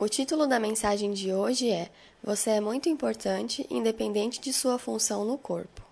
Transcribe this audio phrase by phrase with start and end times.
[0.00, 1.90] O título da mensagem de hoje é
[2.22, 5.82] Você é muito importante, independente de sua função no corpo.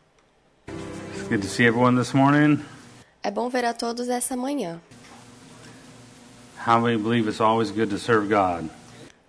[1.29, 2.65] Good to see everyone this morning.
[3.21, 4.81] É bom ver a todos essa manhã.
[6.65, 8.71] How many believe it's always good to serve God?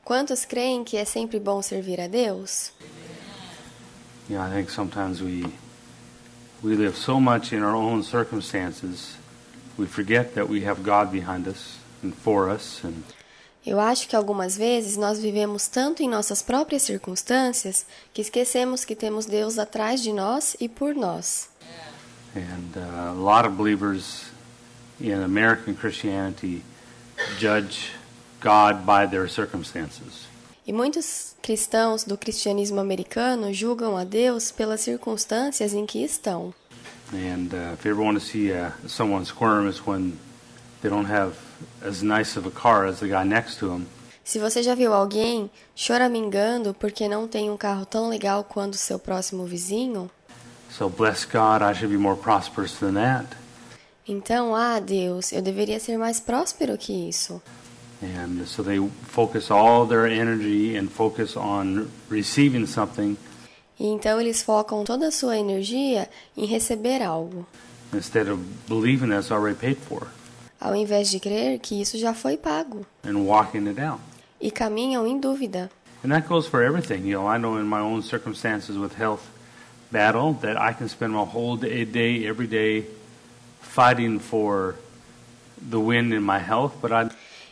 [0.05, 2.71] Quantos creem que é sempre bom servir a Deus?
[4.29, 5.51] Yeah, I think sometimes we
[6.61, 9.15] we live so much in our own circumstances,
[9.75, 13.03] we forget that we have God behind us and for us, and
[13.67, 18.95] Eu acho que algumas vezes nós vivemos tanto em nossas próprias circunstâncias que esquecemos que
[18.95, 21.49] temos Deus atrás de nós e por nós.
[22.33, 24.25] and uh, a lot of believers
[25.01, 26.63] in American Christianity
[27.39, 27.91] judge
[28.39, 30.27] God by their circumstances.
[30.65, 36.53] E muitos cristãos do cristianismo americano julgam a Deus pelas circunstâncias em que estão.
[37.11, 40.17] And uh, if you ever want to see uh, someone squirm, it's when
[40.81, 41.35] they don't have
[41.81, 43.85] as nice of a car as the guy next to them.
[44.23, 48.77] Se você já viu alguém choramingando porque não tem um carro tão legal quanto o
[48.77, 50.09] seu próximo vizinho,
[50.69, 53.25] So bless God, I should be more prosperous than that.
[54.07, 57.41] então, ah, Deus, eu deveria ser mais próspero que isso.
[58.03, 63.17] And so they focus all their energy and focus on receiving something
[63.79, 67.45] E então eles focam toda a sua energia em receber algo,
[67.93, 70.07] instead of believing that's already paid for
[70.59, 73.99] ao invés de crer que isso já foi pago, and walking it out.
[74.39, 75.69] e caminham em dúvida.
[76.03, 77.07] And that goes for everything.
[77.07, 79.23] You know, I know in my own circumstances with health
[79.91, 82.85] battle that I can spend my whole day, day every day
[83.61, 84.75] fighting for
[85.57, 87.09] the win in my health, but I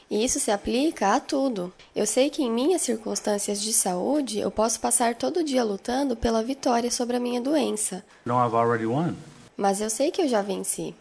[0.10, 1.74] E isso se aplica a tudo.
[1.96, 6.44] Eu sei que em minhas circunstâncias de saúde eu posso passar todo dia lutando pela
[6.44, 9.14] vitória sobre a minha doença, I've already won.
[9.58, 10.94] mas eu sei que eu já venci.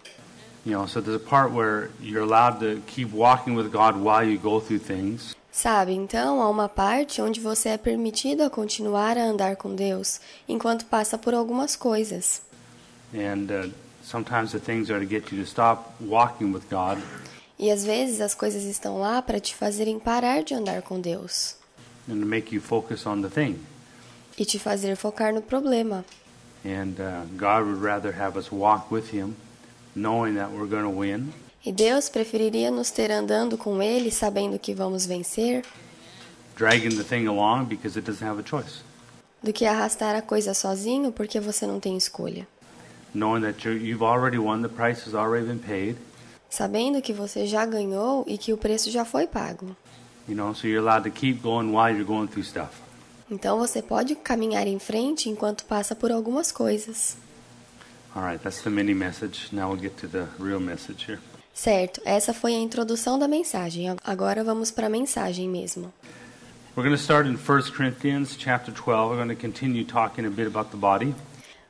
[0.66, 4.24] You know, so there's a part where you're allowed to keep walking with God while
[4.24, 5.34] you go through things.
[5.52, 10.20] Sabe, então há uma parte onde você é permitido a continuar a andar com Deus
[10.48, 12.42] enquanto passa por algumas coisas.
[13.14, 13.70] And uh,
[14.02, 16.98] sometimes the things are to get you to stop walking with God
[17.56, 21.54] E às vezes as coisas estão lá para te fazerem parar de andar com Deus
[22.08, 23.58] and to make you focus on the thing.
[24.36, 26.04] e te fazer focar no problema.
[26.64, 29.36] And uh, God would rather have us walk with Him,
[29.94, 31.32] knowing that we're going to win,
[31.66, 35.64] E Deus preferiria nos ter andando com Ele sabendo que vamos vencer
[36.56, 38.82] dragging the thing along because it doesn't have a choice,
[39.42, 42.46] do que arrastar a coisa sozinho porque você não tem escolha.
[43.14, 45.96] knowing that you've already won, the price has already been paid.
[46.50, 49.74] Sabendo que você já ganhou e que o preço já foi pago.
[50.28, 52.70] You know, so you're allowed to keep going while you're going through stuff.
[53.30, 57.16] Então você pode caminhar em frente enquanto passa por algumas coisas.
[61.52, 63.86] Certo, essa foi a introdução da mensagem.
[64.04, 65.92] Agora vamos para a mensagem mesmo.
[66.76, 69.10] We're going to start in 1 Corinthians chapter 12.
[69.10, 71.14] We're going to continue talking a bit about the body.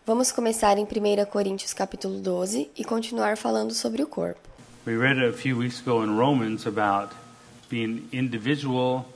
[0.07, 4.41] Vamos começar em 1 Coríntios capítulo 12 e continuar falando sobre o corpo.
[4.87, 7.15] We read a few weeks ago in Romans about
[7.71, 9.07] being individual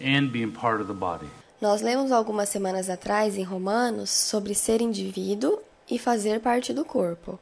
[0.00, 1.26] and being part of the body.
[1.60, 7.38] Nós lemos algumas semanas atrás em Romanos sobre ser indivíduo e fazer parte do corpo.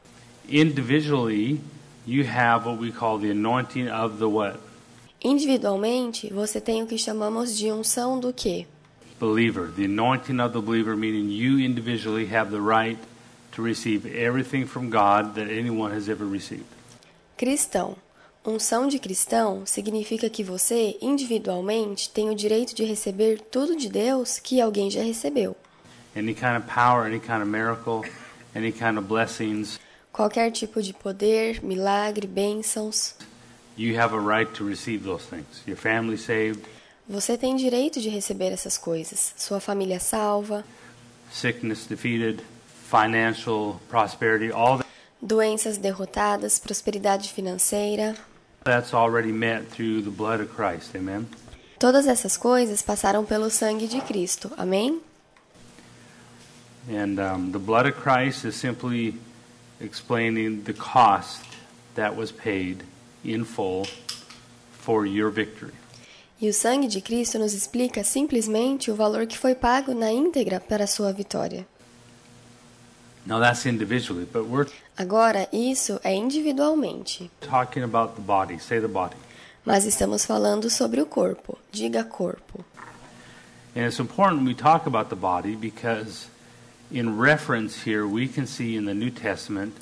[0.48, 1.60] Individually,
[2.06, 4.58] you have what we call the anointing of the what?
[5.22, 8.66] Individualmente, você tem o que chamamos de unção do quê?
[9.20, 9.72] Believer.
[9.74, 12.98] The anointing of the believer, meaning you individually have the right
[13.52, 16.66] to receive everything from God that anyone has ever received.
[17.36, 17.96] Cristão.
[18.46, 24.38] Unção de cristão significa que você, individualmente, tem o direito de receber tudo de Deus
[24.38, 25.56] que alguém já recebeu.
[26.16, 28.08] Any kind of power, any kind of miracle,
[28.58, 29.78] any kind of blessings,
[30.12, 33.14] Qualquer tipo de poder, milagre, bênçãos.
[33.76, 35.62] you have a right to receive those things.
[35.66, 36.60] Your family saved,
[37.08, 39.32] Você tem direito de receber essas coisas.
[39.36, 40.64] Sua família salva,
[41.30, 42.42] sickness defeated,
[42.90, 44.80] financial prosperity, all
[45.22, 48.14] doenças derrotadas, prosperidade financeira.
[48.64, 50.94] that's already met through the blood of Christ.
[50.96, 51.26] Amen.
[51.78, 54.50] Todas essas coisas passaram pelo sangue de Cristo.
[54.56, 55.00] Amém?
[56.88, 59.14] And um, the blood of Christ is simply
[59.80, 61.44] explaining the cost
[61.94, 62.82] that was paid
[63.24, 63.86] in full
[64.72, 65.72] for your victory.
[66.40, 70.60] E o sangue de Cristo nos explica simplesmente o valor que foi pago na íntegra
[70.60, 71.66] para a sua vitória.
[73.26, 78.58] Now that's individually, but we're Agora, isso é individualmente, talking about the body.
[78.58, 79.16] Say the body.
[79.64, 81.58] mas estamos falando sobre o corpo.
[81.70, 82.64] Diga corpo.
[83.76, 86.26] And it's important we talk about the body because
[86.90, 89.74] in reference here we can see in the New Testament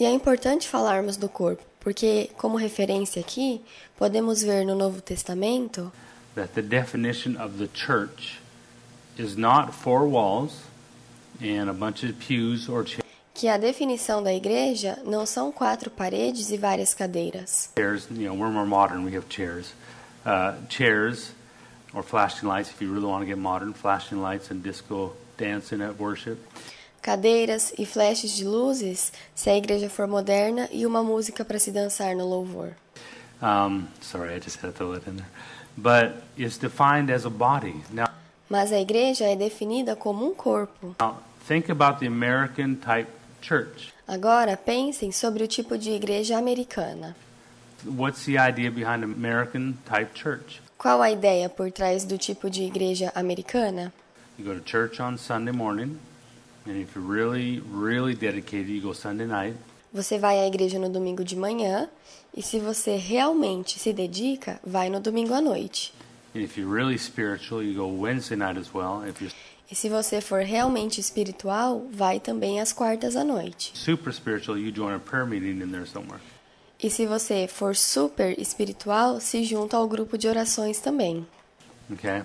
[0.00, 3.60] E é importante falarmos do corpo, porque, como referência aqui,
[3.96, 5.90] podemos ver no Novo Testamento
[6.36, 8.38] that the definition of the church
[9.18, 10.62] is not four walls
[11.40, 12.84] and a bunch of pews or
[13.34, 17.70] que a definição da igreja não são quatro paredes e várias cadeiras.
[17.76, 18.08] chairs.
[18.10, 19.04] You know, we're more modern.
[19.04, 19.72] We have chairs,
[20.26, 21.32] uh, chairs,
[21.94, 22.70] or flashing lights.
[22.70, 26.36] If you really want to get modern, flashing lights and disco dancing at worship.
[27.00, 31.70] Cadeiras e flashes de luzes, se a igreja for moderna, e uma música para se
[31.70, 32.72] dançar no louvor.
[33.40, 35.28] Um, sorry, I just had to throw that in there.
[35.76, 37.82] But it's defined as a body.
[37.92, 38.08] Now,
[38.50, 40.96] Mas a igreja é definida como um corpo.
[41.00, 43.08] now think about the American type
[43.40, 43.92] church.
[44.06, 47.14] Agora pensem sobre o tipo de igreja americana.
[47.86, 50.60] What's the idea behind American type church?
[50.76, 53.92] Qual a ideia por trás do tipo de igreja americana?
[54.38, 55.98] You go to church on Sunday morning,
[56.66, 59.56] and if you're really, really dedicated, you go Sunday night.
[59.92, 61.88] Você vai à igreja no domingo de manhã
[62.36, 65.92] e se você realmente se dedica, vai no domingo à noite.
[66.36, 69.02] And if you're really spiritual, you go Wednesday night as well.
[69.08, 69.32] If you're
[69.70, 73.72] E se você for realmente espiritual, vai também às quartas à noite.
[73.74, 76.20] super spiritual, you join a prayer meeting in there somewhere.
[76.82, 81.26] E se você for super espiritual, se junta ao grupo de orações também,
[81.90, 82.22] Okay?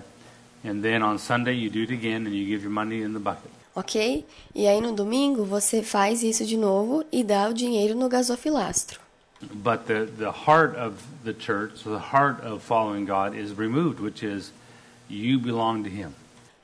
[0.64, 3.18] And then on Sunday, you do it again and you give your money in the
[3.18, 3.50] bucket.
[3.74, 4.24] ok?
[4.54, 9.00] E aí no domingo você faz isso de novo e dá o dinheiro no gasofilastro.
[9.52, 14.24] But the, the heart of the church, the heart of following God is removed, which
[14.24, 14.52] is
[15.10, 16.14] you belong to Him.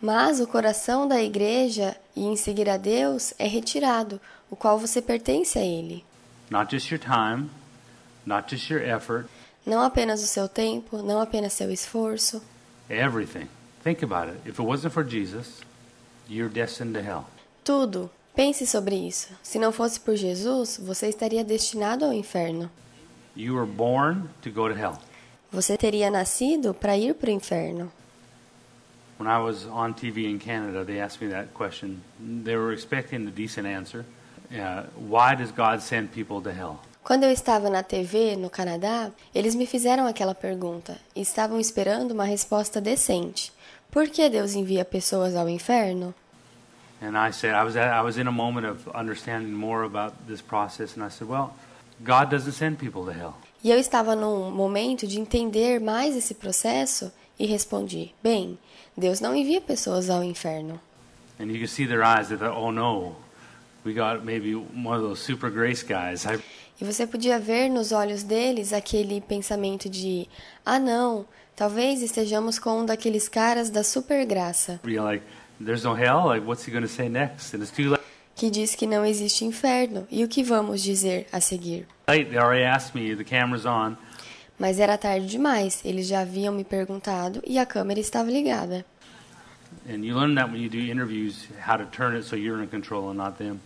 [0.00, 4.18] Mas o coração da igreja e em seguir a Deus é retirado,
[4.50, 6.02] o qual você pertence a Ele.
[6.50, 7.50] Not just your time,
[8.24, 9.26] not just your effort,
[9.66, 12.42] Não apenas o seu tempo, não apenas seu esforço,
[12.88, 13.46] everything.
[13.82, 14.40] Think about it.
[14.44, 15.62] If it wasn't for Jesus,
[16.28, 17.26] you're destined to hell.
[17.64, 18.10] tudo.
[18.34, 19.28] Pense sobre isso.
[19.42, 22.70] Se não fosse por Jesus, você estaria destinado ao inferno.
[23.36, 24.98] You were born to go to hell.
[25.52, 27.92] Você teria nascido para ir para o inferno.
[29.18, 32.00] When I was on TV in Canada, they asked me that question.
[32.18, 34.04] They were expecting a decent answer.
[34.50, 36.80] Uh, why does God send people to hell?
[37.04, 42.12] Quando eu estava na TV no Canadá, eles me fizeram aquela pergunta e estavam esperando
[42.12, 43.52] uma resposta decente.
[43.90, 46.14] Por que Deus envia pessoas ao inferno?
[47.02, 50.14] And I said, I was, at, I was in a moment of understanding more about
[50.28, 51.54] this process, and I said, well,
[52.04, 53.34] God doesn't send people to hell.
[53.64, 58.58] E eu estava num momento de entender mais esse processo e respondi: Bem,
[58.96, 60.80] Deus não envia pessoas ao inferno.
[61.38, 62.28] And you can see their eyes.
[62.28, 63.16] Thought, oh no,
[63.84, 66.24] we got maybe one of those super grace guys.
[66.24, 66.38] I,
[66.80, 70.26] E você podia ver nos olhos deles aquele pensamento de:
[70.64, 71.26] Ah, não,
[71.60, 75.22] talvez estejamos com um daqueles caras da super graça, you're like,
[75.62, 76.24] there's no hell?
[76.24, 77.54] Like, what's he going to say next?
[77.54, 78.02] And it's too late.
[78.34, 80.06] que diz que não existe inferno.
[80.10, 81.86] E o que vamos dizer a seguir?
[84.58, 88.86] Mas era tarde demais, eles já haviam me perguntado e a câmera estava ligada.
[89.86, 92.68] And you learn that when you do interviews, how to turn it so you're in
[92.68, 93.60] control and not them.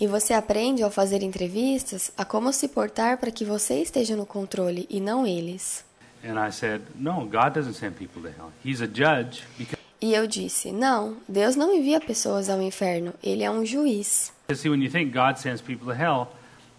[0.00, 4.26] E você aprende ao fazer entrevistas a como se portar para que você esteja no
[4.26, 5.84] controle e não eles.
[6.26, 8.50] And I said, no, God doesn't send people to hell.
[8.64, 13.42] He's a judge because, E eu disse: Não, Deus não envia pessoas ao inferno, ele
[13.42, 14.32] é um juiz.
[14.54, 16.28] see, when you think God sends people to hell,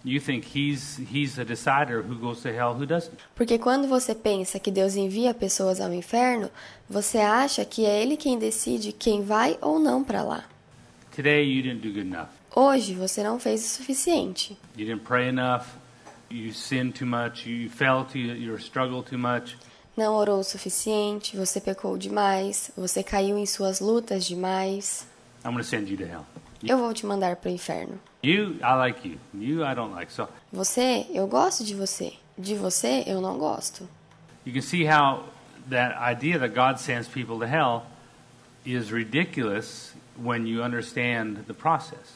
[0.04, 3.18] you think he's, he's a decider who goes to hell, who doesn't.
[3.36, 6.50] Porque quando você pensa que Deus envia pessoas ao inferno,
[6.90, 10.44] você acha que é ele quem decide quem vai ou não para lá.
[11.16, 12.28] Today, you didn't do good enough.
[12.56, 14.58] Hoje você não fez o suficiente.
[14.78, 15.66] You didn't pray enough.
[16.36, 17.46] You sinned too much.
[17.48, 19.56] You fell to your struggle too much.
[19.96, 25.08] Não orou o suficiente, você pecou demais, você caiu em suas lutas demais.
[25.46, 26.26] I'm going to send you to hell.
[26.62, 27.98] Eu vou te mandar para o inferno.
[28.22, 29.18] You, I like you.
[29.34, 30.12] You, I don't like.
[30.12, 32.14] So Você, eu gosto de você.
[32.38, 33.88] De você, eu não gosto.
[34.46, 35.24] you can see how
[35.70, 37.84] that idea that God sends people to hell
[38.66, 42.15] is ridiculous when you understand the process,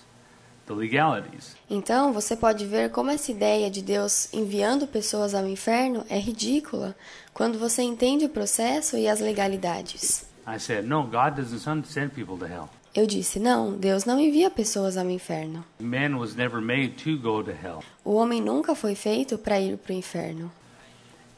[0.69, 1.55] the legalities.
[1.69, 6.95] Então, você pode ver como essa ideia de Deus enviando pessoas ao inferno é ridícula
[7.33, 10.25] quando você entende o processo e as legalidades.
[10.47, 12.69] I said, no, God doesn't send people to hell.
[12.93, 15.63] Eu disse: não, Deus não envia pessoas ao inferno.
[15.79, 17.83] Man was never made to go to hell.
[18.03, 20.51] O homem nunca foi feito para ir para o inferno.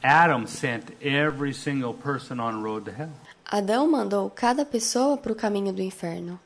[0.04, 3.12] Adam sent every single person on the road to hell.
[3.46, 6.40] Adão mandou cada pessoa para o caminho do inferno.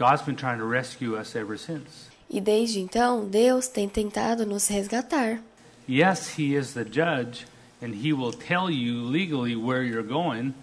[0.00, 2.08] God's been trying to rescue us ever since.
[2.30, 5.42] E desde então, Deus tem tentado nos resgatar.
[5.86, 7.46] Yes, He is the judge,
[7.82, 10.54] and He will tell you legally where you're going,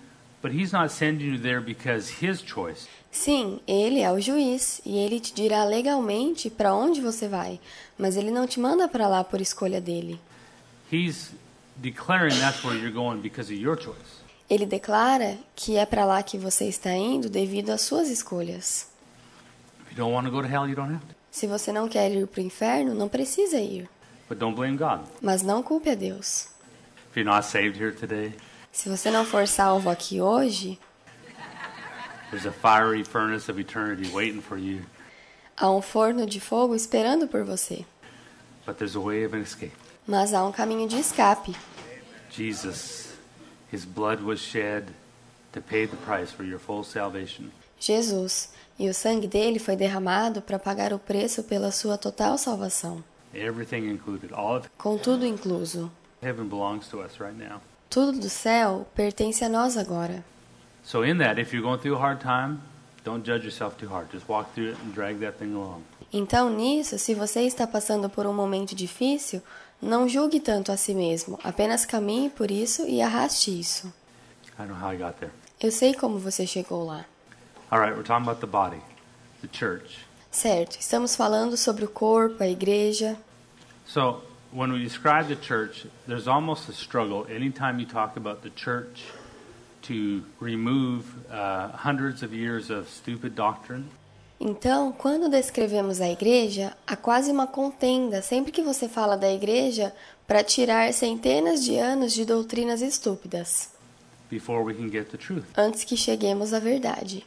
[0.42, 2.88] but He's not sending you there because His choice.
[3.12, 7.60] Sim, ele é o juiz e ele te dirá legalmente para onde você vai,
[7.96, 10.20] mas ele não te manda para lá por escolha dele.
[10.92, 11.30] He's
[11.76, 14.18] declaring that's where you're going because of your choice.
[14.50, 18.97] Ele declara que é para lá que você está indo devido às suas escolhas.
[19.98, 21.16] If you don't want to go to hell, you don't have to.
[21.32, 23.90] Se você não quer ir para o inferno, não precisa ir.
[24.30, 25.08] But don't blame God.
[25.24, 26.50] Mas não culpe a Deus.
[27.10, 28.36] If you're not saved here today,
[28.72, 30.80] Se você não for salvo aqui hoje,
[32.30, 34.84] there's a fiery furnace of eternity waiting for you,
[35.60, 37.84] há um forno de fogo esperando por você.
[38.68, 39.74] but there's a way of an escape.
[40.06, 41.56] Mas há um caminho de escape.
[42.30, 43.16] Jesus,
[43.72, 44.94] his blood was shed
[45.54, 47.52] to pay the price for your full salvation.
[47.80, 48.50] Jesus,
[48.80, 53.04] e o sangue dele foi derramado para pagar o preço pela sua total salvação,
[54.78, 55.92] com tudo incluso.
[57.90, 60.24] Tudo do céu pertence a nós agora.
[60.84, 62.60] So in that, if you're going through a hard time,
[63.04, 64.10] don't judge yourself too hard.
[64.12, 65.84] Just walk through it and drag that thing along.
[66.12, 69.42] Então, nisso, se você está passando por um momento difícil,
[69.82, 73.92] não julgue tanto a si mesmo, apenas caminhe por isso e arraste isso.
[75.62, 77.06] Eu sei como você chegou lá.
[77.72, 78.82] All right, we're talking about the body,
[79.42, 80.06] the church.
[80.32, 83.18] Certo, estamos falando sobre o corpo, a igreja.
[83.86, 84.22] So
[84.52, 89.04] when we describe the church, there's almost a struggle anytime you talk about the church
[89.84, 93.86] to remove uh, hundreds of years of stupid doctrine
[94.40, 99.92] Então, quando descrevemos a igreja, há quase uma contenda sempre que você fala da igreja
[100.28, 103.72] para tirar centenas de anos de doutrinas estúpidas,
[104.30, 105.44] before we can get the truth.
[105.58, 107.26] antes que cheguemos à verdade.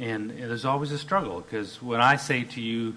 [0.00, 2.94] And there's always a struggle because when I say to you,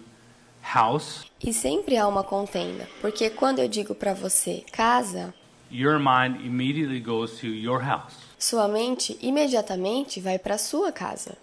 [0.62, 5.34] house, E sempre há uma contenda, porque quando eu digo para você casa,
[5.70, 8.16] your mind immediately goes to your house.
[8.40, 11.36] sua mente imediatamente vai para sua casa.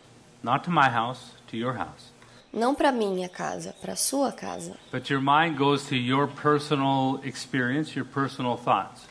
[0.43, 2.11] Not to my house, to your house.
[2.52, 4.75] Não para minha casa, para sua casa.
[4.90, 9.02] But your mind goes to your personal experience, your personal thoughts.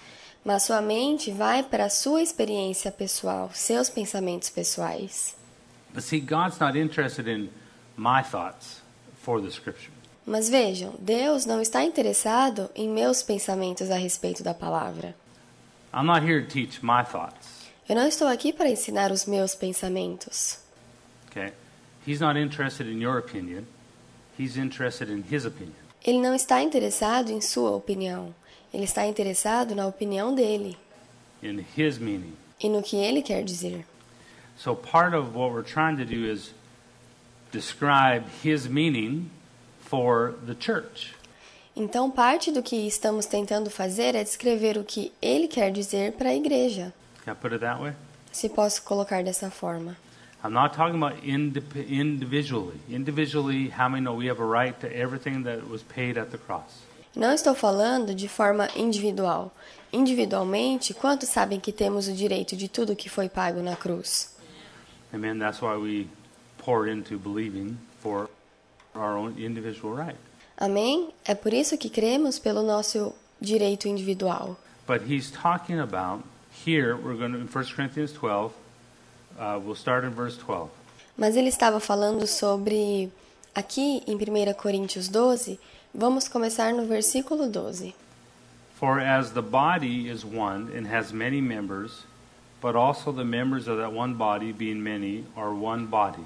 [0.43, 5.37] Mas sua mente vai para sua experiência pessoal, seus pensamentos pessoais.
[5.93, 7.49] But see, God's not interested in
[7.97, 8.81] my thoughts
[9.21, 9.91] for the scripture.
[10.25, 15.15] Mas vejam, Deus não está interessado em meus pensamentos a respeito da palavra.
[15.93, 17.67] I'm not here to teach my thoughts.
[17.87, 20.59] Eu não estou aqui para ensinar os meus pensamentos.
[21.29, 21.51] Okay?
[22.05, 23.63] He's not interested in your opinion.
[24.37, 25.73] He's interested in his opinion.
[26.05, 28.33] Ele não está interessado em sua opinião.
[28.71, 30.77] Ele está interessado na opinião dele
[31.41, 32.33] in his meaning.
[32.59, 33.85] e no que ele quer dizer.
[34.59, 36.51] So part of what we're trying to do is
[37.49, 39.29] describe his meaning
[39.79, 41.15] for the church.
[41.73, 46.31] Então, parte do que estamos tentando fazer é descrever o que ele quer dizer para
[46.31, 46.93] a igreja.
[47.23, 47.93] Can I put it that way?
[48.33, 49.95] Se posso colocar dessa forma.
[50.43, 52.81] I'm not talking about individually.
[52.89, 56.37] Individually, how many know we have a right to everything that was paid at the
[56.37, 56.83] cross?
[57.15, 59.53] Não estou falando de forma individual.
[59.93, 64.37] Individualmente, quantos sabem que temos o direito de tudo que foi pago na cruz?
[65.13, 65.39] Amen.
[65.39, 66.07] That's why we
[66.57, 68.29] pour into believing for
[68.95, 70.17] our own individual right.
[70.57, 71.09] Amém?
[71.25, 74.57] É por isso que cremos pelo nosso direito individual.
[74.85, 76.23] But he's talking about
[76.65, 76.95] here.
[76.95, 78.53] We're going to in 1 Corinthians 12.
[79.37, 80.69] Uh, we'll start in verse 12.
[81.17, 83.11] Mas ele estava falando sobre
[83.53, 85.59] aqui em 1 Coríntios 12,
[85.93, 87.93] vamos começar no versículo 12.
[88.79, 92.05] For as the body is one and has many members,
[92.61, 96.25] but also the members of that one body, being many, are one body,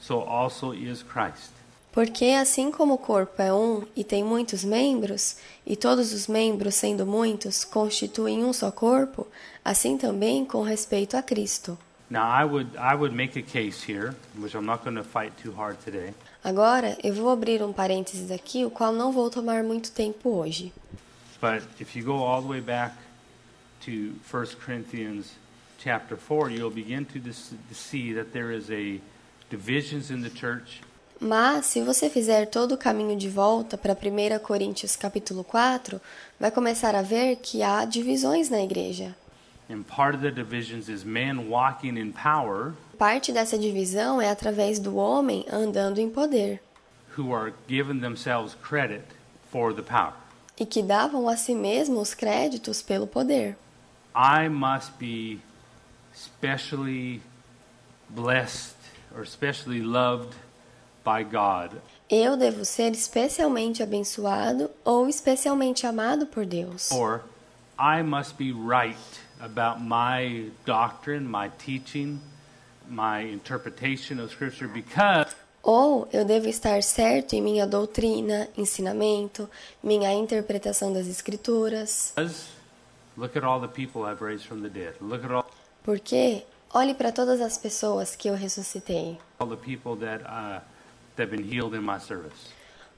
[0.00, 1.52] so also is Christ.
[1.92, 6.74] Porque assim como o corpo é um e tem muitos membros, e todos os membros,
[6.74, 9.26] sendo muitos, constituem um só corpo,
[9.64, 11.76] assim também com respeito a Cristo.
[12.10, 15.32] Now, I would I would make a case here, which I'm not going to fight
[15.42, 16.14] too hard today.
[16.42, 20.72] Agora, eu vou abrir um parênteses aqui, o qual não vou tomar muito tempo hoje.
[21.40, 22.94] But if you go all the way back
[23.84, 25.32] to 1 Corinthians
[25.78, 27.20] chapter 4, you'll begin to,
[27.72, 29.00] see that there is a
[29.50, 30.82] divisions in the church
[31.20, 36.00] Mas, se você fizer todo o caminho de volta para 1 Coríntios capítulo 4,
[36.38, 39.16] vai começar a ver que há divisões na igreja.
[39.68, 44.78] And part of the divisions is men walking in power Parte dessa divisão é através
[44.78, 46.60] do homem andando em poder
[47.16, 49.02] who are giving themselves credit
[49.50, 50.14] for the power.
[50.58, 53.56] e que davam a si mesmos os créditos pelo poder.
[54.14, 55.40] I must be
[56.18, 57.20] specially
[58.10, 58.76] blessed
[59.16, 60.34] or specially loved
[61.04, 61.80] by God.
[62.10, 66.90] Eu devo ser especialmente abençoado ou especialmente amado por Deus.
[66.90, 67.22] Or
[67.78, 68.96] I must be right
[69.40, 72.20] about my doctrine, my teaching,
[72.88, 79.50] my interpretation of Scripture because Ou eu devo estar certo em minha doutrina, ensinamento,
[79.82, 82.14] minha interpretação das Escrituras,
[83.18, 84.94] Look at all the people I've raised from the dead.
[85.00, 85.44] Look at all,
[85.88, 89.18] Porque olhe para todas as pessoas que eu ressuscitei.
[89.40, 90.60] uh.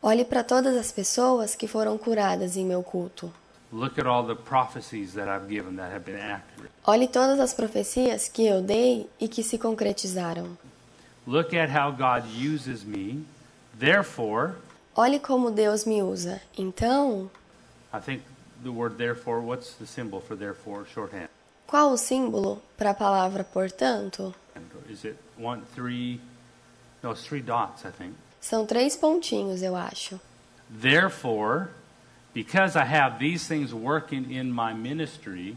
[0.02, 3.32] Olhe para todas as pessoas que foram curadas em meu culto.
[3.72, 6.72] Look at all the prophecies that I've given that have been accurate.
[6.84, 10.58] Olhe todas as profecias que eu dei e que se concretizaram.
[11.28, 13.24] Look at how God uses me.
[13.78, 14.54] Therefore,
[14.96, 16.42] Olhe como Deus me usa.
[16.58, 17.30] Então,
[17.94, 18.24] I think
[18.64, 21.28] the word therefore, what's the symbol for therefore shorthand?
[21.70, 24.34] Qual o símbolo para a palavra portanto?
[24.88, 26.20] Is it one, three?
[27.00, 28.16] No, it's three dots, I think.
[28.40, 30.18] São três pontinhos, eu acho.
[30.68, 31.68] Therefore,
[32.34, 35.56] because I have these things working in my ministry,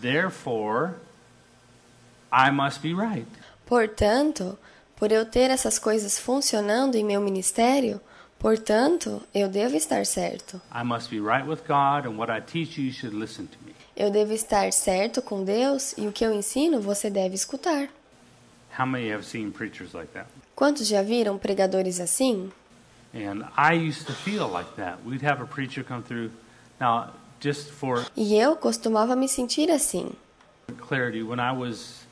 [0.00, 0.94] therefore,
[2.32, 3.26] I must be right.
[3.66, 4.58] Portanto,
[4.96, 8.00] por eu ter essas coisas funcionando em meu ministério,
[8.38, 10.58] portanto, eu devo estar certo.
[10.72, 13.58] I must be right with God, and what I teach you, you should listen to
[13.66, 13.74] me.
[13.96, 17.88] Eu devo estar certo com Deus e o que eu ensino você deve escutar.
[18.78, 20.26] How many have seen preachers like that?
[20.56, 22.50] Quantos já viram pregadores assim?
[23.14, 24.98] And I used to feel like that.
[25.06, 26.30] We'd have a preacher come through.
[26.80, 27.10] Now,
[27.40, 30.10] just for E eu costumava me sentir assim.
[30.88, 32.04] clarity, when I was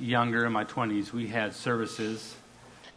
[0.00, 2.34] younger in my 20s, we had services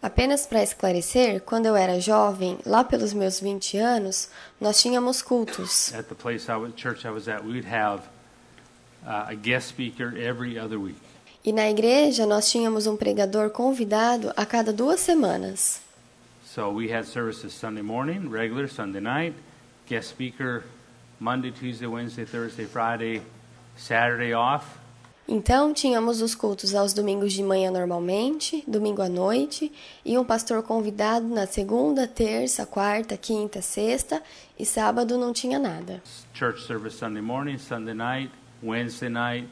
[0.02, 4.30] Apenas para esclarecer, quando eu era jovem, lá pelos meus 20 anos,
[4.62, 5.94] nós tínhamos cultos.
[5.94, 7.44] at the place I was, church I was at.
[7.44, 8.04] We would have
[9.06, 11.00] uh, a guest speaker every other week.
[11.44, 15.82] E na igreja nós tínhamos um pregador convidado a cada duas semanas.
[16.46, 19.36] So we had services Sunday morning, regular Sunday night,
[19.88, 20.64] guest speaker
[21.20, 23.22] Monday, Tuesday, Wednesday, Thursday, Friday,
[23.76, 24.78] Saturday off.
[25.30, 29.70] Então tínhamos os cultos aos domingos de manhã normalmente, domingo à noite,
[30.06, 34.24] e um pastor convidado na segunda, terça, quarta, quinta, sexta
[34.58, 36.02] e sábado não tinha nada.
[36.34, 38.32] Church service Sunday morning, Sunday night,
[38.64, 39.50] Wednesday night,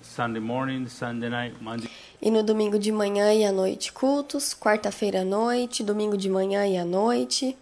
[0.00, 1.90] Sunday morning, Sunday night, Monday.
[2.22, 6.66] E no domingo de manhã e à noite cultos, quarta-feira à noite, domingo de manhã
[6.66, 7.54] e à noite,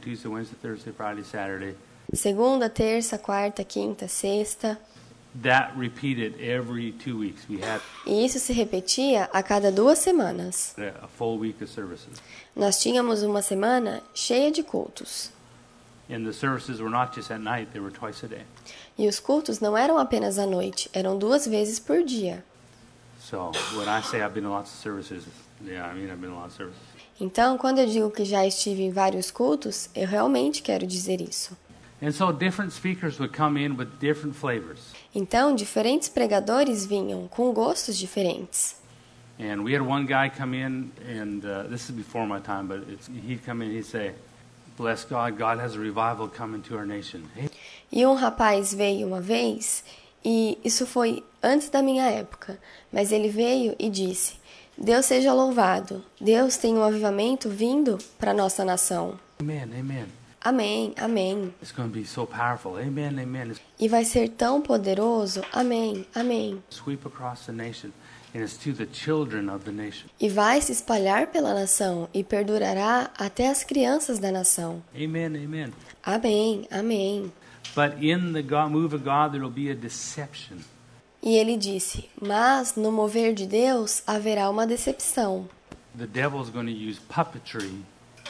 [0.00, 1.74] Tuesday, Wednesday, Thursday, Friday, Saturday.
[2.12, 4.78] segunda, terça, quarta, quinta, sexta.
[5.42, 7.44] That repeated every two weeks.
[7.48, 10.74] We had E isso se repetia a cada duas semanas.
[10.78, 12.22] a a full week of services.
[12.54, 15.32] Nós tínhamos uma semana cheia de cultos.
[18.96, 22.44] E os cultos não eram apenas à noite, eram duas vezes por dia.
[27.20, 31.56] Então, quando eu digo que já estive em vários cultos, eu realmente quero dizer isso.
[32.02, 34.92] And so different speakers would come in with different flavors.
[35.14, 38.76] Então, diferentes pregadores vinham com gostos diferentes.
[39.38, 42.88] And we had one guy come in, and uh, this is before my time, but
[42.88, 44.14] it's, he'd come in, he'd say,
[44.76, 47.22] Bless God, God has a revival coming to our nation.
[47.92, 49.84] E um rapaz veio uma vez,
[50.24, 52.58] e isso foi antes da minha época,
[52.92, 54.34] mas ele veio e disse:
[54.76, 59.18] Deus seja louvado, Deus tem um avivamento vindo para nossa nação.
[59.40, 60.23] amen, amen.
[60.44, 61.54] Amém, amém.
[61.62, 62.76] It's going to be so powerful.
[62.76, 63.54] Amen, amen.
[63.80, 65.42] E vai ser tão poderoso.
[65.50, 66.62] Amém, amém.
[66.68, 67.92] sweep across the nation,
[68.34, 70.06] and it's to the children of the nation.
[70.20, 74.82] E vai se espalhar pela nação e perdurará até as crianças da nação.
[74.94, 75.72] Amen, amen.
[76.04, 77.32] Amém, amém.
[77.74, 80.58] But in the move of God, there will be a deception.
[81.22, 85.48] E ele disse: Mas no mover de Deus haverá uma decepção.
[85.96, 87.82] The devil's going to use puppetry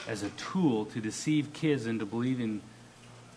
[0.09, 2.61] as a tool to deceive kids into believing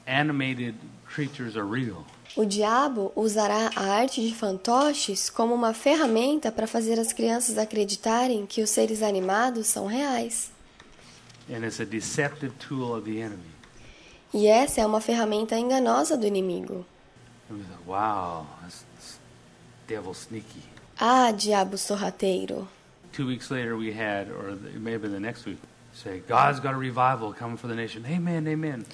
[0.05, 0.75] animated
[1.05, 2.05] creatures are real.
[2.35, 8.45] O diabo usará a arte de fantoches como uma ferramenta para fazer as crianças acreditarem
[8.45, 10.51] que os seres animados são reais.
[11.49, 13.57] And it's a deceptive tool of the enemy.
[14.33, 16.85] E essa é uma ferramenta enganosa do inimigo.
[17.85, 19.19] Wow, that's, that's
[19.87, 20.61] devil sneaky.
[20.99, 22.67] Ah, diabo sorrateiro!
[23.13, 25.59] Two weeks later, we had, or it may have been the next week,
[25.97, 28.05] say, God's got a revival coming for the nation.
[28.05, 28.85] Amen, amen.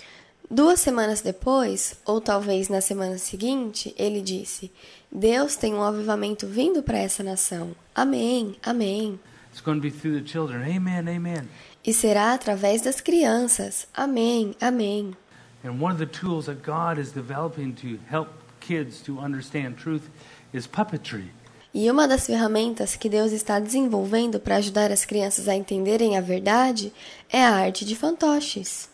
[0.50, 4.72] Duas semanas depois, ou talvez na semana seguinte, ele disse:
[5.12, 7.76] Deus tem um avivamento vindo para essa nação.
[7.96, 9.20] Amém, amém.
[9.52, 10.64] It's going to be through the children.
[10.64, 11.48] Amen, amen.
[11.86, 13.88] E será através das crianças.
[13.94, 15.16] Amém, amém.
[15.64, 20.10] And one of the tools that God is developing to help kids to understand truth
[20.54, 21.30] is puppetry.
[21.74, 26.22] E uma das ferramentas que Deus está desenvolvendo para ajudar as crianças a entenderem a
[26.22, 26.94] verdade
[27.32, 28.90] é a arte de fantoches.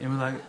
[0.00, 0.40] And we're like,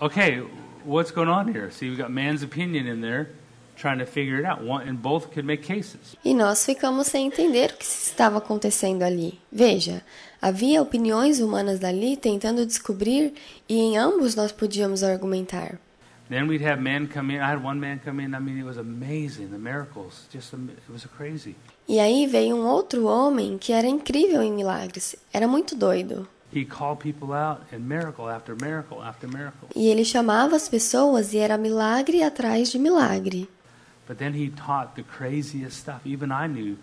[0.00, 0.42] okay,
[0.86, 1.70] what's going on here?
[1.70, 3.28] See, we got man's opinion in there
[3.76, 4.62] trying to figure it out.
[4.62, 6.16] One, and both could make cases.
[6.24, 9.38] E nós ficamos sem entender o que estava acontecendo ali.
[9.50, 10.02] Veja,
[10.40, 13.34] havia opiniões humanas dali tentando descobrir
[13.68, 15.78] e em ambos nós podíamos argumentar.
[16.30, 17.40] Then we'd have men come in.
[17.40, 18.36] I had one man come in.
[18.36, 19.50] I mean, it was amazing.
[19.50, 21.56] The miracles, just it was crazy.
[21.88, 25.16] E aí veio um outro homem que era incrível em milagres.
[25.32, 26.28] Era muito doido.
[26.52, 29.68] He called people out, and miracle after miracle after miracle.
[29.74, 33.48] E ele chamava as pessoas e era milagre atrás de milagre.
[34.06, 36.00] But then he taught the craziest stuff.
[36.06, 36.76] Even I knew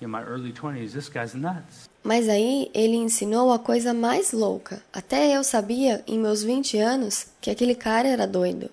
[0.00, 1.90] in my early 20s, this guy's nuts.
[2.02, 4.82] Mas aí ele ensinou a coisa mais louca.
[4.90, 8.70] Até eu sabia, em meus 20 anos, que aquele cara era doido.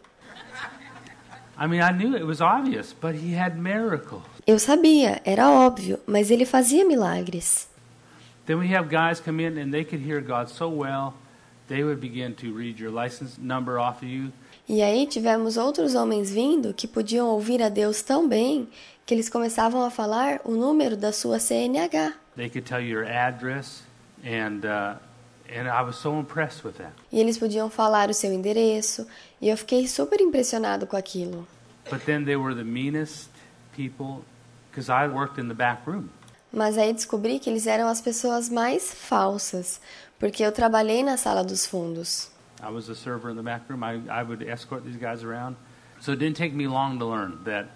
[1.62, 4.24] I mean, I knew it was obvious, but he had miracles.
[4.47, 7.67] Eu sabia, era óbvio, mas ele fazia milagres.
[8.47, 11.13] Then we have guys come in and they could hear God so well,
[11.67, 14.32] they would begin to read your license number off of you.
[14.67, 18.67] E aí tivemos outros homens vindo que podiam ouvir a Deus tão bem
[19.06, 22.15] que eles começavam a falar o número da sua CNH.
[22.36, 23.84] They could tell you your address,
[24.26, 24.97] and uh,
[25.54, 26.94] and I was so impressed with that.
[27.12, 29.08] E eles podiam falar o seu endereço,
[29.40, 31.48] e eu fiquei super impressionado com aquilo.
[31.90, 33.30] But then they were the meanest
[33.76, 34.24] people,
[34.70, 36.10] because I worked in the back room.
[36.54, 39.80] Mas aí descobri que eles eram as pessoas mais falsas,
[40.20, 42.30] porque eu trabalhei na sala dos fundos.
[42.62, 43.84] I was a server in the back room.
[43.84, 45.56] I, I would escort these guys around.
[46.00, 47.68] So it didn't take me long to learn that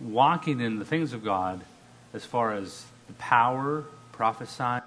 [0.00, 1.60] walking in the things of God,
[2.14, 4.82] as far as the power, prophesying,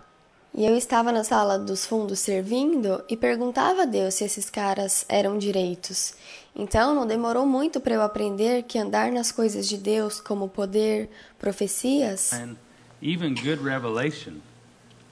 [0.57, 5.03] E eu estava na sala dos fundos servindo e perguntava a Deus se esses caras
[5.09, 6.13] eram direitos.
[6.55, 11.09] Então não demorou muito para eu aprender que andar nas coisas de Deus, como poder,
[11.37, 12.55] profecias, and
[13.01, 14.35] even good revelation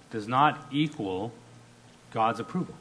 [0.09, 1.29] does not equal
[2.13, 2.75] God's approval.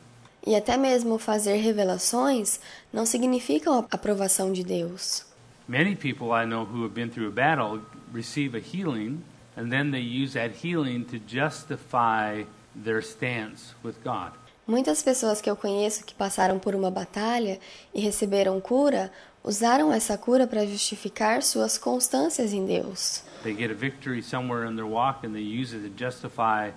[0.46, 2.60] e até mesmo fazer revelações
[2.92, 5.26] não significam a aprovação de Deus.
[5.66, 7.80] Many people I know who have been through a battle
[8.12, 9.20] receive a healing,
[9.56, 14.32] and then they use that healing to justify their stance with God.
[14.66, 17.58] Muitas pessoas que eu conheço que passaram por uma batalha
[17.92, 19.10] e receberam cura
[19.44, 23.24] usaram essa cura para justificar suas constâncias em Deus.
[23.42, 26.70] They get a victory somewhere in their walk, and they use it to justify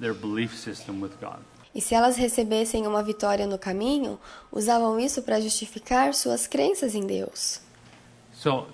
[0.00, 1.40] their belief system with God.
[1.74, 4.18] E se elas recebessem uma vitória no caminho,
[4.50, 7.60] usavam isso para justificar suas crenças em Deus.
[8.32, 8.66] So,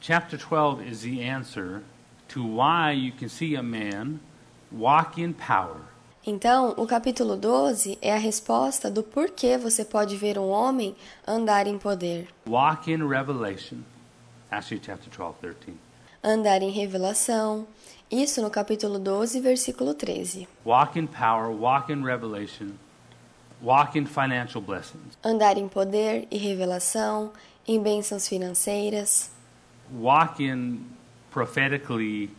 [0.00, 1.82] chapter 12 is the answer
[2.28, 4.20] to why you can see a man
[4.72, 5.80] walk in power
[6.26, 10.94] Então, o capítulo 12 é a resposta do porquê você pode ver um homem
[11.26, 13.78] andar em poder, walk in revelation.
[14.50, 15.78] Actually, chapter 12, 13.
[16.22, 17.66] andar em revelação.
[18.10, 20.48] Isso no capítulo 12, versículo 13.
[20.64, 22.72] Walk in power, walk in revelation,
[23.62, 27.32] walk in financial blessings, Andar em poder e revelação,
[27.66, 29.30] em bênçãos financeiras,
[29.92, 30.80] walk in
[31.30, 32.30] prophetically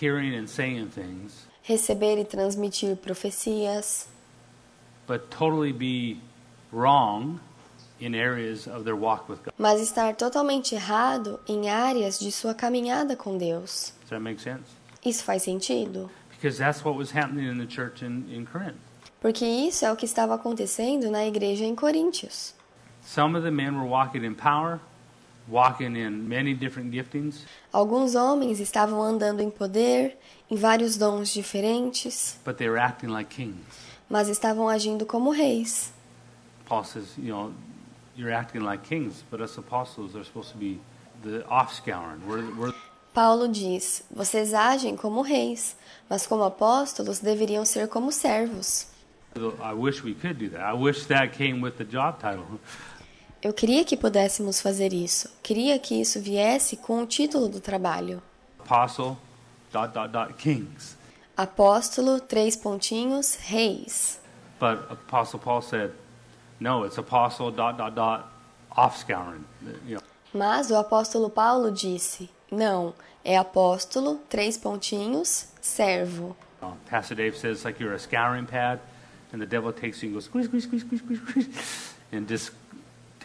[0.00, 4.06] hearing and saying things, receber e transmitir profecias,
[5.06, 6.20] but totally be
[6.72, 7.40] wrong
[8.00, 9.54] in areas of their walk with God.
[9.58, 13.92] mas estar totalmente errado em áreas de sua caminhada com Deus.
[14.00, 14.64] Does that make sense?
[15.04, 16.10] Isso faz sentido?
[16.30, 18.76] Because that's what was happening in the church in, in Corinth.
[19.20, 22.52] Porque isso é o que estava acontecendo na igreja em Coríntios.
[23.00, 24.80] Some of the men were walking in power,
[27.72, 30.18] Alguns homens estavam andando em poder,
[30.50, 33.58] em vários dons diferentes, but they were acting like kings.
[34.08, 35.92] mas estavam agindo como reis.
[36.66, 37.52] Paul says, you know,
[38.16, 40.80] you're acting like kings, but us apostles are supposed to be
[41.22, 42.20] the offscouring.
[42.26, 42.72] We're, we're
[43.12, 45.76] Paulo diz: Vocês agem como reis,
[46.08, 48.88] mas como apóstolos deveriam ser como servos.
[49.36, 50.62] I wish we could do that.
[50.62, 52.44] I wish that came with the job title.
[53.44, 55.28] Eu queria que pudéssemos fazer isso.
[55.42, 58.22] Queria que isso viesse com o título do trabalho.
[58.58, 59.18] Apostle,
[59.70, 60.96] dot, dot, dot, kings.
[61.36, 64.18] Apóstolo, três pontinhos, reis.
[64.58, 65.90] But Apostle Paul said,
[66.58, 68.24] no, it's apostle, dot, dot, dot,
[68.74, 69.44] offscouring.
[69.86, 70.02] You know,
[70.32, 76.34] Mas o apóstolo Paulo disse: Não, é apóstolo, três pontinhos, servo.
[76.62, 78.80] Uh, Pastor Dave says like you're a scouring pad,
[79.34, 82.52] and the devil takes you and goes squeeze, squeeze, squeeze, squeeze, squeeze, squeeze, and just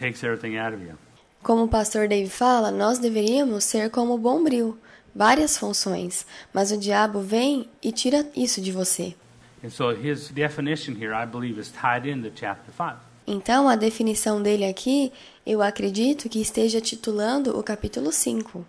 [0.00, 0.96] takes everything out of you.
[1.42, 4.76] Como o pastor Dave fala, nós deveríamos ser como o bombril,
[5.14, 9.14] várias funções, mas o diabo vem e tira isso de você.
[9.62, 12.98] And so his definition here, I believe, is tied into chapter 5.
[13.26, 15.12] Então, a definição dele aqui,
[15.46, 18.66] eu acredito que esteja titulando o capítulo 5.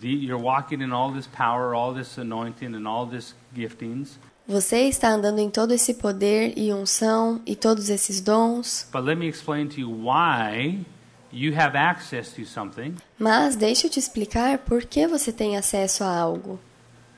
[0.00, 4.18] The, you're walking in all this power, all this anointing, and all this giftings.
[4.50, 9.16] Você está andando em todo esse poder e unção e todos esses dons, But let
[9.16, 10.84] me explain to you why
[11.32, 16.02] you have access to something mas deixa eu te explicar por que você tem acesso
[16.02, 16.58] a algo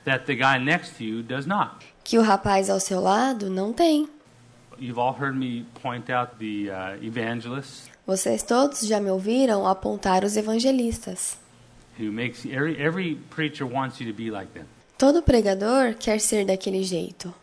[0.05, 1.77] that the guy next to you does not.
[2.03, 4.07] que o rapaz ao seu lado não tem.
[4.79, 10.23] You've all heard me point out the uh, evangelists, Vocês todos já me ouviram apontar
[10.23, 11.39] os evangelistas.
[11.99, 14.65] who makes every every preacher wants you to be like them.
[15.03, 17.35] Todo pregador quer ser daquele jeito.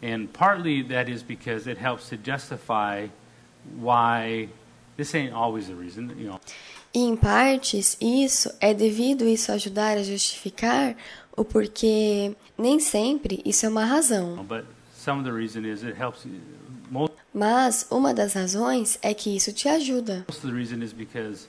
[0.00, 3.08] And partly that is because it helps to justify
[3.76, 4.48] why
[4.96, 6.38] this ain't always the reason, you know.
[6.94, 10.94] E em partes, isso é devido isso ajudar a justificar
[11.36, 14.44] o porquê nem sempre isso é uma razão.
[14.44, 16.24] But some of the reason is it helps.
[16.92, 20.26] Most Mas uma das razões é que isso te ajuda.
[20.28, 21.48] of the reason is because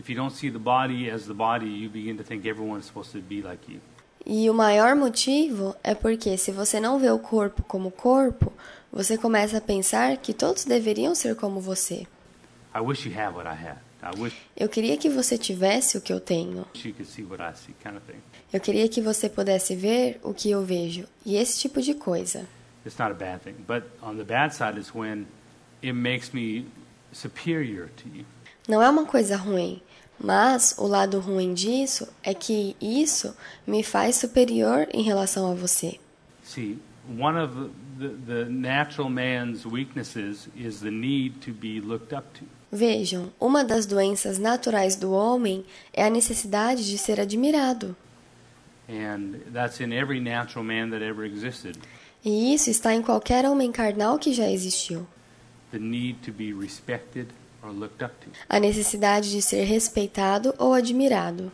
[0.00, 3.12] if you don't see the body as the body, you begin to think everyone's supposed
[3.12, 3.80] to be like you.
[4.24, 8.52] E o maior motivo é porque se você não vê o corpo como corpo,
[8.92, 12.06] você começa a pensar que todos deveriam ser como você.
[12.74, 13.78] I wish you had what I had.
[14.02, 16.66] I wish Eu queria que você tivesse o que eu tenho.
[18.52, 21.06] Eu queria que você pudesse ver o que eu vejo.
[21.24, 22.46] E esse tipo de coisa.
[22.84, 23.56] It's not a bad thing.
[23.66, 25.26] But on the bad side is when
[25.82, 26.66] it makes me
[27.12, 28.24] superior to you.
[28.68, 29.82] Não é uma coisa ruim,
[30.22, 33.34] mas o lado ruim disso é que isso
[33.66, 35.98] me faz superior em relação a você.
[36.44, 36.78] See,
[37.18, 42.44] one of the, the, natural man's weaknesses is the need to be looked up to.
[42.72, 47.96] Vejam, uma das doenças naturais do homem é a necessidade de ser admirado.
[48.88, 51.78] And that's in every natural man that ever existed.
[52.24, 55.06] E isso está em qualquer homem carnal que já existiu.
[55.72, 57.28] The need to be respected
[57.62, 58.30] or looked up to.
[58.48, 61.52] A necessidade de ser respeitado ou admirado.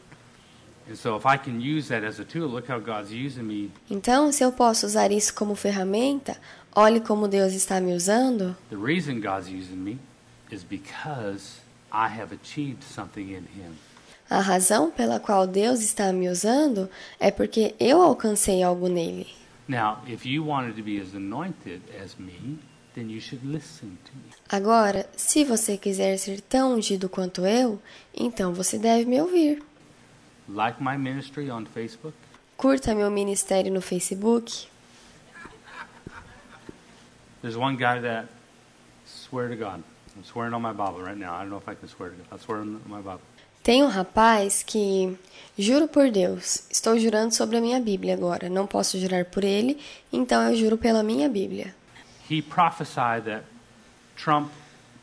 [0.88, 3.72] And so if I can use that as a tool, look how God's using me.
[3.90, 6.36] Então, se eu posso usar isso como ferramenta,
[6.74, 8.56] olhe como Deus está me usando.
[8.70, 9.98] The reason God's using me
[10.50, 11.60] is because
[11.92, 13.76] I have achieved something in Him.
[14.30, 16.88] A razão pela qual Deus está me usando
[17.18, 19.26] é porque eu alcancei algo nele.
[19.68, 22.58] Now, if you wanted to be as anointed as me,
[22.96, 24.32] then you should listen to me.
[24.48, 27.80] Agora, se você quiser ser tão ungido quanto eu,
[28.12, 29.62] então você deve me ouvir.
[30.48, 32.16] Like my ministry on Facebook,
[32.56, 34.66] Curta meu ministério no Facebook.
[37.42, 38.28] there's one guy that
[39.06, 39.82] swear to God.
[40.16, 41.34] I'm swearing on my Bible right now.
[41.34, 42.26] I don't know if I can swear to God.
[42.32, 43.20] I'll swear on my Bible.
[43.62, 45.18] Tem um rapaz que,
[45.58, 48.48] juro por Deus, estou jurando sobre a minha Bíblia agora.
[48.48, 49.78] Não posso jurar por ele,
[50.12, 51.74] então eu juro pela minha Bíblia.
[52.28, 53.44] He prophesied that
[54.16, 54.50] Trump,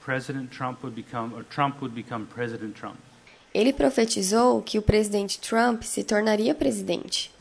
[0.01, 2.97] President Trump would become, or Trump would become President Trump
[3.53, 7.31] Ele profetizou que o presidente Trump se tornaria presidente.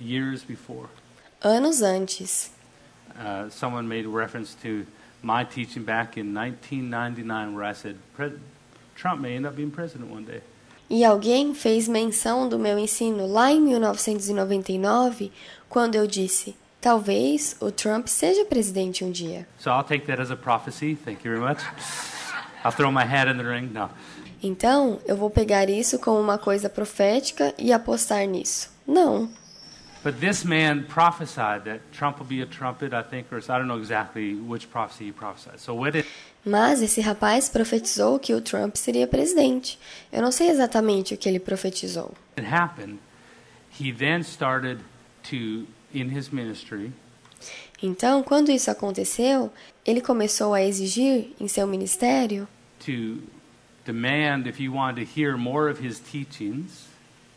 [0.00, 0.88] years before.
[1.42, 2.50] Anos antes.
[3.18, 4.86] Uh, someone made reference to
[5.22, 8.38] my teaching back in 1999 where I said, "Pre-
[8.94, 10.42] Trump may end up being president one day.
[10.88, 15.32] E alguém fez menção do meu ensino lá em 1999,
[15.68, 16.54] quando eu disse:
[16.86, 19.44] talvez o Trump seja presidente um dia.
[19.58, 20.94] So I'll take that as a prophecy.
[20.94, 21.60] Thank you very much.
[22.64, 23.72] I'll throw my hat in the ring.
[23.72, 23.90] No.
[24.40, 28.70] Então, eu vou pegar isso como uma coisa profética e apostar nisso.
[28.86, 29.28] Não.
[30.04, 33.66] But this man prophesied that Trump will be a trumpet, I think, or I don't
[33.66, 35.58] know exactly which prophecy he prophesied.
[35.58, 36.08] So what it,
[36.44, 39.76] Mas esse rapaz profetizou que o Trump seria presidente.
[40.12, 42.14] Eu não sei exatamente o que ele profetizou.
[42.38, 43.00] it happened,
[43.80, 44.78] he then started
[45.24, 45.66] to,
[45.98, 46.92] in his ministry,
[47.82, 49.52] Então, quando isso aconteceu,
[49.84, 52.48] ele começou a exigir em seu ministério
[52.84, 53.22] to
[53.84, 56.88] demand, if you wanted to hear more of his teachings,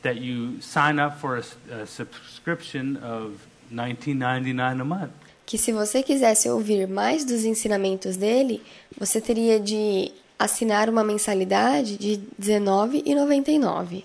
[0.02, 5.12] that you sign up for a, a subscription of 19.99 a month.
[5.45, 8.62] que se você quisesse ouvir mais dos ensinamentos dele,
[8.98, 14.04] você teria de assinar uma mensalidade de R$19,99.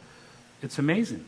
[0.63, 1.23] It's amazing.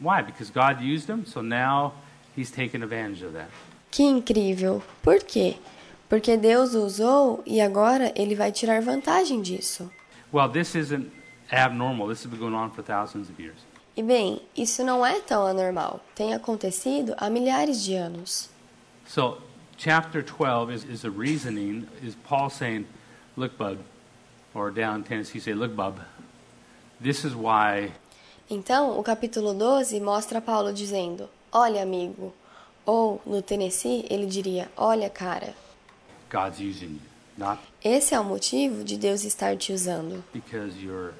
[0.00, 0.22] Why?
[0.22, 1.94] Because God used him, so now
[2.36, 3.48] he's taken advantage of that.
[3.90, 4.82] Que incrível!
[5.02, 5.56] Por quê?
[6.08, 9.90] Porque Deus usou e agora ele vai tirar vantagem disso.
[10.32, 11.10] Well, this isn't
[11.50, 12.08] abnormal.
[12.08, 13.56] This has been going on for thousands of years.
[13.96, 16.00] E bem, isso não é tão anormal.
[16.14, 18.50] Tem acontecido há milhares de anos.
[19.06, 19.38] So,
[19.76, 22.86] chapter 12 is, is a reasoning, is Paul saying,
[23.36, 23.78] look, bub,
[24.52, 26.00] or down in Tennessee, say, look, bub,
[27.00, 27.92] this is why
[28.50, 32.34] Então, o capítulo 12 mostra Paulo dizendo: Olha, amigo.
[32.84, 35.54] Ou, no Tennessee, ele diria: Olha, cara.
[36.30, 37.00] God's using
[37.38, 37.58] you.
[37.82, 40.22] Esse é o motivo de Deus estar te usando.
[40.32, 41.14] because you're,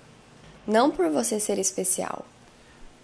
[0.66, 2.24] Não por você ser especial.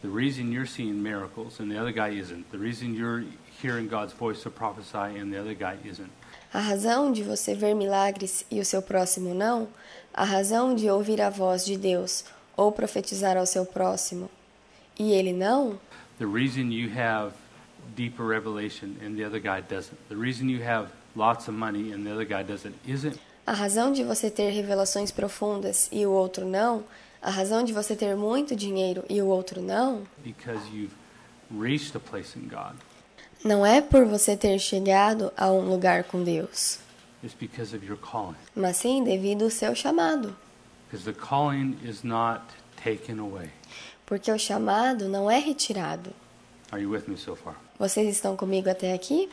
[0.02, 3.24] the reason you're seeing miracles and the other guy isn't, the reason you're
[3.62, 6.08] hearing God's voice to prophesy and the other guy isn't,
[6.52, 9.68] A razão de você ver milagres e o seu próximo não,
[10.14, 12.24] a razão de ouvir a voz de Deus
[12.56, 14.30] ou profetizar ao seu próximo
[14.98, 15.78] e ele não,
[16.20, 17.32] the reason you have
[17.96, 22.04] deeper revelation and the other guy doesn't, the reason you have lots of money and
[22.04, 26.46] the other guy doesn't, isn't A razão de você ter revelações profundas e o outro
[26.46, 26.84] não,
[27.20, 30.94] a razão de você ter muito dinheiro e o outro não, because you've
[31.58, 32.76] reached a place in God.
[33.44, 36.78] não é por você ter chegado a um lugar com Deus,
[37.24, 38.36] It's because of your calling.
[38.54, 40.36] mas sim devido ao seu chamado.
[44.10, 46.10] Porque o chamado não é retirado.
[46.72, 47.54] Are you with me so far?
[47.78, 49.28] Vocês estão comigo até aqui?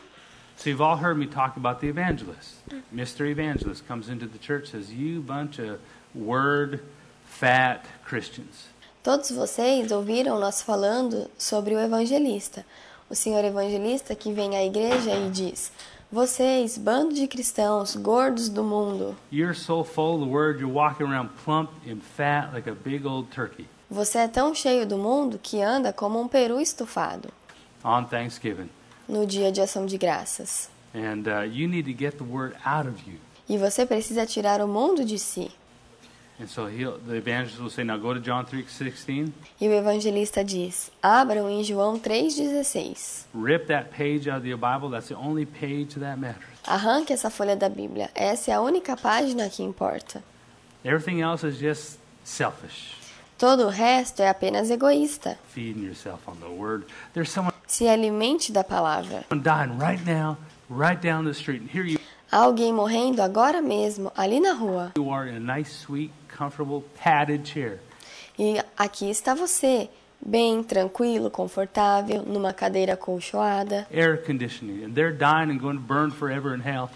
[0.56, 2.54] So you've all heard me talk about the evangelist.
[2.94, 3.28] Mr.
[3.28, 5.80] Evangelist comes into the church says, "You bunch of
[6.14, 6.80] word
[7.24, 8.68] fat Christians."
[9.02, 12.64] Todos vocês ouviram nós falando sobre o evangelista,
[13.10, 15.72] o senhor evangelista que vem à igreja e diz:
[16.10, 21.04] Vocês, bando de cristãos gordos do mundo, You're so full of the word, you're walking
[21.04, 25.38] around plump and fat like a big old turkey você é tão cheio do mundo
[25.42, 27.30] que anda como um peru estufado
[27.84, 28.68] on Thanksgiving.
[29.08, 30.68] no dia de ação de graças.
[30.94, 33.18] And uh, you need to get the word out of you.
[33.48, 35.50] E você precisa tirar o mundo de si.
[36.40, 40.44] And so he'll, the evangelist will say, now go to John 3.16, E o evangelista
[40.44, 43.24] diz: Abram em João 3,16.
[43.34, 44.90] rip that page out of your Bible.
[44.90, 46.44] That's the only page that matters.
[46.66, 48.10] Arranque essa folha da Bíblia.
[48.14, 50.22] Essa é a única página que importa.
[50.84, 52.94] Everything else is just selfish.
[53.38, 55.38] Todo o resto é apenas egoísta.
[55.54, 56.84] Feeding yourself on the word.
[57.14, 59.24] There's someone Se alimente da palavra.
[62.30, 64.92] Há alguém morrendo agora mesmo, ali na rua.
[64.96, 67.78] you are in a nice, sweet, comfortable, padded chair.
[68.38, 69.88] E aqui está você,
[70.20, 74.84] bem tranquilo, confortável, numa cadeira acolchoada, Air conditioning.
[74.84, 76.90] And they're dying and going to burn forever in hell.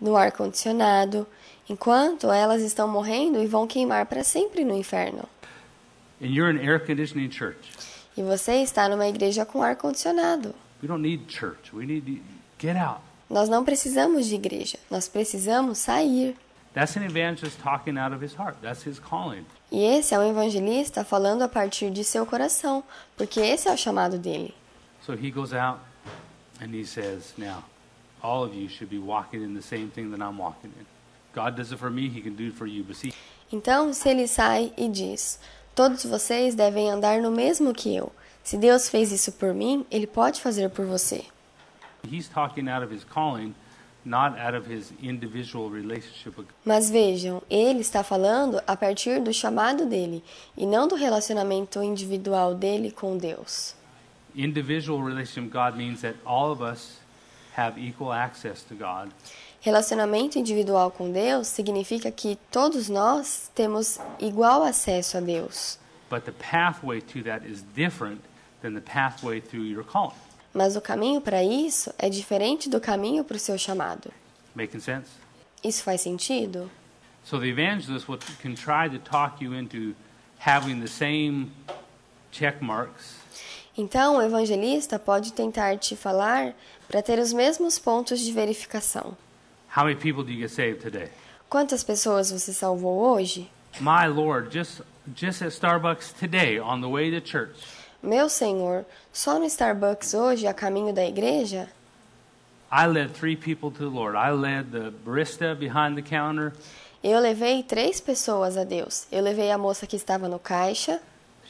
[0.00, 1.26] no ar-condicionado,
[1.68, 5.24] enquanto elas estão morrendo e vão queimar para sempre no inferno.
[6.20, 7.72] And you're in air conditioning church.
[8.16, 10.54] E você está numa igreja com ar-condicionado.
[10.82, 11.74] We don't need church.
[11.74, 12.22] We need to
[12.58, 13.00] get out.
[13.28, 16.36] Nós não precisamos de igreja, nós precisamos sair.
[16.74, 18.56] That's an evangelist talking out of his heart.
[18.60, 19.44] That's his calling.
[19.72, 22.82] E esse é um evangelista falando a partir de seu coração,
[23.16, 24.54] porque esse é o chamado dele.
[25.04, 25.80] So he goes out
[26.60, 27.64] and he says, Now,
[28.22, 30.86] all of you should be walking in the same thing that I'm walking in.
[31.34, 32.82] God does it for me, he can do it for you.
[32.84, 33.12] But see,
[33.52, 35.38] Então, se ele sai e diz:
[35.80, 38.12] Todos vocês devem andar no mesmo que eu.
[38.44, 41.24] Se Deus fez isso por mim, ele pode fazer por você.
[42.06, 43.54] he's talking out of his calling,
[44.04, 49.32] not out of his individual relationship with Mas vejam, ele está falando a partir do
[49.32, 50.22] chamado dele
[50.54, 53.74] e não do relacionamento individual dele com Deus.
[54.36, 56.98] Individual relationship with God means that all of us
[57.56, 59.08] have equal access to God.
[59.60, 65.78] Relacionamento individual com Deus significa que todos nós temos igual acesso a Deus.
[66.10, 68.22] But the pathway to that is different
[68.62, 70.16] than the pathway through your calling.
[70.54, 74.10] Mas o caminho para isso é diferente do caminho para o seu chamado.
[74.54, 75.10] Making sense?
[75.62, 76.70] Isso faz sentido?
[77.22, 79.94] So the evangelist will, can try to talk you into
[80.38, 81.52] having the same
[82.32, 83.20] check marks
[83.76, 86.54] Então, o evangelista pode tentar te falar
[86.88, 89.16] para ter os mesmos pontos de verificação.
[89.70, 91.08] How many people do you get saved today?
[91.48, 93.48] Quantas pessoas você salvou hoje?
[93.80, 94.82] My Lord, just
[95.14, 97.54] just at Starbucks today on the way to church,
[98.02, 101.68] Meu Senhor, só no Starbucks hoje, a caminho da igreja,
[102.72, 104.16] I led three people to the Lord.
[104.16, 106.52] I led the barista behind the counter.
[107.02, 109.06] eu levei três pessoas a Deus.
[109.10, 111.00] Eu levei a moça que estava no caixa,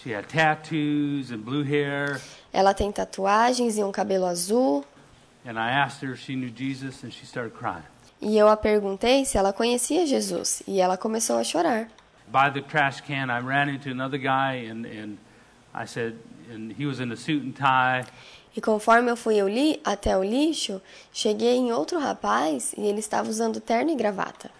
[0.02, 2.20] She had tattoos and blue hair,
[2.52, 4.84] ela tem tatuagens e um cabelo azul,
[5.46, 7.84] and I asked her if she knew Jesus, and she started crying.
[8.20, 11.88] E eu a perguntei se ela conhecia Jesus, e ela começou a chorar.
[12.26, 15.16] By the trash can, I ran into another guy, and and
[15.74, 16.14] I said,
[16.52, 18.04] and he was in a suit and tie.
[18.56, 22.98] E conforme eu fui eu li até o lixo, cheguei em outro rapaz e ele
[22.98, 24.50] estava usando terno e gravata.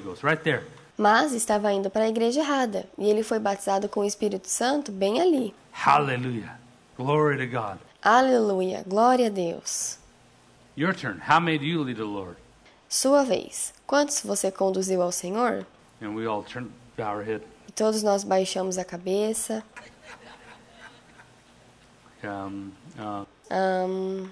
[0.00, 0.64] Ghost right there.
[0.96, 4.90] Mas estava indo para a igreja errada e ele foi batizado com o Espírito Santo
[4.90, 5.54] bem ali.
[5.72, 6.58] Hallelujah.
[6.96, 7.78] Glory to God.
[8.02, 9.97] Aleluia, glória a Deus.
[10.78, 11.18] Your turn.
[11.18, 12.36] How many do you lead the Lord?
[12.88, 13.74] Sua vez.
[13.84, 15.66] Quantos você conduziu ao Senhor?
[16.00, 17.42] And we all turn, our head.
[17.66, 19.64] E todos nós baixamos a cabeça.
[22.22, 24.30] Um, uh, Ahn,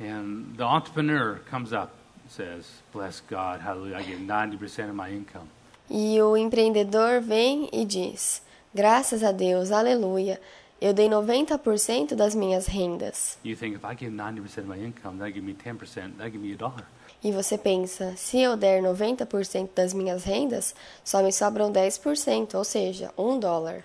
[0.00, 1.92] and the entrepreneur comes up
[2.22, 5.48] and says, Bless God, hallelujah, I give 90% of my income.
[5.90, 8.40] e o empreendedor vem e diz:
[8.74, 10.40] Graças a Deus, aleluia,
[10.80, 13.38] eu dei 90% das minhas rendas.
[13.44, 16.38] You think if I give 90% of my income, that give me 10%, that give
[16.38, 16.86] me a dollar.
[17.22, 22.64] E você pensa, se eu der 90% das minhas rendas, só me sobram 10%, ou
[22.64, 23.84] seja, um dólar.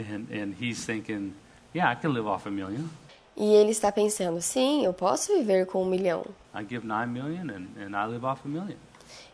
[0.00, 1.34] And, and he's thinking,
[1.74, 2.88] Yeah, I can live off a million.
[3.36, 6.24] E ele está pensando, sim, eu posso viver com um milhão.
[6.54, 8.76] I give nine million, and, and I live off a million.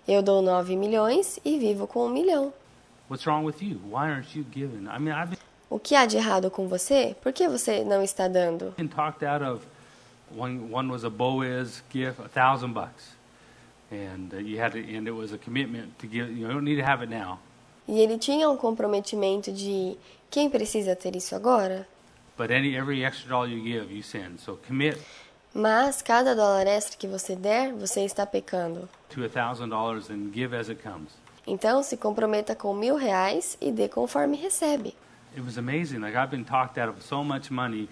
[0.06, 2.52] Eu dou 9 milhões e vivo com um milhão.
[3.08, 3.80] What's wrong with you?
[3.86, 4.86] Why aren't you giving?
[4.88, 5.38] I mean, I've
[5.70, 7.16] O que há de errado com você?
[7.22, 8.74] Por que você não está dando?
[8.94, 9.64] talked out of.
[10.36, 13.14] One one was a Boaz gift, a thousand bucks,
[13.92, 16.30] and uh, you had to, and it was a commitment to give.
[16.32, 17.38] You don't need to have it now,
[17.86, 19.96] E ele tinha um comprometimento de
[20.30, 21.86] quem precisa ter isso agora?
[22.36, 24.36] but any every extra dollar you give, you sin.
[24.38, 24.98] So commit
[25.54, 28.88] Mas cada dólar extra que você der, você está pecando.
[29.10, 31.10] to a thousand dollars and give as it comes.
[31.46, 34.96] Então se comprometa com mil reais e dê conforme recebe.
[35.36, 36.00] It was amazing.
[36.00, 37.88] Like I've been talked out of so much money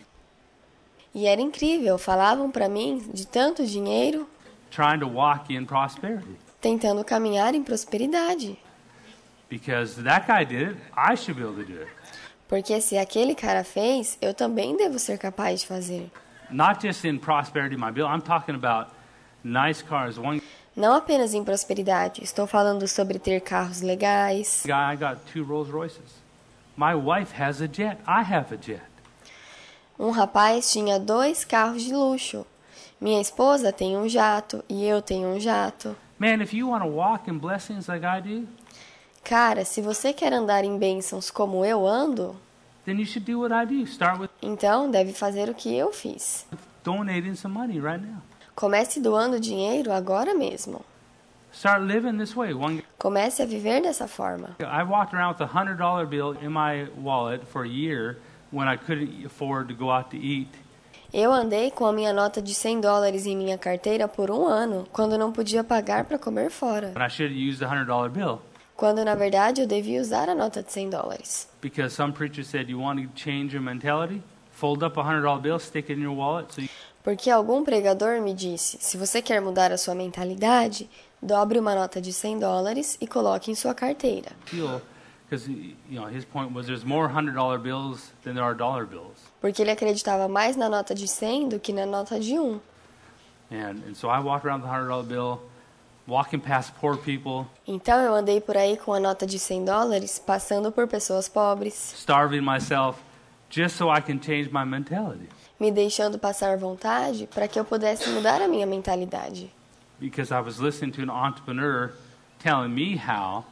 [1.15, 4.27] E era incrível, falavam para mim de tanto dinheiro,
[4.71, 6.37] trying to walk in prosperity.
[6.61, 8.59] tentando caminhar em prosperidade.
[9.51, 11.89] Because that guy did it, I should be able to do it.
[12.49, 16.11] Porque se aquele cara fez, eu também devo ser capaz de fazer.
[16.51, 18.07] Not just in prosperity, my bill.
[18.07, 18.91] I'm talking about
[19.45, 20.17] nice cars.
[20.19, 20.41] One
[20.75, 24.63] Não apenas em prosperidade, estou falando sobre ter carros legais.
[24.65, 26.22] guy, I got two Rolls Royces.
[26.77, 27.99] My wife has a jet.
[28.07, 28.83] I have a jet.
[29.99, 32.47] Um rapaz tinha dois carros de luxo.
[33.01, 35.95] Minha esposa tem um jato e eu tenho um jato.
[36.19, 38.49] Man, if you want to walk in blessings like I do,
[39.25, 42.35] Cara, se você quer andar em bênçãos como eu ando,
[42.85, 43.83] then you should do what I do.
[43.87, 46.47] Start with então deve fazer o que eu fiz.
[46.83, 48.21] donating some money right now.
[48.57, 50.85] Comece doando dinheiro agora mesmo.
[51.53, 52.55] Start living this way.
[52.55, 54.57] One, Comece a viver dessa forma.
[54.61, 58.19] I walked around with a hundred dollar bill in my wallet for a year
[58.51, 60.49] when I couldn't afford to go out to eat.
[61.13, 64.87] Eu andei com a minha nota de 100 dólares em minha carteira por um ano,
[64.93, 66.93] quando não podia pagar para comer fora.
[66.95, 68.41] When I should have used the hundred dollar bill.
[68.75, 71.49] Quando na verdade eu devia usar a nota de 100 dólares.
[71.61, 74.23] Because some preacher said you want to change your mentality,
[74.53, 76.69] fold up a hundred dollar bill, stick it in your wallet, so you
[77.03, 80.89] Porque algum pregador me disse: se você quer mudar a sua mentalidade,
[81.23, 84.33] dobre uma nota de 100 dólares e coloque em sua carteira.
[89.41, 92.61] Porque ele acreditava mais na nota de 100 do que na nota de 1.
[93.51, 95.41] and and so I walked around with a hundred dollar bill,
[96.07, 100.19] walking past poor people, Então eu andei por aí com a nota de 100 dólares,
[100.19, 102.99] passando por pessoas pobres, starving myself,
[103.51, 105.29] just so I can change my mentality.
[105.61, 109.53] me deixando passar vontade para que eu pudesse mudar a minha mentalidade.
[110.01, 111.93] Because I was listening to an entrepreneur
[112.43, 113.45] telling me how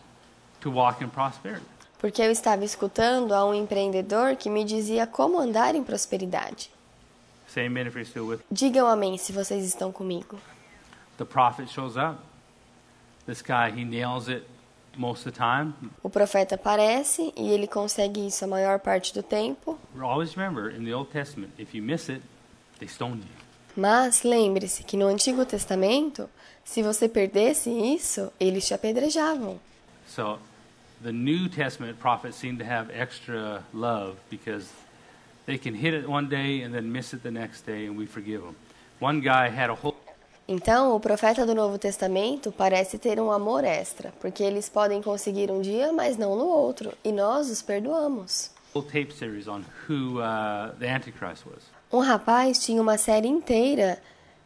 [0.63, 1.65] to walk in prosperity.
[1.99, 6.71] Porque eu estava escutando a um empreendedor que me dizia como andar em prosperidade.
[7.47, 8.39] Say amen if you're still with.
[8.39, 8.45] me.
[8.51, 10.39] Digam amém se vocês estão comigo.
[11.19, 12.19] The prophet shows up.
[13.27, 14.45] This guy, he nails it
[14.97, 15.75] most of the time.
[16.03, 19.79] O profeta aparece e ele consegue isso a maior parte do tempo.
[20.01, 22.23] Always remember, in the Old Testament, if you miss it,
[22.79, 23.40] they stone you.
[23.77, 26.29] Mas lembre-se que no Antigo Testamento,
[26.65, 29.59] se você perdesse isso, eles te apedrejavam.
[30.07, 30.39] So,
[31.03, 34.69] the New Testament prophets seem to have extra love because
[35.47, 38.07] they can hit it one day and then miss it the next day, and we
[38.07, 38.57] forgive them.
[39.01, 39.97] One guy had a whole
[40.49, 45.49] Então, o profeta do Novo Testamento parece ter um amor extra, porque eles podem conseguir
[45.49, 48.51] um dia, mas não no outro, e nós os perdoamos.
[48.75, 51.63] whole tape series on who uh, the Antichrist was.
[51.93, 54.01] Um rapaz tinha uma série inteira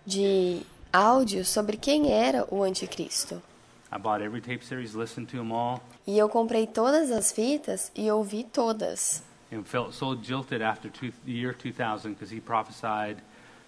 [0.06, 3.42] de áudios sobre quem era o anticristo.
[3.92, 7.90] I bought every tape series, listened to them all, E eu comprei todas as fitas
[7.94, 9.22] e ouvi todas.
[9.52, 13.18] and felt so jilted after two, the year 2000 because he prophesied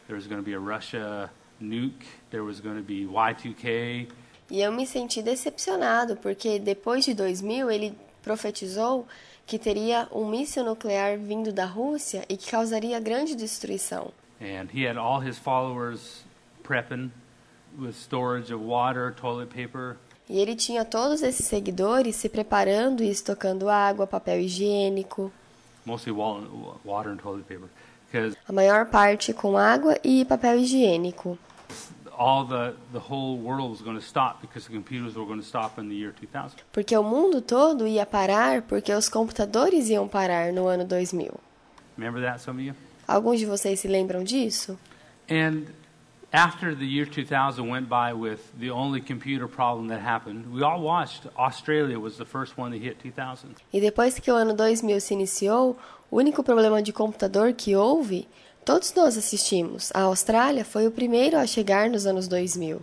[0.09, 4.09] there was going to be a Russia nuke, there was going to be Y2K,
[4.51, 9.07] E eu me senti decepcionado, porque depois de 2000 ele profetizou
[9.47, 14.11] que teria um míssil nuclear vindo da Rússia e que causaria grande destruição.
[14.41, 16.23] and he had all his followers
[16.63, 17.11] prepping
[17.79, 19.97] with storage of water, toilet paper,
[20.29, 25.31] E ele tinha todos esses seguidores se preparando e estocando água, papel higiênico,
[25.87, 26.43] mostly wa-
[26.85, 27.69] water and toilet paper,
[28.49, 31.39] a maior parte com água e papel higiênico.
[36.73, 41.33] Porque o mundo todo ia parar porque os computadores iam parar no ano 2000.
[41.97, 42.75] Remember that, some of you?
[43.07, 44.79] Alguns de vocês se lembram disso?
[45.31, 45.67] And
[46.33, 50.81] after the year 2000 went by with the only computer problem that happened, we all
[50.83, 53.57] watched Australia was the first one to hit 2000.
[53.73, 55.77] E depois que o ano 2000 se iniciou,
[56.11, 58.29] o único problema de computador que houve,
[58.67, 59.91] todos nós assistimos.
[59.95, 62.81] A Austrália foi o primeiro a chegar nos anos 2000.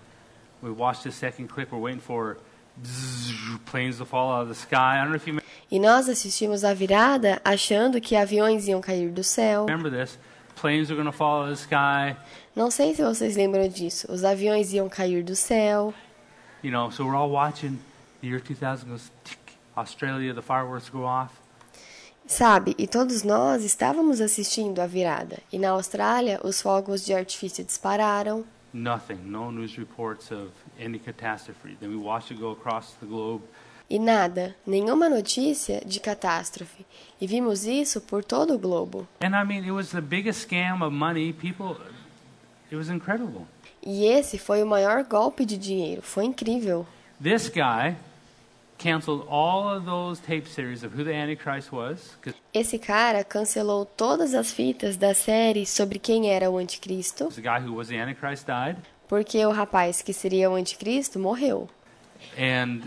[0.64, 1.72] We watched the second clip.
[1.72, 2.38] We're waiting for
[3.66, 4.98] planes to fall out of the sky.
[4.98, 9.12] I don't know if you E nós assistimos a virada achando que aviões iam cair
[9.12, 9.66] do céu.
[9.66, 10.18] remember this.
[10.56, 12.16] Planes were going to fall out of the sky.
[12.56, 14.10] Não sei se vocês lembram disso.
[14.10, 15.94] Os aviões iam cair do céu.
[16.64, 17.78] You know, so we're all watching.
[18.22, 19.12] The year 2000 goes.
[19.26, 19.40] Tick,
[19.76, 21.32] Australia, the fireworks go off.
[22.26, 25.40] Sabe, e todos nós estávamos assistindo a virada.
[25.52, 28.46] E na Austrália, os fogos de artifício dispararam.
[28.74, 29.20] Nothing.
[29.26, 30.52] No news reports of
[30.84, 31.78] any catastrophe.
[31.80, 33.44] Then we watched it go across the globe.
[33.90, 36.86] E nada, nenhuma notícia de catástrofe.
[37.22, 39.08] E vimos isso por todo o globo.
[39.22, 41.34] And I mean, it was the biggest scam of money.
[41.34, 41.76] People,
[42.72, 43.46] it was incredible.
[43.86, 46.02] E esse foi o maior golpe de dinheiro.
[46.02, 46.88] Foi incrível.
[47.22, 47.96] This guy
[52.54, 57.60] Esse cara cancelou todas as fitas da série sobre quem era o anticristo, the guy
[57.66, 58.78] who was the Antichrist died.
[59.08, 61.70] porque o rapaz que seria o anticristo morreu.
[62.38, 62.82] and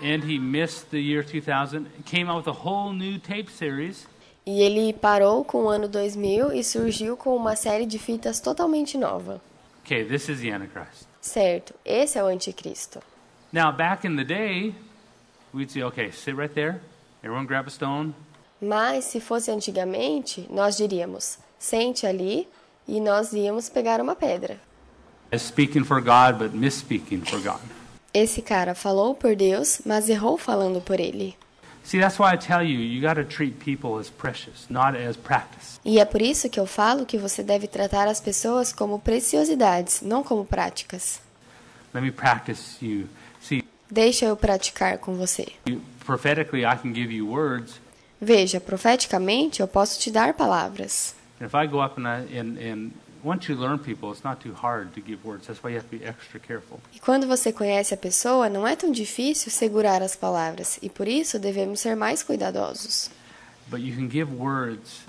[0.00, 4.06] and he missed the year 2000 came out with a whole new tape series
[4.46, 8.96] E ele parou com o ano 2000 e surgiu com uma série de fitas totalmente
[8.96, 9.40] nova.
[9.84, 13.00] okay this is the antichrist Certo, esse é o anticristo.
[13.52, 14.74] now back in the day
[15.52, 16.80] we'd say okay sit right there
[17.22, 18.12] everyone grab a stone
[18.60, 22.48] Mas se fosse antigamente, nós diríamos: sente ali
[22.88, 24.58] e nós íamos pegar uma pedra.
[25.32, 27.60] as speaking for god but misspeaking for god
[28.12, 31.36] Esse cara falou por Deus, mas errou falando por ele.
[31.84, 35.16] see that's why i tell you you got to treat people as precious not as
[35.16, 38.98] practice E é por isso que eu falo que você deve tratar as pessoas como
[38.98, 41.20] preciosidades, não como práticas.
[41.94, 43.06] let me practice you
[43.90, 45.46] Deixa eu praticar com você.
[46.04, 47.80] prophetically i can give you words
[48.20, 51.14] Veja, profeticamente eu posso te dar palavras.
[51.40, 52.90] if i go up and i and and
[53.24, 55.88] once you learn people it's not too hard to give words that's why you have
[55.88, 60.02] to be extra careful E quando você conhece a pessoa, não é tão difícil segurar
[60.02, 63.10] as palavras, e por isso devemos ser mais cuidadosos.
[63.70, 65.00] but you can give words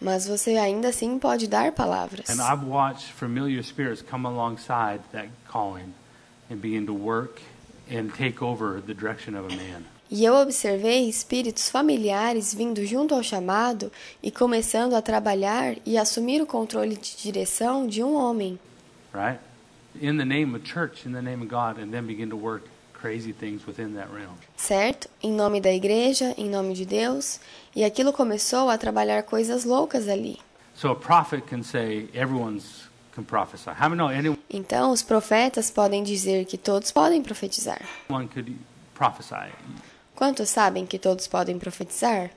[0.00, 2.28] Mas você ainda assim pode dar palavras.
[2.30, 5.92] And I've watched familiar spirits come alongside that calling
[6.50, 7.40] and begin to work
[7.90, 9.84] and take over the direction of a man.
[10.08, 13.90] E eu observei espíritos familiares vindo junto ao chamado
[14.22, 18.58] e começando a trabalhar e assumir o controle de direção de um homem.
[19.12, 19.40] Right?
[20.00, 22.68] In the name of church, in the name of God, and then begin to work
[22.92, 24.36] crazy things within that realm.
[24.56, 25.08] certo?
[25.22, 27.40] Em nome da igreja, em nome de Deus,
[27.74, 30.38] e aquilo começou a trabalhar coisas loucas ali.
[30.76, 32.85] So a prophet can say, everyone's
[34.50, 37.80] Então, os profetas podem dizer que todos podem profetizar.
[40.14, 42.30] Quantos sabem que todos podem profetizar?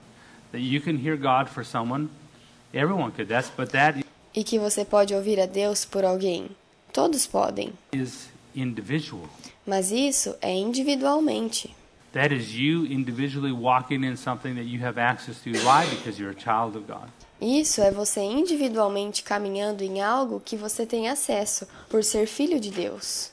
[0.51, 2.09] That you can hear God for someone?
[2.73, 3.29] Everyone could.
[3.29, 4.03] That's but that
[4.33, 6.49] E que você pode ouvir a Deus por alguém?
[6.93, 7.73] Todos podem.
[9.65, 11.75] Mas isso é individualmente.
[12.13, 15.51] That is you individually walking in something that you have access to.
[15.51, 15.85] Why?
[15.89, 17.09] Because you're a child of God.
[17.41, 22.69] Isso é você individualmente caminhando em algo que você tem acesso por ser filho de
[22.69, 23.31] Deus.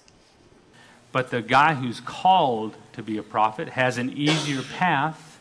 [1.13, 5.41] But the guy who's called to be a prophet has an easier path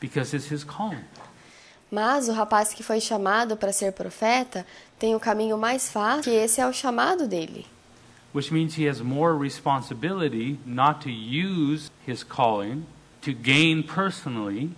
[0.00, 1.04] because it's his calling.
[1.90, 4.66] Mas o rapaz que foi chamado para ser profeta
[4.98, 7.66] tem o caminho mais fácil, que esse é o chamado dele.
[8.32, 12.84] Which means he has more responsibility not to use his calling
[13.22, 14.70] to gain personally,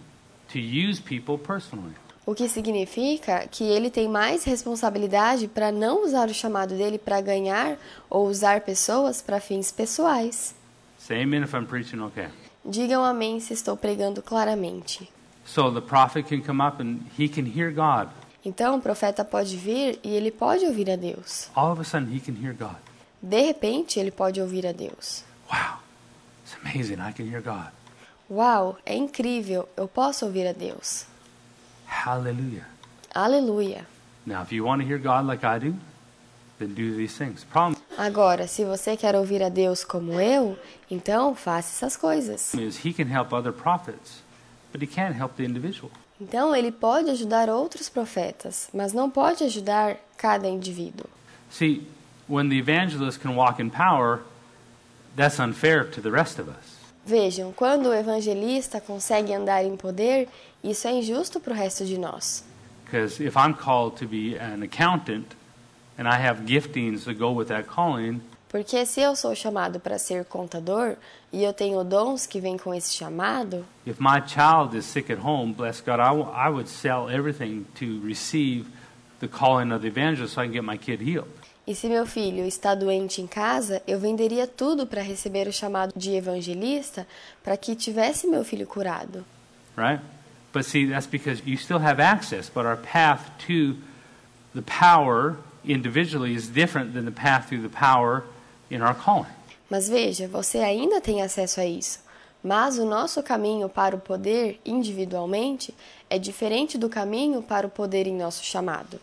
[0.49, 1.95] to use people personally.
[2.25, 7.21] O que significa que ele tem mais responsabilidade para não usar o chamado dele para
[7.21, 7.77] ganhar
[8.09, 10.55] ou usar pessoas para fins pessoais.
[10.99, 12.29] Say amen if I'm preaching okay.
[12.65, 15.11] Digam amém se estou pregando claramente.
[15.45, 18.09] So the prophet can come up and he can hear God.
[18.45, 21.51] Então o profeta pode vir e ele pode ouvir a Deus.
[21.57, 22.77] All of a sudden he can hear God.
[23.21, 25.25] De repente ele pode ouvir a Deus.
[25.51, 25.79] Wow,
[26.45, 27.01] it's amazing.
[27.01, 27.73] I can hear God.
[28.31, 31.11] Uau, é incrível, eu posso ouvir a Deus.
[31.87, 32.67] Hallelujah.
[33.15, 33.87] Aleluia.
[34.25, 35.75] Now, if you want to hear God like I do,
[36.59, 37.45] then do these things.
[37.45, 40.57] Problem Agora, se você quer ouvir a Deus como eu,
[40.91, 42.55] então faça essas coisas.
[42.55, 44.23] is he can help other prophets,
[44.73, 45.91] but he can't help the individual.
[46.21, 51.07] Então ele pode ajudar outros profetas, mas não pode ajudar cada indivíduo.
[51.51, 51.87] See,
[52.29, 54.21] when the evangelist can walk in power,
[55.17, 56.72] that's unfair to the rest of us.
[57.05, 60.29] Vejam, quando o evangelista consegue andar em poder,
[60.63, 62.45] isso é injusto para o resto de nós.
[62.85, 65.35] Because if I'm called to be an accountant
[65.99, 68.21] and I have giftings that go with that calling,
[68.53, 70.97] Porque se eu sou chamado para ser contador
[71.33, 75.19] e eu tenho dons que vêm com esse chamado, if my child is sick at
[75.19, 78.67] home, bless God, I, I would sell everything to receive
[79.21, 81.31] the calling of the evangelist so I can get my kid healed.
[81.67, 85.93] E se meu filho está doente em casa, eu venderia tudo para receber o chamado
[85.97, 87.07] de evangelista
[87.43, 89.25] para que tivesse meu filho curado.
[89.77, 90.03] right?
[90.53, 93.77] But see, that's because you still have access, but our path to
[94.55, 98.25] the power individually is different than the path through the power
[98.71, 99.31] in our calling.
[99.71, 102.01] Mas veja, você ainda tem acesso a isso.
[102.45, 105.73] Mas o nosso caminho para o poder individualmente
[106.11, 109.01] é diferente do caminho para o poder em nosso chamado.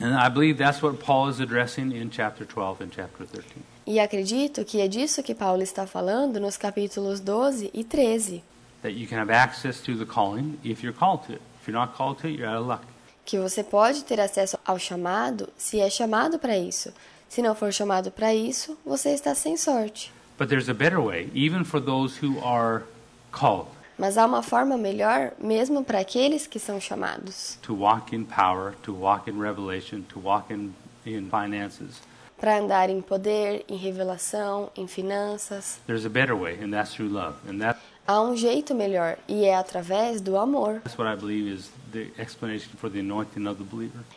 [0.00, 3.44] And I believe that's what Paul is addressing in chapter 12 and chapter 13.
[3.86, 8.42] E acredito que é disso que Paulo está falando nos capítulos 12 e 13.
[8.82, 11.42] That you can have access to the calling if you're called to it.
[11.60, 12.84] If you're not called to it, you're out of luck.
[13.26, 16.92] Que você pode ter acesso ao chamado se é chamado para isso.
[17.28, 20.10] Se não for chamado para isso, você está sem sorte.
[20.38, 22.84] But there's a better way, even for those who are
[23.30, 23.68] called,
[24.00, 28.72] Mas há uma forma melhor, mesmo para aqueles que são chamados, to walk in power,
[28.82, 30.72] to walk in revelation, to walk in,
[31.04, 32.00] in finances.
[32.38, 35.78] para andar em poder, em revelação, em finanças.
[35.86, 37.36] There's a better way, and that's through love.
[37.46, 40.80] And that, Há um jeito melhor e é através do amor.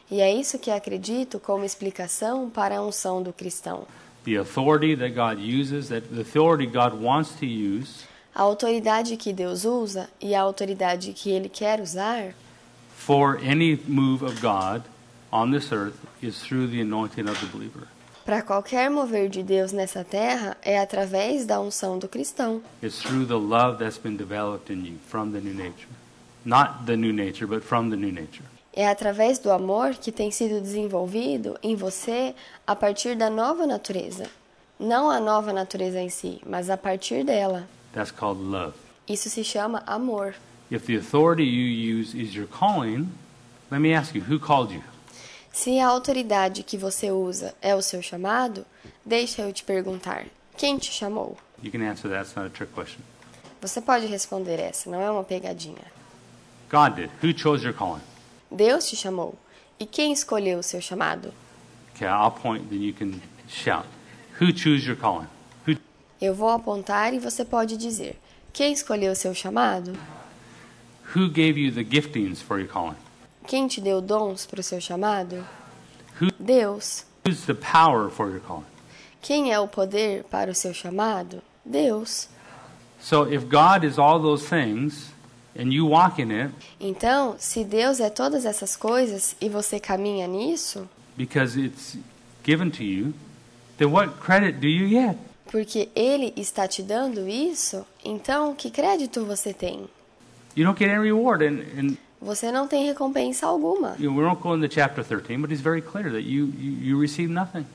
[0.09, 3.85] E é isso que acredito como explicação para a unção do cristão.
[4.23, 8.05] The authority that God uses, that the authority God wants to use
[8.35, 12.33] A autoridade que Deus usa e a autoridade que ele quer usar
[12.95, 14.83] for any move of God
[15.31, 17.87] on this earth is through the anointing of the believer.
[18.23, 22.61] para qualquer mover de Deus nessa terra é através da unção do cristão.
[22.81, 25.89] It's through the love that's been developed in you from the new nature.
[26.45, 28.45] Not the new nature, but from the new nature.
[28.75, 32.33] É através do amor que tem sido desenvolvido em você
[32.65, 34.25] a partir da nova natureza.
[34.79, 37.67] Não a nova natureza em si, mas a partir dela.
[37.93, 38.73] That's called love.
[39.07, 40.35] Isso se chama amor.
[40.71, 43.09] If the authority you use is your calling,
[43.69, 44.81] let me ask you, who called you?
[45.51, 48.65] Se a autoridade que você usa é o seu chamado,
[49.05, 50.25] deixa eu te perguntar:
[50.57, 51.37] quem te chamou?
[51.61, 52.23] You can answer that.
[52.23, 53.01] It's not a trick question.
[53.61, 55.85] Você pode responder essa, não é uma pegadinha.
[56.69, 57.11] God did.
[57.21, 58.01] Who chose your calling?
[58.51, 59.35] Deus te chamou.
[59.79, 61.33] E quem escolheu o seu chamado?
[61.95, 63.87] Okay, I'll point, then you can shout.
[64.41, 65.27] Who chose your calling?
[66.21, 68.19] Eu vou apontar e você pode dizer:
[68.51, 69.97] quem escolheu o seu chamado?
[71.15, 72.97] who gave you the giftings for your calling?
[73.47, 75.45] Quem te deu dons para o seu chamado?
[76.19, 77.05] Who, Deus.
[77.25, 78.65] who's the power for your calling?
[79.21, 81.41] Quem é o poder para o seu chamado?
[81.63, 82.27] Deus.
[82.99, 85.11] So if God is all those things
[85.57, 90.25] and you walk in it Então, se Deus é todas essas coisas e você caminha
[90.27, 90.87] nisso,
[91.17, 91.97] because it's
[92.43, 93.13] given to you,
[93.77, 95.17] then what credit do you get?
[95.53, 99.87] Porque Ele está te dando isso, então que crédito você tem?
[100.57, 101.45] You don't get any reward.
[101.45, 103.95] And, and Você não tem recompensa alguma.
[103.99, 106.71] you know, we won't go into chapter 13, but he's very clear that you, you,
[106.81, 107.67] you receive nothing.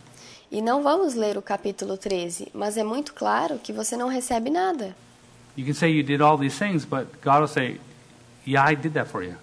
[0.51, 4.51] E não vamos ler o capítulo 13, mas é muito claro que você não recebe
[4.51, 4.97] nada.
[5.57, 7.81] You can say you did all these things, but God will say,
[8.45, 9.37] Yeah, I did that for you.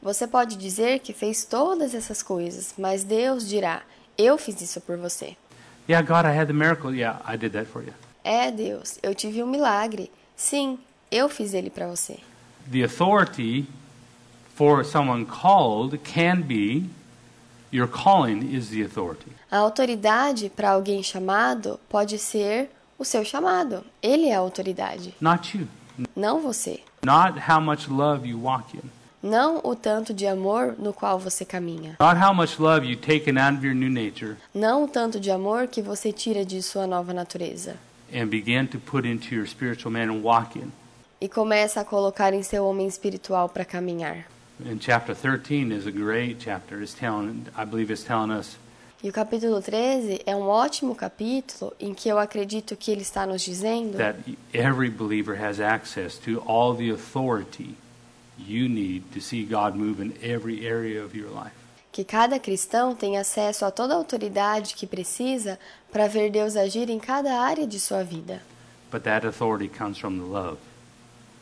[0.00, 3.82] Você pode dizer que fez todas essas coisas, mas Deus dirá:
[4.16, 5.36] Eu fiz isso por você.
[5.88, 6.94] Yeah, God, I had the miracle.
[6.94, 7.92] Yeah, I did that for you.
[8.24, 10.10] É, Deus, eu tive um milagre.
[10.36, 10.78] Sim,
[11.10, 12.18] eu fiz ele para você.
[12.70, 13.66] The authority
[14.54, 16.84] for someone called can be
[17.70, 19.30] your calling is the authority.
[19.50, 22.68] A autoridade para alguém chamado pode ser
[22.98, 23.84] o seu chamado.
[24.02, 25.68] Ele é a autoridade, Not you.
[26.16, 26.80] não você.
[27.04, 28.82] Not how much love you walk in.
[29.26, 31.96] Não o tanto de amor no qual você caminha.
[31.98, 35.30] Not how much love you taken out of your new nature Não o tanto de
[35.32, 37.74] amor que você tira de sua nova natureza.
[38.14, 40.70] and begin to put into your spiritual man and walk in.
[41.20, 44.26] E começa a colocar em seu homem espiritual para caminhar.
[44.64, 46.80] And chapter 13 is a great chapter.
[46.80, 48.56] It's telling, I believe it's telling us
[49.02, 53.26] E o capítulo 13 é um ótimo capítulo em que eu acredito que ele está
[53.26, 54.18] nos dizendo that
[54.54, 57.74] every believer has access to all the authority
[58.38, 61.52] you need to see God move in every area of your life.
[61.96, 65.58] que cada cristão tem acesso a toda a autoridade que precisa
[65.90, 68.42] para ver Deus agir em cada área de sua vida.
[68.92, 70.58] But that authority comes from the love,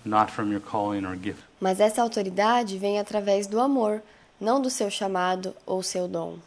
[0.04, 1.42] not from your calling or gift.
[1.60, 4.00] Mas essa autoridade vem através do amor,
[4.40, 6.38] não do seu chamado ou seu dom.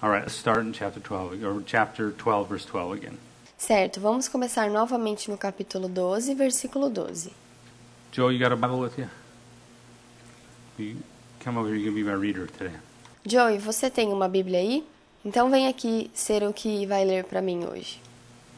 [0.00, 3.18] All right, let's start in chapter 12, or chapter 12, verse 12 again.
[3.58, 7.34] Certo, vamos começar novamente no capítulo 12, versículo 12.
[8.12, 9.10] Joe, you got a Bible with you?
[10.80, 10.96] You
[11.40, 12.72] come over here, you're be my reader today.
[13.26, 14.82] Joey, você tem uma Bíblia aí?
[15.22, 18.00] Então vem aqui ser o que vai ler para mim hoje.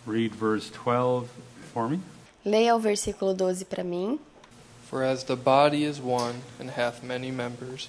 [0.07, 1.27] Read verse 12
[1.75, 2.01] for me.
[2.45, 4.21] Leia o versículo 12 para mim.
[4.89, 7.89] For as the body is one, and hath many members,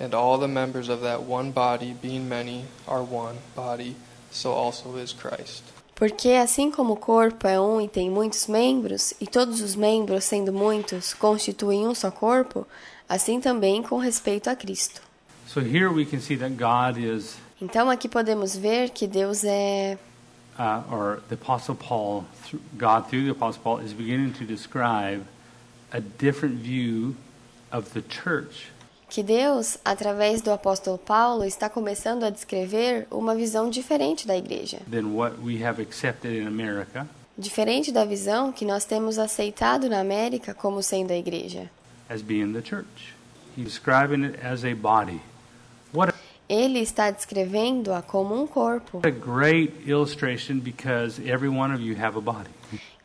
[0.00, 3.96] and all the members of that one body, being many, are one body,
[4.30, 5.64] so also is Christ.
[5.94, 10.24] Porque assim como o corpo é um e tem muitos membros, e todos os membros,
[10.24, 12.64] sendo muitos, constituem um só corpo,
[13.08, 15.00] assim também com respeito a Cristo.
[15.46, 19.98] So here we can see that God is, Então aqui podemos ver que Deus é
[20.58, 22.24] uh, or the Apostle Paul,
[22.74, 25.22] God through the Apostle Paul, is beginning to describe
[25.92, 27.16] a different view
[27.72, 28.70] of the church
[29.08, 34.80] que Deus, através do apóstolo Paulo, está começando a descrever uma visão diferente da igreja,
[37.36, 41.70] diferente da visão que nós temos aceitado na América como sendo a igreja.
[42.08, 43.14] As being the church.
[43.56, 45.20] He's describing it as a body.
[45.92, 46.14] What a,
[46.48, 48.98] Ele está descrevendo-a como um corpo.
[48.98, 52.50] what a great illustration because every one of you have a body.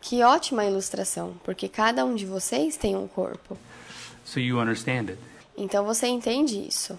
[0.01, 3.57] Que ótima ilustração, porque cada um de vocês tem um corpo.
[4.25, 5.17] So you understand it.
[5.57, 6.97] Então você entende isso,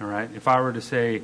[0.00, 0.30] All right?
[0.36, 1.22] If I were to say,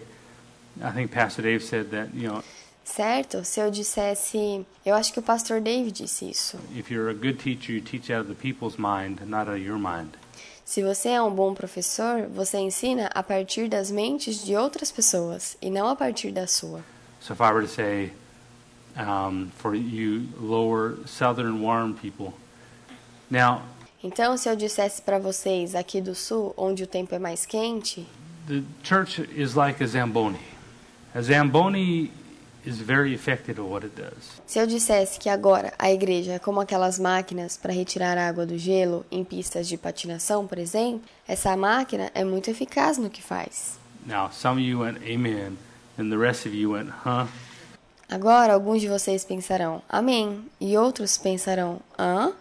[0.82, 2.42] I think Pastor Dave said that, you know,
[2.84, 3.44] certo?
[3.44, 6.58] Se eu dissesse, eu acho que o pastor David disse isso.
[6.74, 9.60] if you're a good teacher, you teach out of the people's mind, not out of
[9.60, 10.10] your mind.
[10.64, 15.56] Se você é um bom professor, você ensina a partir das mentes de outras pessoas
[15.60, 16.82] e não a partir da sua.
[17.20, 18.12] So if I were to say,
[18.96, 22.32] um, for you lower southern warm people,
[23.30, 23.62] now
[24.04, 28.04] Então, se eu dissesse para vocês aqui do sul, onde o tempo é mais quente,
[28.48, 30.40] the church is like a Zamboni.
[31.14, 32.10] A Zamboni
[32.64, 34.40] is very effective at what it does.
[34.46, 38.56] se eu dissesse que agora a igreja é como aquelas máquinas para retirar água do
[38.56, 43.78] gelo em pistas de patinação, por exemplo, essa máquina é muito eficaz no que faz.
[44.06, 45.56] Now, some of you went amen,
[45.98, 47.26] and the rest of you went, huh?
[48.08, 52.32] Agora, alguns de vocês pensarão amém e outros pensarão hã?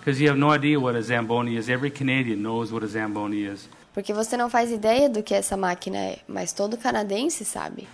[0.00, 1.68] Because you have no idea what a Zamboni is.
[1.68, 3.68] Every Canadian knows what a Zamboni is.
[3.92, 7.86] Porque você não faz ideia do que essa máquina é, mas todo canadense sabe.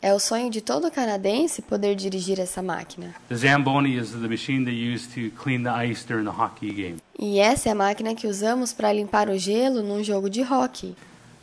[0.00, 3.14] É o sonho de todo canadense poder dirigir essa máquina.
[3.28, 6.96] The Zamboni is the machine they use to clean the ice during the hockey game.
[7.18, 10.94] E essa é a máquina que usamos para limpar o gelo num jogo de hockey.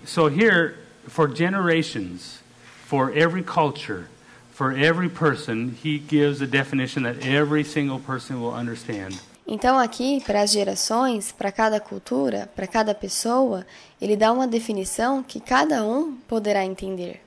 [0.06, 0.76] So here,
[1.08, 2.40] for generations,
[2.86, 4.06] for every culture,
[4.54, 9.20] for every person, he gives a definition that every single person will understand.
[9.52, 13.66] Então, aqui, para as gerações, para cada cultura, para cada pessoa,
[14.00, 17.20] ele dá uma definição que cada um poderá entender.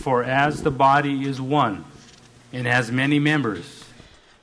[0.00, 1.82] For as the body is one
[2.52, 3.82] and has many members,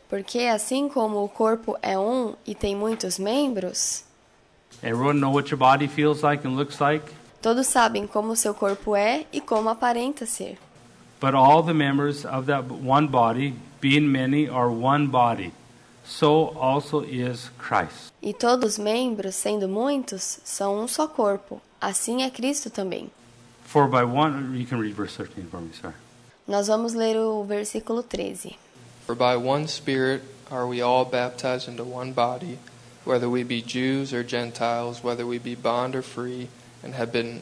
[0.10, 4.04] Porque, assim como o corpo é um e tem muitos membros,
[4.82, 7.06] everyone know what your body feels like and looks like?
[7.44, 10.58] todos sabem como o seu corpo é e como aparenta ser.
[11.22, 15.54] But all the members of that one body, being many, are one body.
[16.12, 18.12] So also is Christ.
[18.22, 21.62] E todos os membros, sendo muitos, são um só corpo.
[21.80, 23.10] Assim é Cristo também.
[23.64, 25.96] For by one, you can read verse 13 for me, sorry.
[26.46, 28.58] Nós vamos ler o versículo 13.
[29.06, 32.60] For by one Spirit are we all baptized into one body,
[33.06, 36.50] whether we be Jews or Gentiles, whether we be bond or free,
[36.84, 37.42] and have been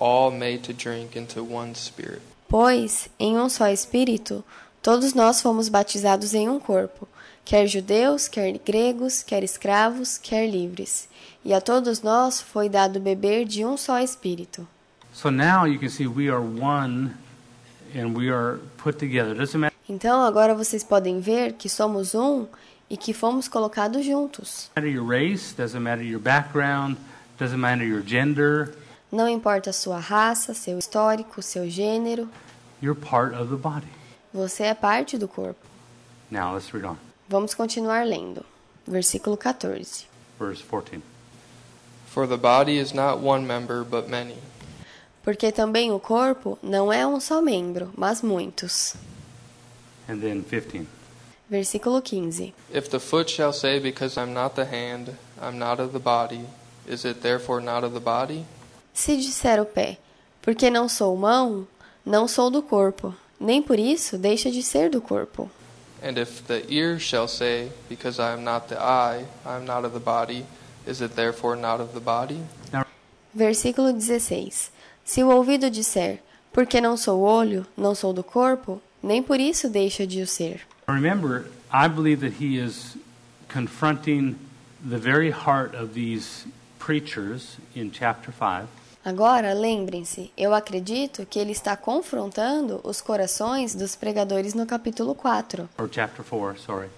[0.00, 2.20] all made to drink into one Spirit.
[2.48, 4.44] Pois, em um só Espírito,
[4.82, 7.06] todos nós fomos batizados em um corpo,
[7.48, 11.08] quer judeus, quer gregos, quer escravos, quer livres.
[11.42, 14.68] E a todos nós foi dado beber de um só Espírito.
[15.14, 17.14] So now you can see we are one
[17.96, 19.32] and we are put together.
[19.32, 22.46] It doesn't matter Então agora vocês podem ver que somos um
[22.90, 24.70] e que fomos colocados juntos.
[24.76, 26.98] your race, doesn't matter your background,
[27.38, 28.74] doesn't matter your gender.
[29.10, 32.28] Não importa a sua raça, seu histórico, seu gênero,
[32.82, 33.88] You're part of the body.
[34.34, 35.66] você é parte do corpo.
[36.30, 37.07] Now let's read on.
[37.28, 38.44] Vamos continuar lendo.
[38.86, 40.06] Versículo 14.
[40.38, 41.02] Verse 14.
[42.06, 44.36] For the body is not one member, but many.
[45.22, 48.94] Porque também o corpo não é um só membro, mas muitos.
[50.08, 50.86] And then 15.
[51.50, 52.54] Versículo 15.
[52.72, 55.10] If the foot shall say, Because I'm not the hand,
[55.40, 56.46] I'm not of the body,
[56.86, 58.46] is it therefore not of the body?
[58.94, 59.98] Se disser o pé,
[60.40, 61.68] porque não sou mão,
[62.04, 65.50] não sou do corpo, nem por isso deixa de ser do corpo.
[66.02, 69.84] And if the ear shall say, Because I am not the eye, I am not
[69.84, 70.44] of the body,
[70.86, 72.40] is it therefore not of the body?
[73.34, 74.70] Versículo 16.
[75.04, 76.20] Se o ouvido disser,
[76.52, 80.60] porque não sou olho, não sou do corpo, nem por isso deixa de o ser.
[80.88, 82.96] Remember, I believe that he is
[83.48, 84.36] confronting
[84.82, 86.46] the very heart of these
[86.78, 88.66] preachers in chapter 5.
[89.04, 95.68] Agora, lembrem-se, eu acredito que ele está confrontando os corações dos pregadores no capítulo 4,
[95.78, 96.88] or chapter 4, sorry,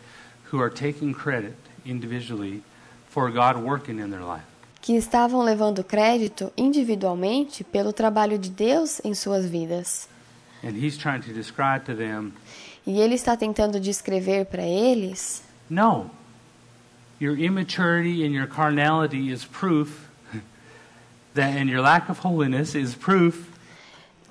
[0.52, 1.54] who are taking credit
[1.86, 2.62] individually
[3.08, 4.44] for God working in their life.
[4.80, 10.08] que estavam levando crédito individualmente pelo trabalho de Deus em suas vidas.
[10.64, 12.32] And he's trying to describe to them
[12.86, 16.10] E ele está tentando descrever para eles: no,
[17.20, 20.08] your immaturity and your carnality is proof
[21.34, 23.48] that, and your lack of holiness is proof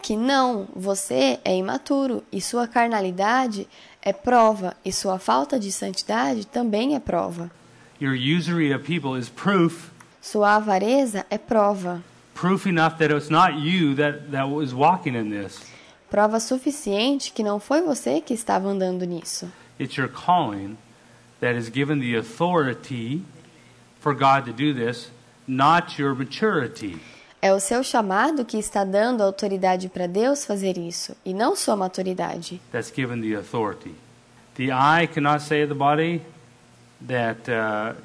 [0.02, 3.68] Que não, você é imaturo e sua carnalidade
[4.02, 7.52] é prova, e sua falta de santidade também é prova.
[8.00, 9.92] your usury of people is proof,
[10.22, 12.02] Sua avareza é prova,
[12.34, 15.60] proof enough that it's not you that, that was walking in this.
[16.10, 19.52] prova suficiente que não foi você que estava andando nisso.
[19.78, 20.78] It's your calling
[21.42, 23.22] that is given the authority
[24.00, 25.10] for God to do this,
[25.50, 27.00] not your maturity.
[27.42, 31.76] É o seu chamado que está dando autoridade para Deus fazer isso, e não sua
[31.76, 32.62] maturidade.
[32.72, 33.96] that's given the authority.
[34.56, 36.22] The eye cannot say to the body
[37.08, 37.96] that uh,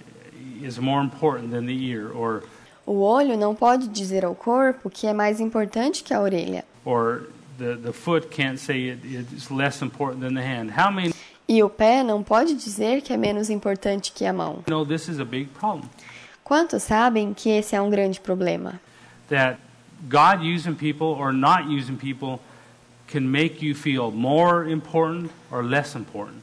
[0.62, 2.44] is more important than the ear, or
[2.86, 7.28] O olho não pode dizer ao corpo que é mais importante que a orelha, or
[7.58, 10.70] the, the foot can't say it, it's less important than the hand.
[10.70, 11.12] How many
[11.46, 14.62] e o pé não pode dizer que é menos importante que a mão.
[14.68, 15.88] know this is a big problem?
[16.44, 18.78] Quantos sabem que esse é um grande problema?
[19.30, 19.58] That
[20.10, 22.38] God using people or not using people
[23.10, 26.42] can make you feel more important or less important.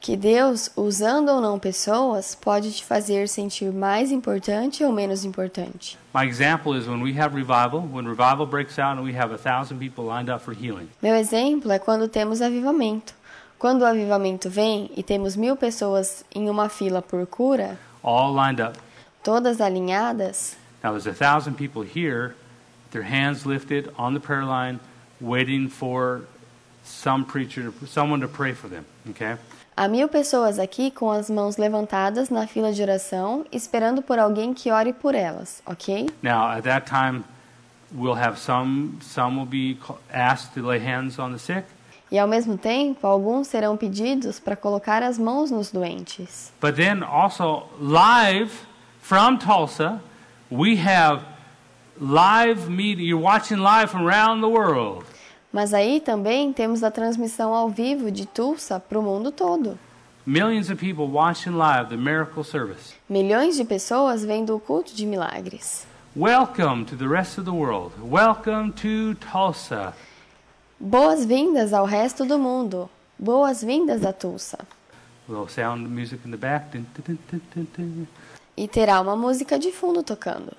[0.00, 5.98] Que Deus, usando ou não pessoas, pode te fazer sentir mais importante ou menos importante.
[6.14, 9.38] My example is when we have revival, when revival breaks out and we have a
[9.38, 10.88] thousand people lined up for healing.
[11.02, 13.14] Meu exemplo é quando temos avivamento.
[13.58, 18.60] Quando o avivamento vem e temos mil pessoas em uma fila por cura, All lined
[18.62, 18.78] up.
[19.28, 22.34] Todas alinhadas, Now, there's a thousand people here,
[22.92, 24.78] their hands lifted on the prayer line,
[25.20, 26.22] waiting for
[26.84, 28.84] some preacher, someone to pray for them.
[29.10, 29.36] Okay?
[29.76, 34.54] há mil pessoas aqui com as mãos levantadas na fila de oração, esperando por alguém
[34.54, 36.08] que ore por elas, ok?
[36.22, 37.22] Now, at that time,
[37.92, 39.78] we'll have some, some will be
[40.12, 41.64] asked to lay hands on the sick,
[42.10, 46.50] E ao mesmo tempo, alguns serão pedidos para colocar as mãos nos doentes.
[46.60, 48.50] but then also live
[49.08, 50.02] from Tulsa,
[50.50, 51.24] we have
[51.98, 53.06] live media.
[53.06, 55.06] You're watching live from around the world.
[55.50, 59.78] Mas aí também temos a transmissão ao vivo de Tulsa para o mundo todo.
[60.26, 62.92] Millions of people watching live the miracle service.
[63.08, 65.86] Milhões de pessoas vendo o culto de milagres.
[66.14, 67.94] Welcome to the rest of the world.
[68.02, 69.94] Welcome to Tulsa.
[70.78, 72.90] Boas-vindas ao resto do mundo.
[73.18, 74.58] Boas-vindas a Tulsa.
[75.28, 76.72] little sound music in the back.
[76.72, 77.18] Dun, dun,
[77.74, 78.06] dun.
[78.58, 80.52] E terá uma música de fundo tocando.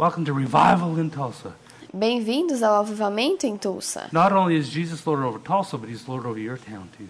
[0.00, 1.54] Welcome to revival in Tulsa.
[1.92, 4.08] Bem-vindos ao avivamento em Tulsa.
[4.10, 7.06] Not only is Jesus Lord over Tulsa, but He's Lord over your town too.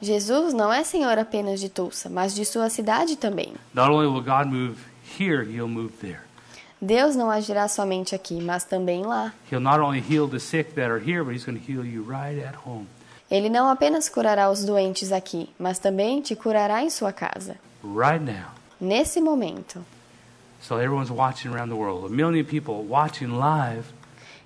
[0.00, 3.52] Jesus não é senhor apenas de Tulsa, mas de sua cidade também.
[3.74, 4.78] Not only will God move
[5.20, 6.20] here, He'll move there.
[6.80, 9.34] Deus não agirá somente aqui, mas também lá.
[9.50, 12.02] He'll not only heal the sick that are here, but He's going to heal you
[12.02, 12.86] right at home,
[13.30, 18.24] Ele não apenas curará os doentes aqui, mas também te curará em sua casa, right
[18.24, 18.61] now.
[18.82, 19.84] Nesse momento.
[20.60, 22.04] So everyone's watching around the world.
[22.04, 23.84] A million people watching live.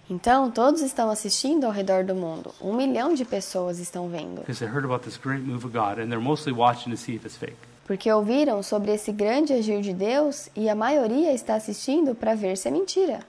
[0.08, 2.54] Então, todos estão assistindo ao redor do mundo.
[2.60, 4.40] Um milhão de pessoas estão vendo.
[4.40, 7.16] Because they heard about this great move of God, and they're mostly watching to see
[7.16, 7.56] if it's fake.
[7.84, 12.56] Porque ouviram sobre esse grande agir de Deus e a maioria está assistindo para ver
[12.56, 13.20] se é mentira.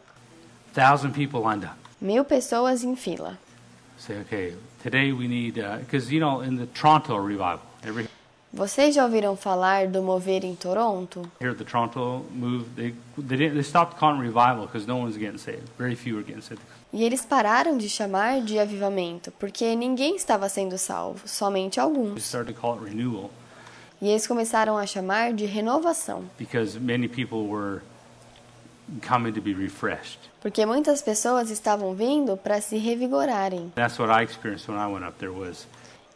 [0.74, 1.76] Thousand people lined up.
[1.99, 3.38] Mil pessoas em fila.
[3.97, 4.53] Say, okay,
[4.84, 8.08] today we need, because you know, in the Toronto revival, every
[8.58, 11.22] Vocês já ouviram falar do mover em Toronto?
[11.39, 15.16] here at the Toronto move, they they didn't they stopped calling revival because no one's
[15.16, 15.62] getting saved.
[15.78, 16.62] Very few are getting saved.
[16.91, 22.24] E eles pararam de chamar de avivamento, porque ninguém estava sendo salvo, somente They alguns.
[22.26, 23.30] started to call it renewal
[24.01, 27.82] E eles começaram a chamar de renovação, because many people were
[29.08, 30.18] coming to be refreshed.
[30.41, 33.72] porque muitas pessoas estavam vindo para se revigorarem.
[33.76, 35.32] That's what I experienced when I went up there.
[35.32, 35.68] Was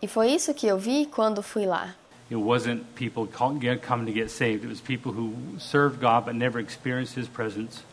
[0.01, 1.93] E foi isso que eu vi quando fui lá.
[2.31, 4.63] It wasn't people call, coming to get saved.
[4.63, 7.83] It was people who served God but never experienced His presence.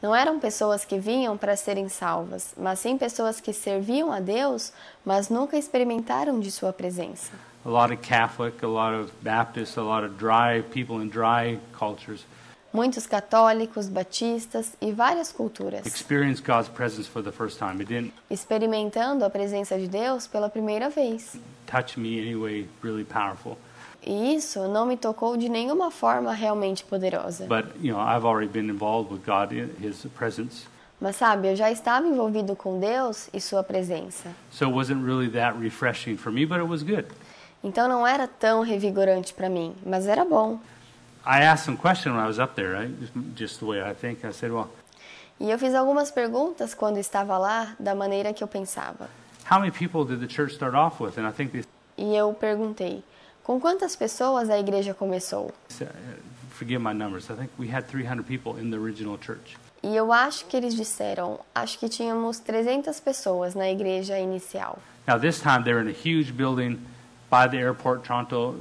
[0.00, 4.72] Não eram pessoas que vinham para serem salvas, mas sim pessoas que serviam a Deus,
[5.04, 7.32] mas nunca experimentaram de sua presença.
[7.66, 11.58] A lot of Catholic, a lot of Baptist, a lot of dry people in dry
[11.76, 12.24] cultures
[12.70, 17.80] Muitos católicos, batistas e várias culturas, experienced God's presence for the first time.
[17.80, 21.36] It didn't experimentando a presença de Deus pela primeira vez.
[21.66, 23.56] touch me anyway really powerful.
[24.10, 27.44] E isso não me tocou de nenhuma forma realmente poderosa.
[27.46, 30.66] But you know, I've already been involved with God in His presence,
[30.98, 34.30] Mas sabe, eu já estava envolvido com Deus e sua presença.
[34.50, 36.46] so it wasn't really that refreshing for me.
[36.46, 37.06] But it was good.
[37.62, 40.58] Então não era tão revigorante para mim, mas era bom.
[41.26, 42.90] I asked some question when I was up there, right?
[43.36, 44.26] Just, the way I think.
[44.26, 44.68] I said, "Well,
[45.38, 49.10] E eu fiz algumas perguntas quando estava lá, da maneira que eu pensava.
[49.50, 51.64] how many people did the church start off with?" And I think they
[51.98, 53.04] E eu perguntei:
[53.48, 55.50] com quantas pessoas a igreja começou?
[56.50, 57.30] forget my numbers.
[57.30, 59.56] I think we had 300 people in the original church.
[59.82, 64.78] E eu acho que eles disseram, acho que tínhamos 300 pessoas na igreja inicial.
[65.06, 66.78] Now this time they're in a huge building
[67.30, 68.56] by the airport, Toronto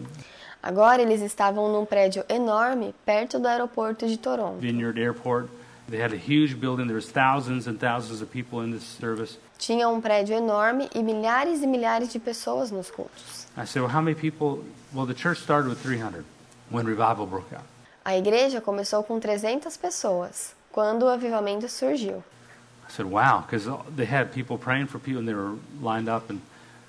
[0.64, 4.60] Agora eles estavam num prédio enorme perto do aeroporto de Toronto.
[4.60, 5.50] Vineyard Airport.
[5.90, 6.88] They had a huge building.
[6.88, 9.38] There was thousands and thousands of people in this service.
[9.58, 13.48] Tinha um prédio enorme e milhares e milhares de pessoas nos cultos.
[13.56, 14.64] I said, well, how many people?
[14.94, 16.26] Well, the church started with 300
[16.70, 17.64] when revival broke out.
[18.04, 22.24] A igreja começou com 300 pessoas quando o avivamento surgiu.
[22.88, 26.30] I said, wow, because they had people praying for people and they were lined up.
[26.30, 26.40] And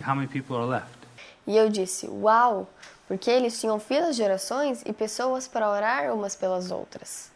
[0.00, 0.98] how many people are left?
[1.46, 2.68] E eu disse: "Uau!",
[3.06, 7.30] porque eles tinham filas de orações e pessoas para orar umas pelas outras.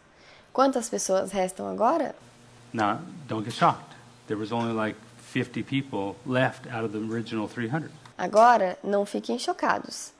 [0.53, 2.13] Quantas pessoas restam agora?
[2.71, 3.95] Now, don't get shocked.
[4.27, 4.95] There was only like
[5.31, 7.89] 50 people left out of the original 300.
[8.17, 10.11] Agora, não fiquem chocados.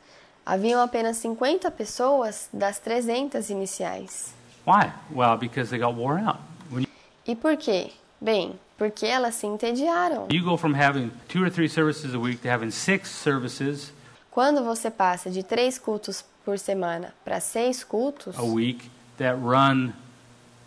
[0.45, 4.33] Haviam apenas 50 pessoas das 300 iniciais.
[4.65, 4.91] Why?
[5.11, 6.39] Well, because they got wore out.
[6.71, 6.87] When
[7.25, 7.91] E por quê?
[8.19, 10.27] Bem, porque elas se entediaram.
[10.31, 13.91] you go from having two or three services a week to having six services
[14.31, 19.93] Quando você passa de três cultos por semana para seis cultos, a week that run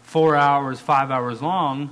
[0.07, 1.91] four hours, five hours long,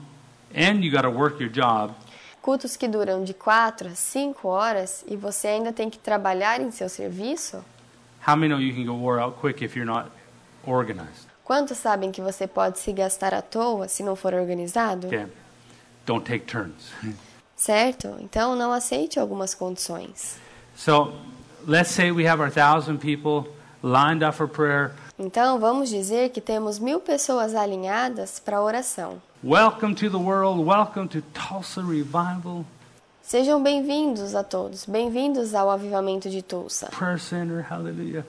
[0.54, 1.92] and you got to work your job,
[2.40, 6.70] cultos que duram de quatro a cinco horas e você ainda tem que trabalhar em
[6.70, 7.64] seu serviço,
[8.26, 10.10] how many know you can get wore out quick if you're not
[10.66, 11.26] organized?
[11.42, 15.08] quantos sabem que você pode se gastar à toa se não for organizado?
[15.08, 15.26] Okay.
[16.06, 16.92] Don't take turns.
[17.56, 18.16] Certo?
[18.20, 20.36] Então não aceite algumas condições.
[20.76, 21.12] so
[21.66, 23.50] let's say we have our thousand people
[23.82, 24.92] lined up for prayer.
[25.18, 29.22] Então vamos dizer que temos mil pessoas alinhadas para a oração.
[29.44, 30.62] Welcome to the world.
[30.62, 32.64] Welcome to Tulsa Revival
[33.22, 37.64] Sejam bem-vindos a todos, bem-vindos ao Avivamento de Tulsa, Prayer Center.
[37.70, 38.24] Hallelujah.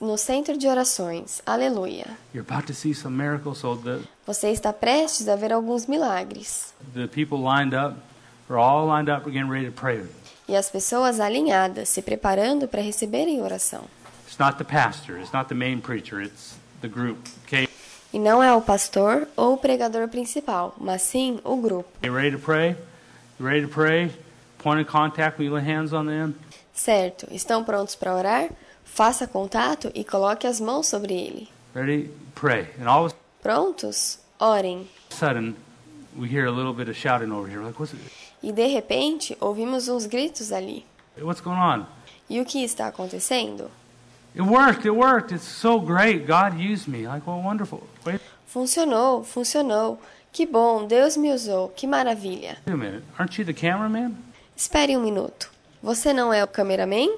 [0.00, 1.42] no centro de orações.
[1.44, 2.06] Aleluia.
[2.32, 3.58] You're about to see some miracles.
[3.58, 6.72] So the, Você está prestes a ver alguns milagres.
[6.94, 7.96] the people lined up
[8.48, 9.26] are all lined up.
[9.26, 10.04] We're getting ready to pray.
[10.48, 13.82] E as pessoas alinhadas, se preparando para receberem oração.
[14.38, 15.18] It's not the pastor.
[15.18, 16.22] It's not the main preacher.
[16.22, 17.26] It's the group.
[17.44, 17.66] Okay.
[18.12, 21.90] E não é o pastor ou o pregador principal, mas sim o grupo.
[22.04, 22.76] You ready to pray?
[23.40, 24.12] You ready to pray?
[24.58, 25.40] Point of contact.
[25.40, 26.36] We lay hands on them.
[26.72, 27.26] Certo?
[27.32, 28.50] Estão prontos para orar?
[28.84, 31.48] Faça contato e coloque as mãos sobre ele.
[31.74, 32.08] Ready?
[32.36, 32.68] Pray.
[32.80, 34.20] And all of Prontos?
[34.38, 34.86] Orem.
[35.10, 35.56] sudden,
[36.16, 37.60] we hear a little bit of shouting over here.
[37.60, 38.00] Like, what's it?
[38.40, 40.86] E de repente, ouvimos uns gritos ali.
[41.20, 41.86] What's going on?
[42.30, 43.68] E o que está acontecendo?
[44.34, 44.84] It worked.
[44.84, 45.32] It worked.
[45.32, 46.26] It's so great.
[46.26, 47.06] God used me.
[47.06, 47.82] Like, well, wonderful.
[48.04, 49.98] Wait Funcionou, funcionou.
[50.32, 51.68] Que bom, Deus me usou.
[51.68, 52.56] Que maravilha.
[52.66, 53.04] a minute.
[53.18, 54.16] Aren't you the cameraman?
[54.56, 55.50] Espere um minuto.
[55.82, 57.08] Você não é o cameraman?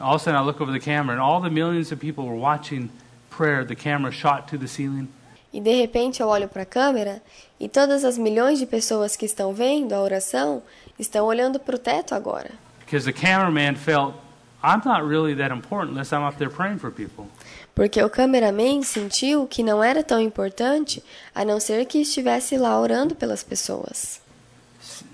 [0.00, 2.24] All of a sudden, I look over the camera, and all the millions of people
[2.24, 2.90] were watching
[3.28, 3.64] prayer.
[3.64, 5.08] The camera shot to the ceiling.
[5.52, 7.20] E de repente eu olho para a câmera
[7.58, 10.62] e todas as milhões de pessoas que estão vendo a oração
[10.98, 12.50] estão olhando para o teto agora.
[12.84, 14.14] Because the cameraman felt,
[14.62, 17.26] I'm not really that important unless I'm up there praying for people.
[17.74, 21.02] Porque o cameraman sentiu que não era tão importante
[21.34, 24.20] a não ser que estivesse lá orando pelas pessoas.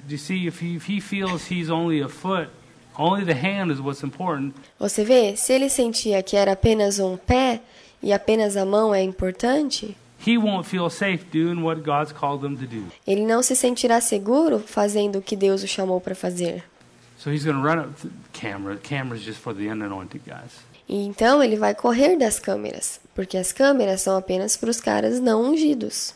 [0.09, 2.49] Do you see, if he, if he feels he's only a foot,
[2.99, 7.17] only the hand is what's important, Você vê, se ele sentia que era apenas um
[7.17, 7.61] pé
[8.03, 12.57] e apenas a mão é importante, he won't feel safe doing what God's called him
[12.57, 12.85] to do.
[13.07, 16.65] ele não se sentirá seguro fazendo o que Deus o chamou para fazer.
[17.19, 18.75] So he's going to run up the camera.
[18.75, 20.65] The camera's just for the unanointed guys.
[20.89, 25.19] E então ele vai correr das câmeras, porque as câmeras são apenas para os caras
[25.19, 26.15] não ungidos.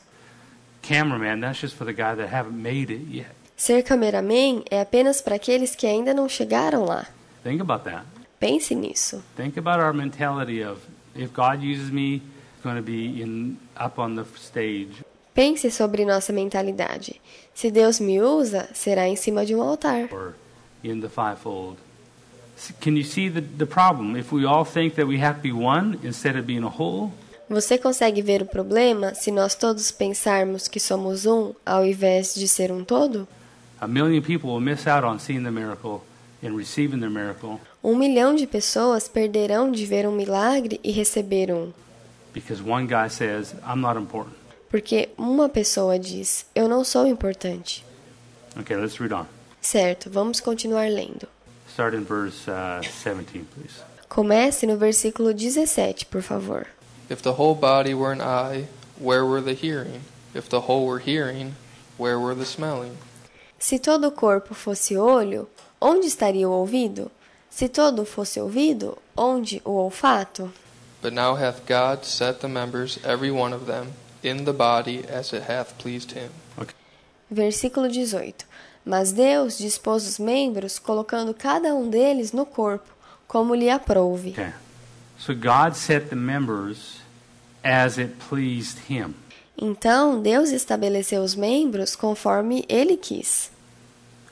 [0.82, 3.30] Cameraman, that's just for the guy that haven't made it yet.
[3.56, 7.06] Ser cameraman é apenas para aqueles que ainda não chegaram lá.
[7.42, 8.04] Think about that.
[8.38, 9.22] Pense nisso.
[9.36, 10.80] Think about our mentality of
[11.14, 12.16] if God uses me,
[12.54, 15.04] it's going to be in up on the stage.
[15.34, 17.20] Pense sobre nossa mentalidade.
[17.54, 20.08] Se Deus me usa, será em cima de um altar.
[20.12, 20.34] or
[20.82, 21.76] in the fivefold.
[22.80, 24.16] Can you see the, the problem?
[24.16, 27.10] If we all think that we have to be one instead of being a whole,
[27.48, 32.46] Você consegue ver o problema se nós todos pensarmos que somos um ao invés de
[32.46, 33.26] ser um todo?
[33.80, 36.02] a million people will miss out on seeing the miracle
[36.44, 41.50] and receiving the miracle Um milhão de pessoas perderão de ver um milagre e receber
[41.50, 41.72] um,
[42.34, 44.36] because one guy says, I'm not important.
[44.70, 47.84] porque uma pessoa diz: Eu não sou importante.
[48.60, 49.24] Okay, let's read on.
[49.60, 51.28] Certo, vamos continuar lendo.
[51.68, 53.82] Start in verse uh, 17, please.
[54.08, 56.66] Comece no versículo 17, por favor.
[57.08, 58.66] If the whole body were an eye,
[58.98, 60.02] where were the hearing?
[60.34, 61.54] If the whole were hearing,
[61.96, 62.96] where were the smelling?
[63.58, 65.48] Se todo o corpo fosse olho,
[65.80, 67.10] onde estaria o ouvido?
[67.50, 70.50] Se todo fosse ouvido, onde o olfato?
[71.02, 73.92] But now hath God set the members, every one of them,
[74.22, 76.30] in the body as it hath pleased him.
[77.32, 78.44] Versículo 18.
[78.84, 82.90] Mas Deus dispôs os membros, colocando cada um deles no corpo,
[83.28, 84.30] como lhe aprouve.
[84.30, 84.52] Okay.
[85.18, 87.00] So God set the members
[87.62, 89.14] as it pleased him.
[89.56, 93.50] Então Deus estabeleceu os membros conforme ele quis.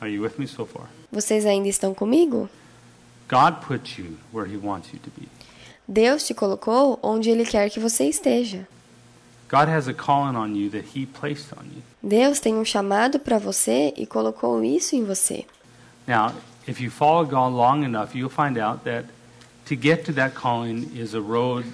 [0.01, 0.89] Are you with me so far?
[1.13, 2.49] Vocês ainda estão comigo?
[3.29, 5.29] God put you where he wants you to be.
[5.87, 8.67] Deus te colocou onde ele quer que você esteja.
[12.03, 15.47] Deus tem um chamado para você e colocou isso em você.
[16.07, 16.33] Now,
[16.67, 19.07] if you follow God long enough, you'll find out that
[19.67, 21.67] to get to that calling is a road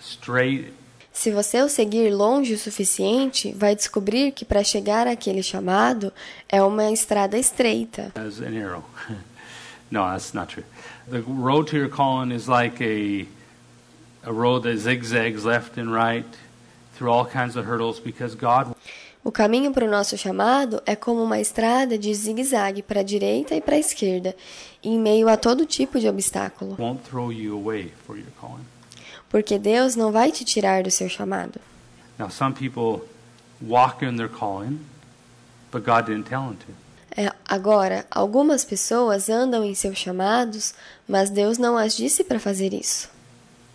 [0.00, 0.72] straight
[1.16, 6.12] Se você o seguir longe o suficiente, vai descobrir que para chegar àquele chamado
[6.46, 8.12] é uma estrada estreita.
[8.14, 8.84] as an arrow.
[9.90, 10.64] no, that's not true.
[11.10, 13.26] The road to your calling is like a
[14.28, 16.26] a road that zigzags left and right
[16.96, 18.74] through all kinds of hurdles because God
[19.24, 23.56] O caminho para o nosso chamado é como uma estrada de zigue-zague para a direita
[23.56, 24.36] e para a esquerda,
[24.84, 28.64] em meio a todo tipo de obstáculo, won't throw you away for your calling.
[29.28, 31.58] porque Deus não vai te tirar do seu chamado.
[32.18, 33.04] Now, some people
[33.60, 34.78] walk in their calling,
[35.72, 36.86] but God didn't tell them to.
[37.20, 40.72] É, agora, algumas pessoas andam em seus chamados,
[41.08, 43.08] mas Deus não as disse para fazer isso.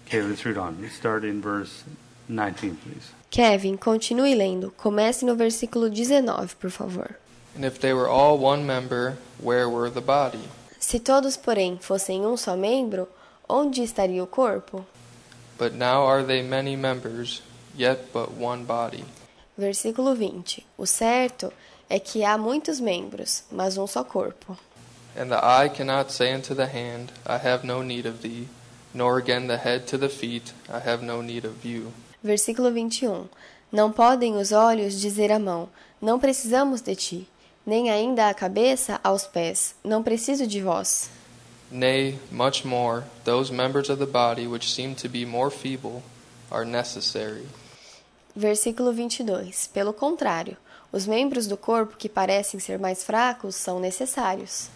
[0.05, 0.75] Okay, let's read on.
[0.79, 1.83] Let's start in verse
[2.31, 3.11] 19, please.
[3.29, 4.71] Kevin, continue lendo.
[4.71, 7.17] Comece no versículo 19, por favor.
[7.55, 10.47] And if they were all one member, where were the body?
[10.79, 13.07] Se todos, porém, fossem um só membro,
[13.47, 14.85] onde estaria o corpo?
[15.57, 17.41] But now are they many members,
[17.77, 19.03] yet but one body.
[19.57, 20.65] Versículo 20.
[20.77, 21.51] O certo
[21.89, 24.57] é que há muitos membros, mas um só corpo.
[25.15, 28.47] And the eye cannot say unto the hand, I have no need of thee,
[28.93, 31.91] nor again the head to the feet, I have no need of you.
[32.23, 33.25] Versículo 21.
[33.71, 35.67] Não podem os olhos dizer à mão:
[36.01, 37.27] Não precisamos de ti,
[37.65, 41.09] nem ainda a cabeça aos pés: Não preciso de vós.
[41.71, 46.03] Nay, much more, those members of the body which seem to be more feeble
[46.51, 47.47] are necessary.
[48.35, 49.67] Versículo 22.
[49.73, 50.57] Pelo contrário,
[50.91, 54.69] os membros do corpo que parecem ser mais fracos são necessários.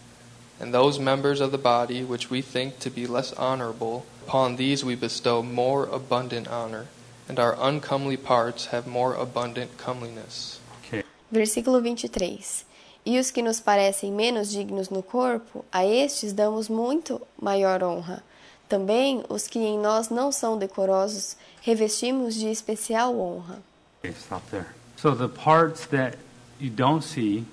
[0.58, 4.84] And those members of the body which we think to be less honorable, upon these
[4.84, 6.86] we bestow more abundant honor,
[7.28, 10.60] and our uncomely parts have more abundant comeliness.
[10.84, 11.04] Okay.
[11.30, 12.64] Versículo 23.
[13.04, 18.22] E os que nos parecem menos dignos no corpo, a estes damos muito maior honra.
[18.68, 23.62] Também os que em nós não são decorosos, revestimos de especial honra.
[24.00, 24.66] Okay, stop there.
[24.96, 26.18] So the parts that
[26.60, 27.44] you don't see,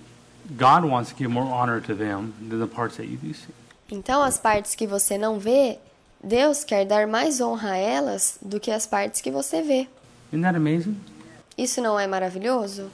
[0.57, 3.53] God wants to give more honor to them than the parts that you do see.
[3.91, 5.77] Então, as partes que você não vê,
[6.23, 9.87] Deus quer dar mais honra a elas do que as partes que você vê.
[10.31, 10.95] Isn't that amazing?
[11.57, 12.89] Isso não é maravilhoso?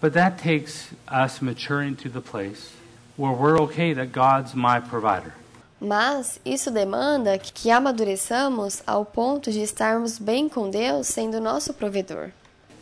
[0.00, 2.70] But that takes us maturing to the place
[3.18, 5.34] where we're okay that God's my provider.
[5.78, 12.30] Mas isso demanda que amadureçamos ao ponto de estarmos bem com Deus sendo nosso provedor.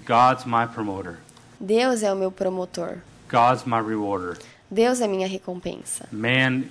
[0.06, 1.18] God's my promoter.
[1.60, 2.98] Deus é o meu promotor.
[3.28, 4.38] God's my rewarder.
[4.70, 6.06] Deus é minha recompensa.
[6.12, 6.64] Man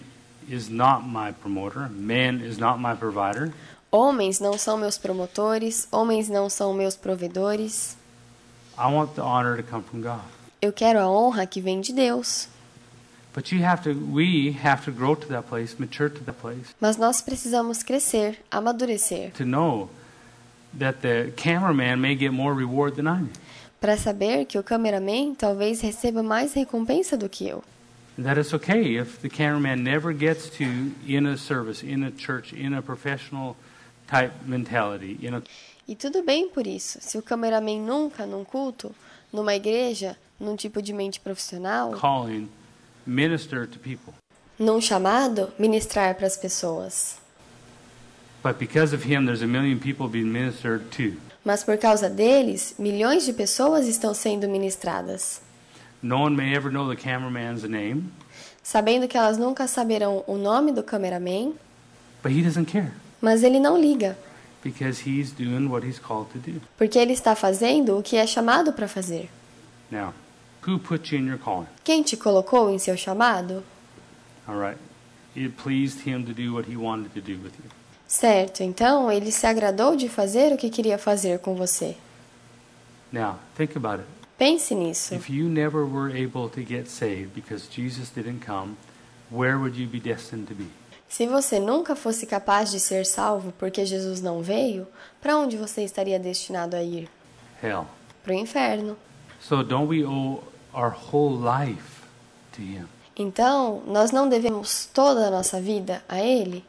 [0.47, 1.89] is not my promoter.
[1.89, 3.53] Man is not my provider.
[3.91, 7.95] Homens não são meus promotores, homens não são meus provedores.
[8.77, 10.21] I want the honor to come from God.
[10.61, 12.47] Eu quero a honra que vem de Deus.
[13.33, 16.73] But you have to, we have to grow to that place, mature to that place,
[16.81, 19.89] Mas nós precisamos crescer, amadurecer, to know
[20.77, 23.27] that the cameraman may get more reward than I
[23.79, 27.63] para saber que o cameraman talvez receba mais recompensa do que eu.
[28.17, 32.51] That it's okay if the cameraman never gets to, in a service, in a church,
[32.51, 33.55] in a professional
[34.07, 35.43] type mentality, in a
[35.87, 36.99] E tudo bem por isso.
[36.99, 38.93] Se o cameraman nunca, num culto,
[39.31, 42.49] numa igreja, num tipo de mente profissional, calling,
[43.05, 44.13] minister to people.
[44.59, 47.19] num chamado, ministrar para as pessoas.
[48.43, 51.15] But because of him, there's a million people being ministered to.
[51.45, 55.39] Mas por causa deles, milhões de pessoas estão sendo ministradas,
[56.01, 58.11] No one may ever know the cameraman's name,
[58.63, 61.53] sabendo que elas nunca saberão o nome do cameraman,
[62.23, 62.91] but he doesn't care
[63.21, 64.17] mas ele não liga,
[64.63, 66.61] because he's doing what he's called to do.
[66.77, 69.29] porque ele está fazendo o que é chamado para fazer.
[69.89, 70.13] Now,
[70.67, 71.67] who put you in your calling?
[71.83, 73.63] Quem te colocou em seu chamado?
[74.47, 74.77] All right.
[75.35, 77.69] It pleased him to do what he wanted to do with you.
[78.07, 81.97] Certo, então ele se agradou de fazer o que queria fazer com você.
[83.11, 84.16] Now, think about it.
[84.37, 85.15] Pense nisso.
[85.15, 88.77] If you never were able to get saved because Jesus didn't come,
[89.31, 90.67] where would you be destined to be?
[91.09, 94.85] Se você nunca fosse capaz de ser salvo porque Jesus não veio,
[95.21, 97.09] para onde você estaria destinado a ir?
[97.63, 97.87] Hell.
[98.23, 98.97] Para o inferno.
[99.39, 100.43] So don't we owe
[100.73, 102.03] our whole life
[102.53, 102.87] to Him?
[103.15, 106.63] Então, nós não devemos toda a nossa vida a Ele?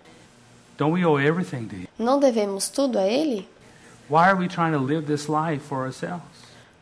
[0.78, 1.88] Don't we owe everything to Him?
[1.98, 3.46] Não devemos tudo a Ele?
[4.08, 6.22] Why are we trying to live this life for ourselves?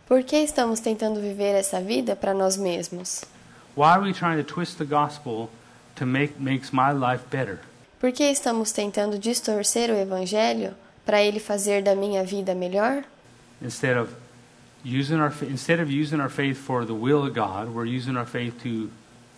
[0.07, 3.25] Por que estamos tentando viver essa vida para nós mesmos?
[3.77, 5.51] Why are we trying to twist the gospel
[5.97, 7.59] to make makes my life better?
[7.99, 10.75] Por que estamos tentando distorcer o Evangelho
[11.05, 13.03] para ele fazer da minha vida melhor?
[13.61, 14.15] Instead of
[14.85, 18.27] using our instead of using our faith for the will of God, we're using our
[18.27, 18.89] faith to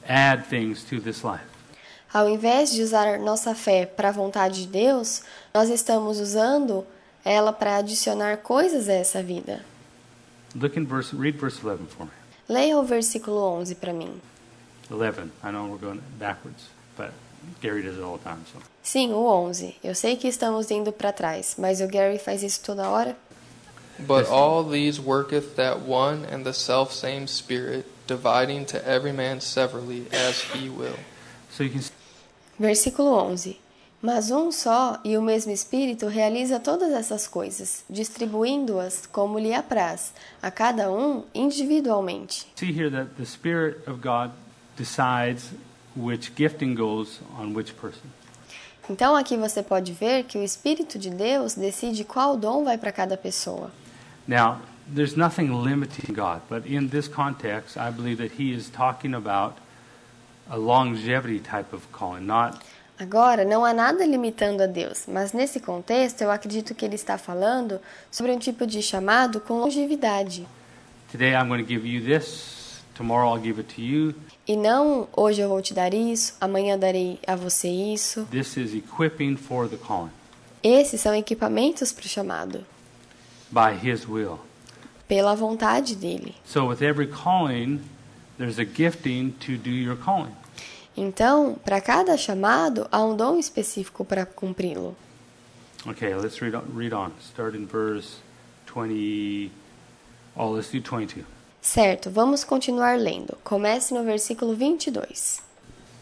[0.06, 1.48] add things to this life.
[2.12, 5.22] Ao invés de usar nossa fé para a vontade de Deus,
[5.54, 6.86] nós estamos usando
[7.24, 9.64] ela para adicionar coisas a essa vida.
[10.54, 12.10] Look in verse read verse 11 for me.
[12.48, 14.20] Leia o versículo 11 para mim.
[14.90, 15.30] 11.
[15.42, 17.12] I know we're going backwards, but
[17.60, 18.60] Gary does it all the time, so.
[18.82, 19.76] Sim, o 11.
[19.84, 23.16] Eu sei que estamos indo para trás, mas o Gary faz isso toda hora.
[23.98, 30.06] But all these worketh that one and the selfsame Spirit, dividing to every man severally
[30.12, 30.98] as he will.
[31.50, 31.82] So you can
[32.58, 33.58] Versículo 11.
[34.00, 40.12] Mas um só e o mesmo Espírito realiza todas essas coisas, distribuindo-as como lhe apraz,
[40.40, 42.46] a cada um individualmente.
[42.54, 44.30] see here that the Spirit of God
[44.76, 45.50] decides
[45.96, 48.08] which gifting goes on which person.
[48.88, 52.92] Então aqui você pode ver que o Espírito de Deus decide qual dom vai para
[52.92, 53.70] cada pessoa.
[54.26, 54.60] Now,
[54.94, 59.56] there's nothing limiting God, but in this context, I believe that he is talking about
[60.48, 62.62] a longevity type of calling, not
[62.98, 67.16] Agora, não há nada limitando a Deus, mas nesse contexto eu acredito que ele está
[67.16, 67.80] falando
[68.10, 70.46] sobre um tipo de chamado com longevidade.
[71.12, 74.14] today I'm going to give you this, tomorrow I'll give it to you.
[74.46, 78.26] E não hoje eu vou te dar isso, amanhã darei a você isso.
[78.30, 80.10] This is equipping for the calling
[80.62, 82.66] Esses são equipamentos para o chamado,
[83.50, 84.40] by his will.
[85.06, 86.34] pela vontade dele.
[86.44, 87.80] So with every calling,
[88.38, 90.32] there's a gifting to do your calling.
[91.00, 94.96] Então, para cada chamado, há um dom específico para cumpri-lo.
[95.86, 97.12] Okay, let's read on, read on.
[97.20, 98.16] Start in verse
[98.66, 99.52] 20.
[100.36, 101.24] Oh, let's do 22.
[101.62, 103.38] Certo, vamos continuar lendo.
[103.44, 105.40] Comece no versículo 22.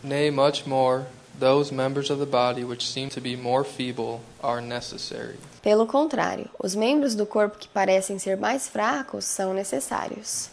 [0.03, 1.05] Nay, much more,
[1.39, 5.37] those members of the body which seem to be more feeble are necessary.
[5.61, 10.49] Pelo contrário, os membros do corpo que parecem ser mais fracos são necessários.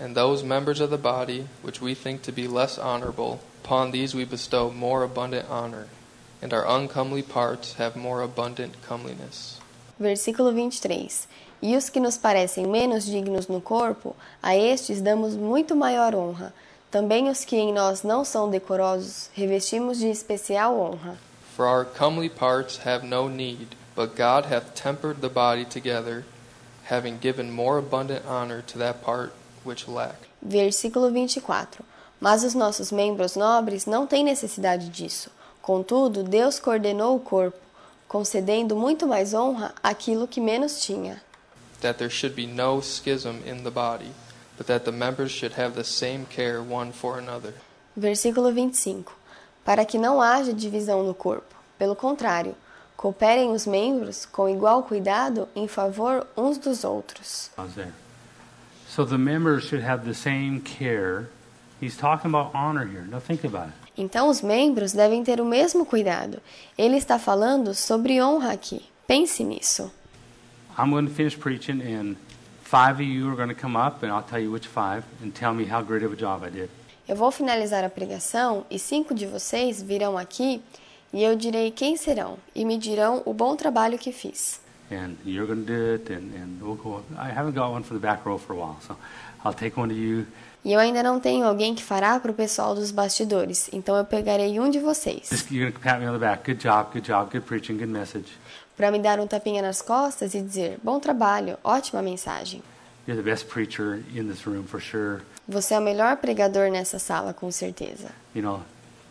[0.00, 4.14] And those members of the body which we think to be less honorable, upon these
[4.14, 5.86] we bestow more abundant honor,
[6.40, 9.60] and our uncomely parts have more abundant comeliness.
[10.00, 11.28] Versículo 23.
[11.60, 16.54] E os que nos parecem menos dignos no corpo, a estes damos muito maior honra.
[16.90, 21.18] Também os que em nós não são decorosos, revestimos de especial honra.
[21.54, 26.24] For our comely parts have no need, but God hath tempered the body together,
[26.88, 29.32] having given more abundant honor to that part
[29.62, 30.26] which lacked.
[30.42, 31.84] Versículo 24.
[32.20, 35.30] Mas os nossos membros nobres não têm necessidade disso.
[35.62, 37.58] Contudo, Deus coordenou o corpo,
[38.08, 41.22] concedendo muito mais honra àquilo que menos tinha,
[41.80, 44.12] that there should be no schism in the body,
[44.56, 47.54] but that the members should have the same care one for another.
[47.96, 49.12] Versículo 25.
[49.64, 51.54] Para que não haja divisão no corpo.
[51.78, 52.54] Pelo contrário,
[52.96, 57.50] cooperem os membros com igual cuidado em favor uns dos outros.
[58.88, 61.28] So the members should have the same care.
[61.80, 63.02] He's talking about honor here.
[63.02, 63.74] Now think about it.
[63.96, 66.40] Então os membros devem ter o mesmo cuidado.
[66.76, 68.82] Ele está falando sobre honra aqui.
[69.06, 69.90] Pense nisso.
[70.78, 72.16] I'm going to finish preaching, and
[72.62, 75.32] five of you are going to come up, and I'll tell you which five, and
[75.32, 76.70] tell me how great of a job I did.
[77.08, 80.62] Eu vou finalizar a pregação e cinco de vocês virão aqui
[81.12, 84.60] e eu direi quem serão e me dirão o bom trabalho que fiz.
[84.90, 87.02] And you're going to do it, and, and we'll go.
[87.16, 88.96] I haven't got one for the back row for a while, so
[89.44, 90.26] I'll take one of you.
[90.64, 94.04] E eu ainda não tenho alguém que fará para o pessoal dos bastidores, então eu
[94.04, 95.30] pegarei um de vocês
[98.76, 102.62] para me dar um tapinha nas costas e dizer: bom trabalho, ótima mensagem.
[103.06, 105.22] You're the best preacher in this room for sure.
[105.48, 108.10] Você é o melhor pregador nessa sala, com certeza.
[108.34, 108.62] You know,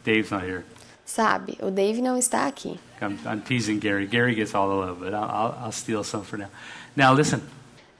[0.05, 0.63] Dave's not here.
[1.03, 2.79] Sabe, o Dave não está aqui.
[3.01, 4.05] I'm, I'm teasing Gary.
[4.05, 6.49] Gary gets all the love, but I'll, I'll, I'll steal some for now.
[6.95, 7.41] Now, listen.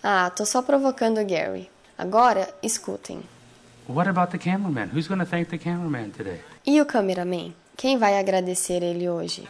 [0.03, 1.69] Ah, tô só provocando o Gary.
[1.97, 3.21] Agora, escutem.
[3.87, 4.89] What about the cameraman?
[4.89, 6.41] Who's going to thank the cameraman today?
[6.65, 7.53] E o cameraman?
[7.77, 9.47] Quem vai agradecer ele hoje?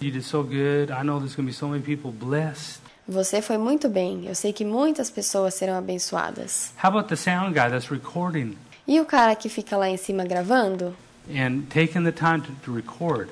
[0.00, 0.92] You did so good.
[0.92, 2.80] I know there's going to be so many people blessed.
[3.08, 4.26] Você foi muito bem.
[4.26, 6.72] Eu sei que muitas pessoas serão abençoadas.
[6.82, 8.56] How about the sound guy that's recording?
[8.86, 10.94] E o cara que fica lá em cima gravando?
[11.30, 13.28] and taking the time to, to record.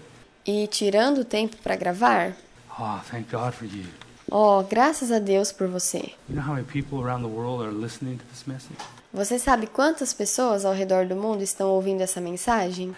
[0.47, 2.33] e tirando o tempo para gravar.
[2.79, 3.87] Oh, thank God for you.
[4.31, 6.13] Oh, graças a Deus por você.
[6.29, 8.77] You know how many people around the world are listening to this message?
[9.13, 12.95] Você sabe quantas pessoas ao redor do mundo estão ouvindo essa mensagem?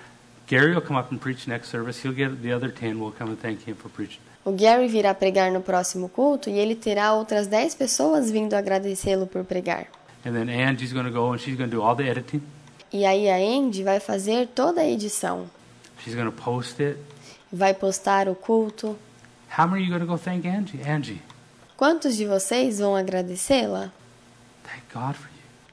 [0.49, 2.01] Gary will come up and preach next service.
[2.07, 4.21] He'll get the other 10 will come and thank him for preaching.
[4.45, 9.27] O Gary virá pregar no próximo culto e ele terá outras 10 pessoas vindo agradecê-lo
[9.27, 9.87] por pregar.
[10.25, 12.43] And then Angie's going to go and she's going to do all the editing.
[12.91, 15.51] E aí a Andy vai fazer toda a edição.
[16.03, 16.99] She's going to post it.
[17.53, 18.97] Vai postar o culto.
[19.57, 20.81] How many are you going to go thank Angie?
[20.83, 21.21] Angie,
[21.77, 23.93] Quantos de vocês vão agradecê-la?
[24.65, 25.28] thank God for.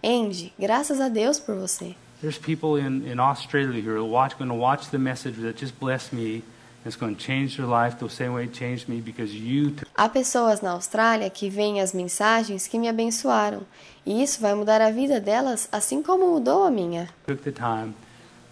[0.05, 1.95] Andy, graças a Deus por você.
[2.21, 5.73] There's people in, in Australia who are watch, going to watch the message that just
[5.79, 6.43] blessed me.
[6.85, 9.89] It's going to change their life the same way it changed me because you took
[9.95, 13.63] Há pessoas na Austrália que veem as mensagens que me abençoaram,
[14.05, 17.09] e isso vai mudar a vida delas assim como mudou a minha.
[17.25, 17.95] took the time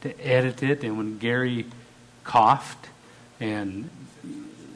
[0.01, 0.83] to edit it.
[0.83, 1.67] And when Gary
[2.23, 2.89] coughed
[3.39, 3.85] and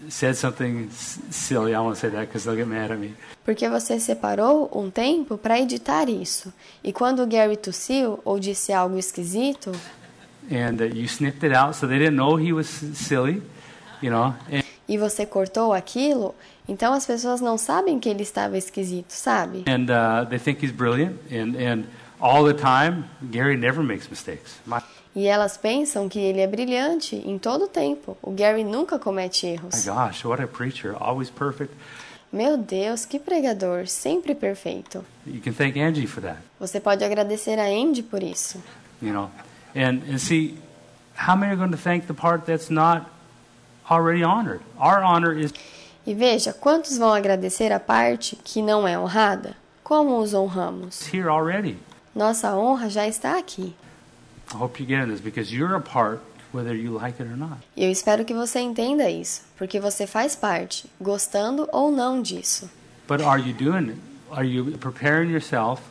[0.09, 0.89] said something
[1.29, 3.13] silly, I won't say that because they'll get mad at me.
[3.45, 6.51] Porque você separou um tempo para editar isso.
[6.83, 9.71] E quando o Gary tossiu ou disse algo esquisito,
[10.49, 13.41] And uh, you snipped it out so they didn't know he was silly,
[14.01, 14.33] you know.
[14.51, 16.33] And, e você cortou aquilo,
[16.67, 19.65] então as pessoas não sabem que ele estava esquisito, sabe?
[19.67, 21.17] and uh, they think he's brilliant.
[21.29, 21.83] And, and
[22.21, 24.59] all the time, Gary never makes mistakes.
[24.65, 24.81] My,
[25.17, 28.15] E elas pensam que ele é brilhante em todo o tempo.
[28.21, 29.83] O Gary nunca comete my erros.
[29.83, 30.95] gosh, what a preacher.
[30.99, 31.73] Always perfect.
[32.31, 35.03] Meu Deus, que pregador, sempre perfeito.
[35.25, 38.61] You can thank Angie for that, Você pode agradecer a Andy por isso.
[39.01, 39.31] you know.
[39.75, 40.55] And, and see,
[41.15, 43.07] how many are going to thank the part that's not
[43.89, 44.61] already honored?
[44.79, 45.51] Our honor is
[46.05, 49.55] E veja, quantos vão agradecer a parte que não é honrada?
[49.83, 51.11] Como os honramos?
[51.11, 51.75] here already.
[52.13, 53.73] Nossa honra já está aqui.
[57.75, 62.69] E eu espero que você entenda isso, porque você faz parte, gostando ou não disso.
[63.07, 63.99] But are you doing it?
[64.31, 65.81] Are you preparing yourself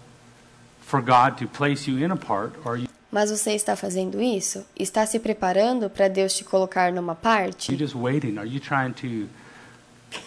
[0.80, 4.20] for God to place you in a part or are you Mas você está fazendo
[4.20, 4.64] isso?
[4.78, 7.74] Está se preparando para Deus te colocar numa parte?
[7.76, 8.36] just waiting?
[8.38, 9.28] Are you trying to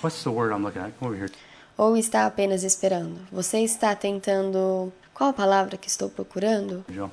[0.01, 0.97] What's the word I'm looking at?
[0.99, 1.31] Come over here.
[1.77, 3.19] Ou está apenas esperando?
[3.31, 4.91] Você está tentando.
[5.13, 6.85] Qual a palavra que estou procurando?
[6.89, 7.09] Joe.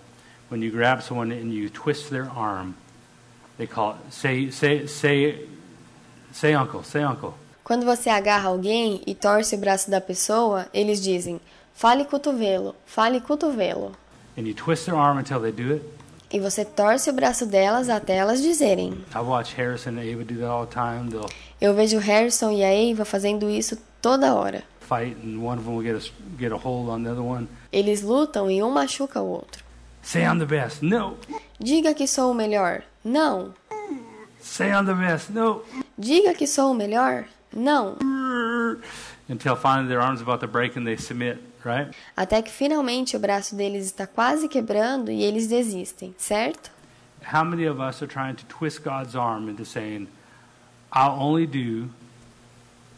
[0.50, 2.74] When you grab someone and you twist their arm,
[3.58, 5.46] they call it say say say
[6.32, 7.34] say uncle, say uncle.
[7.64, 11.40] Quando você agarra alguém e torce o braço da pessoa, eles dizem:
[11.74, 13.92] fale cotovelo, fale cotovelo.
[14.38, 15.84] And you twist their arm until they do it.
[16.30, 18.92] E você torce o braço delas até elas dizerem.
[19.14, 21.10] I watch Harrison and Ava do that all the time.
[21.10, 21.28] They'll
[21.60, 24.62] Eu vejo Harrison e a Eva fazendo isso toda hora.
[24.80, 27.48] fight and one of them will get a get a hold on the other one.
[27.72, 29.64] Eles lutam e um machuca o outro.
[30.06, 30.84] Say I'm the best.
[30.84, 31.16] No.
[31.60, 32.84] Diga que sou o melhor.
[33.04, 33.52] Não.
[34.40, 35.32] Say I'm the best.
[35.32, 35.64] No.
[35.98, 37.24] Diga que sou o melhor.
[37.52, 37.96] Não.
[39.28, 41.92] Until finally their arm's about to break and they submit, right?
[42.16, 46.70] Até que finalmente o braço deles está quase quebrando e eles desistem, certo?
[47.34, 50.06] How many of us are trying to twist God's arm into saying,
[50.92, 51.90] I'll only do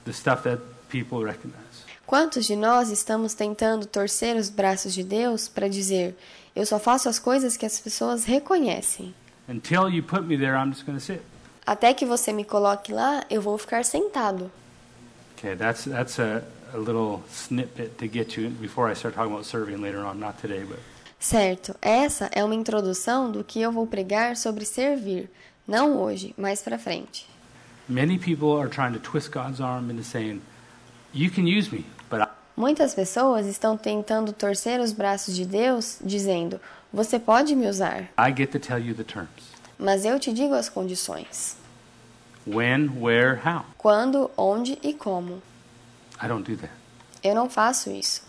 [0.05, 0.61] the stuff that
[0.91, 1.87] people recognize?
[2.07, 6.15] Quantos de nós estamos tentando torcer os braços de Deus para dizer:
[6.59, 9.15] eu só faço as coisas que as pessoas reconhecem?
[9.49, 11.21] Until you put me there, I'm just going to sit.
[11.65, 14.51] Até que você me coloque lá, eu vou ficar sentado.
[15.37, 16.43] Okay, that's that's a,
[16.75, 20.15] a little snippet to get you before I start talking about serving later on.
[20.19, 20.79] Not today, but
[21.21, 25.29] Certo, essa é uma introdução do que eu vou pregar sobre servir,
[25.67, 27.27] não hoje, mais para frente.
[27.89, 30.41] many people are trying to twist God's arm into saying,
[31.13, 32.27] "You can use me, but I,
[32.59, 36.61] Muitas pessoas estão tentando torcer os braços de Deus, dizendo:
[36.93, 39.31] Você pode me usar, I get to tell you the terms:
[39.79, 41.57] mas eu te digo as condições:
[42.45, 45.41] when, where, how." quando, onde e como.
[46.21, 46.73] I don't do that.
[47.23, 48.23] Eu não faço isso.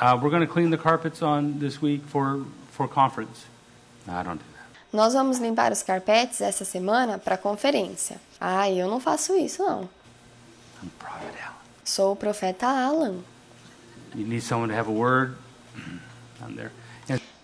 [0.00, 3.44] Uh, we're going to clean the carpets on this week for for conference.
[4.06, 4.86] No, I don't do that.
[4.90, 8.18] Nós vamos limpar os carpetes essa semana para conferência.
[8.40, 9.82] Ah, eu não faço isso, não.
[10.82, 11.56] I'm Prophet Alan.
[11.84, 13.16] Sou o profeta Alan.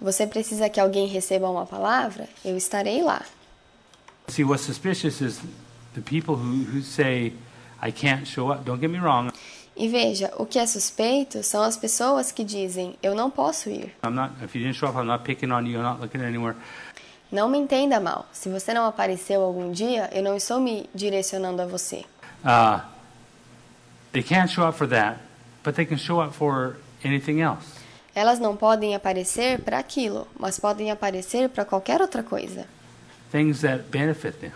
[0.01, 2.29] Você precisa que alguém receba uma palavra?
[2.45, 3.23] Eu estarei lá.
[4.33, 5.41] see, what's suspicious is
[5.95, 7.33] the people who, who say,
[7.81, 8.65] I can't show up.
[8.65, 9.31] Don't get me wrong.
[9.75, 13.95] E veja, o que é suspeito são as pessoas que dizem: Eu não posso ir.
[14.05, 15.79] I'm not, if you didn't show up, I'm not picking on you.
[15.79, 16.57] I'm not looking anywhere.
[17.31, 18.27] Não me entenda mal.
[18.33, 22.05] Se você não apareceu algum dia, eu não estou me direcionando a você.
[22.45, 22.83] Uh,
[24.13, 25.19] they can't show up for that,
[25.65, 27.81] but they can show up for anything else.
[28.15, 32.67] Elas não podem aparecer para aquilo, mas podem aparecer para qualquer outra coisa.
[33.31, 34.53] things that benefit them.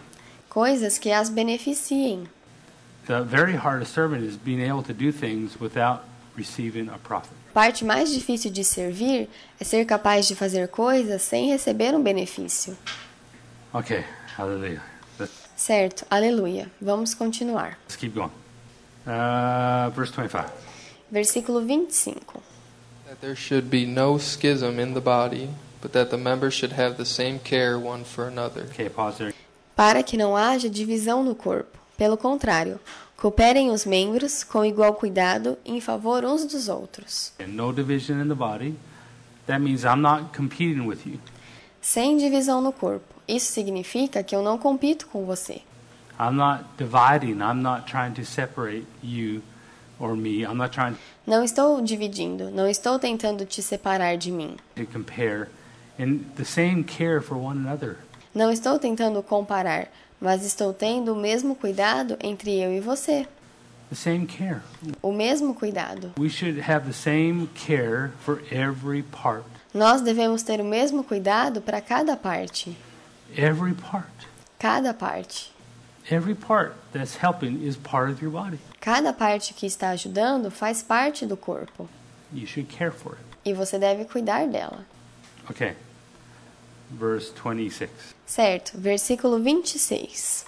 [0.50, 2.28] coisas que as beneficiem.
[3.06, 6.02] The very of servant is being able to do things without
[6.36, 7.32] receiving a profit.
[7.54, 9.28] Parte mais difícil de servir
[9.58, 12.76] é ser capaz de fazer coisas sem receber um benefício.
[13.72, 14.04] Okay,
[14.36, 14.82] hallelujah.
[15.18, 16.70] Let's, Certo, aleluia.
[16.80, 17.78] Vamos continuar.
[17.84, 18.30] let's keep going.
[19.06, 20.50] Uh, verse 25.
[21.10, 22.16] Versículo 25.
[23.06, 25.50] That there should be no schism in the body,
[25.80, 28.64] but that the members should have the same care one for another.
[28.64, 29.34] Okay, pause there.
[29.76, 31.78] Para que não haja divisão no corpo.
[31.96, 32.80] Pelo contrário,
[33.16, 37.32] cooperem os membros com igual cuidado em favor uns dos outros.
[37.38, 38.74] And no division in the body.
[39.46, 41.20] That means I'm not competing with you.
[41.80, 43.14] Sem divisão no corpo.
[43.28, 45.62] Isso significa que eu não compito com você.
[46.18, 47.40] I'm not dividing.
[47.40, 49.42] I'm not trying to separate you
[49.98, 50.43] or me.
[50.43, 50.97] I'm not trying
[51.27, 54.56] Não estou dividindo, não estou tentando te separar de mim.
[54.77, 55.48] to compare.
[55.98, 57.97] And the same care for one another.
[58.35, 59.89] Não estou tentando comparar,
[60.20, 63.27] mas estou tendo o mesmo cuidado entre eu e você.
[63.89, 64.60] The same care.
[65.01, 66.12] O mesmo cuidado.
[66.18, 69.44] We should have the same care for every part.
[69.73, 72.77] Nós devemos ter o mesmo cuidado para cada parte.
[73.36, 74.09] Every part.
[74.59, 75.52] Cada parte.
[76.08, 78.58] Every part that's helping is part of your body.
[78.80, 81.88] Cada parte que está ajudando faz parte do corpo.
[82.32, 83.24] You should care for it.
[83.44, 84.84] E você deve cuidar dela.
[85.50, 85.74] Okay.
[86.90, 87.90] Verse 26.
[88.24, 90.44] Certo, versículo 26.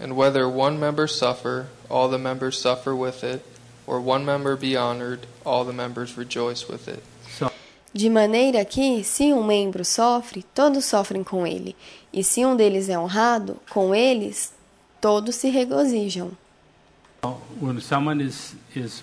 [0.00, 3.44] And whether one member suffer, all the members suffer with it,
[3.86, 7.04] or one member be honored, all the members rejoice with it.
[7.94, 11.76] De maneira que, se um membro sofre, todos sofrem com ele,
[12.12, 14.52] e se um deles é honrado, com eles
[15.00, 16.30] todos se regozijam.
[17.60, 19.02] when someone is, is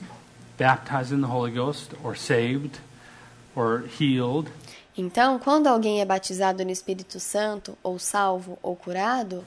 [0.58, 2.80] baptized in the Holy Ghost or saved
[3.56, 4.50] or healed,
[4.98, 9.46] Então, quando alguém é batizado no Espírito Santo, ou salvo, ou curado,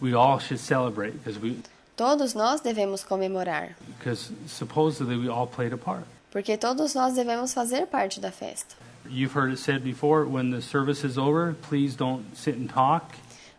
[0.00, 1.58] we all should celebrate because we
[1.96, 6.04] todos nós devemos comemorar, because supposedly we all played a part.
[6.30, 8.76] porque todos nós devemos fazer parte da festa.
[9.08, 13.14] You've heard it said before when the service is over, please don't sit and talk.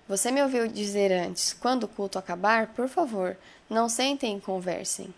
[0.07, 3.38] Você me ouviu dizer antes, quando o culto acabar, por favor,
[3.70, 5.14] não sentem e conversem.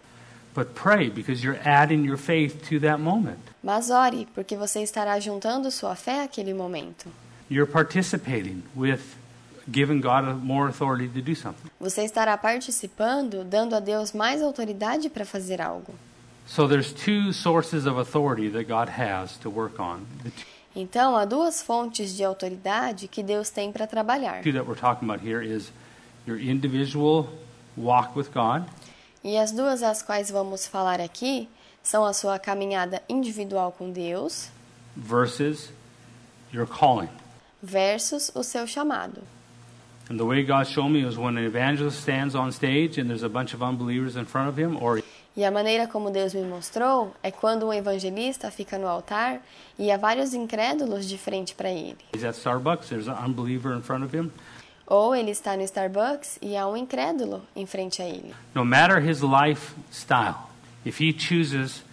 [0.54, 3.40] But pray because you're adding your faith to that moment.
[3.62, 7.10] Mas ore, porque você estará juntando sua fé àquele momento.
[7.50, 9.02] You're participating with
[9.70, 11.70] giving God more authority to do something.
[11.80, 15.94] Você estará participando, dando a Deus mais autoridade para fazer algo.
[16.48, 20.06] So there's two sources of authority that God has to work on.
[20.76, 24.42] Então, há duas fontes de autoridade que Deus tem para trabalhar.
[24.44, 25.72] two that we're talking about here is
[26.28, 27.30] your individual
[27.78, 28.66] walk with God
[29.24, 31.48] E as duas às quais vamos falar aqui
[31.82, 34.50] são a sua caminhada individual com Deus
[34.96, 35.72] versus
[36.54, 37.10] your calling.
[37.64, 39.24] versus o seu chamado.
[40.10, 43.24] And the way God showed me is when an evangelist stands on stage and there's
[43.24, 45.02] a bunch of unbelievers in front of him, or
[45.38, 49.42] E a maneira como Deus me mostrou é quando um evangelista fica no altar
[49.78, 51.98] e há vários incrédulos de frente para ele.
[52.14, 54.32] he's at Starbucks, there's an unbeliever in front of him.
[54.88, 58.34] Ou ele está no Starbucks e há um incrédulo em frente a ele.
[58.54, 60.50] No matter his lifestyle,
[60.86, 61.84] if he chooses,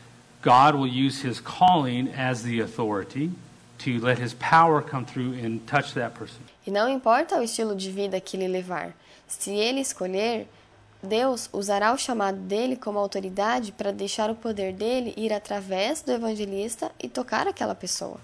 [0.43, 3.33] God will use his calling as the authority
[3.79, 6.43] to let his power come through and touch that person.
[6.65, 8.93] E não importa o estilo de vida que ele levar,
[9.27, 10.47] se ele escolher,
[11.03, 16.13] Deus usará o chamado dele como autoridade para deixar o poder dele ir através do
[16.13, 18.21] evangelista e tocar aquela pessoa.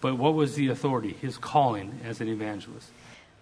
[0.00, 1.16] But what was the authority?
[1.20, 2.90] His calling as an evangelist.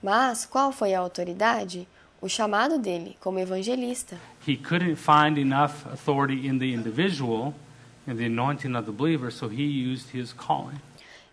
[0.02, 1.86] Mas qual foi a autoridade?
[2.22, 4.18] O chamado dele como evangelista.
[4.46, 7.54] He couldn't find enough authority in the individual
[8.06, 10.78] and the anointing of the believer, so he used his calling.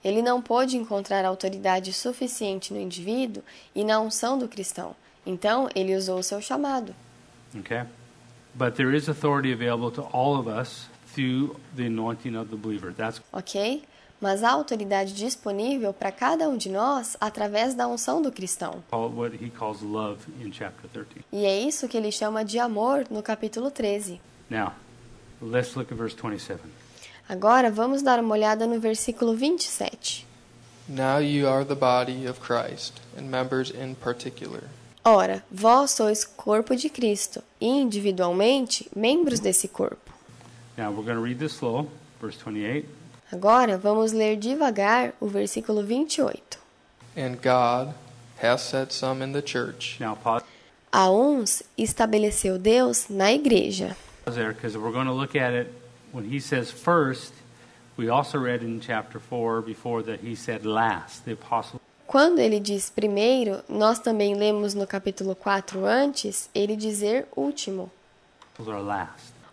[0.04, 3.44] Ele não pôde encontrar autoridade suficiente no indivíduo
[3.76, 4.96] e na unção do cristão.
[5.26, 6.96] Então, ele usou o seu chamado.
[7.56, 7.84] Okay?
[8.56, 12.92] But there is authority available to all of us through the anointing of the believer.
[12.92, 13.84] That's Ok?
[14.20, 18.84] Mas há autoridade disponível para cada um de nós através da unção do cristão.
[18.92, 21.24] what he calls love in chapter 13.
[21.32, 24.20] E é isso que ele chama de amor no capítulo 13.
[24.50, 24.74] Now,
[25.40, 26.60] let's look at verse 27.
[27.30, 30.26] Agora vamos dar uma olhada no versículo 27.
[30.90, 34.64] Now you are the body of Christ, and members in particular.
[35.10, 40.12] Ora, vós sois corpo de Cristo e individualmente membros desse corpo.
[40.78, 41.88] Now, we're going to read this slow,
[42.20, 42.86] verse 28.
[43.32, 46.60] Agora vamos ler devagar o versículo 28.
[47.16, 47.94] And God
[48.42, 50.44] hath set some in the church Now, pause
[50.92, 53.96] A uns estabeleceu Deus na igreja.
[54.26, 55.74] there because we're going to look at it
[56.12, 57.32] when he says first.
[57.96, 61.80] We also read in chapter 4 before that he said last, the apostle.
[62.08, 67.92] Quando ele diz primeiro, nós também lemos no capítulo 4 antes ele dizer último.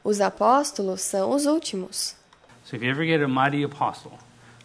[0.04, 2.14] Os apóstolos são os últimos.
[2.64, 4.12] So if you ever get a mighty apostle,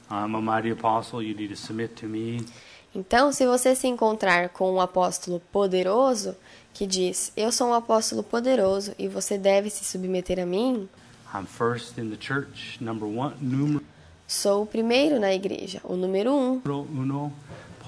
[0.09, 2.45] I'm a mighty apostle, you need to submit to me.
[2.93, 6.35] Então, se você se encontrar com um apóstolo poderoso
[6.73, 10.87] que diz: Eu sou um apóstolo poderoso e você deve se submeter a mim,
[11.33, 13.81] I'm first in the church, number one,
[14.27, 16.61] sou o primeiro na igreja, o número um.
[16.65, 17.33] uno,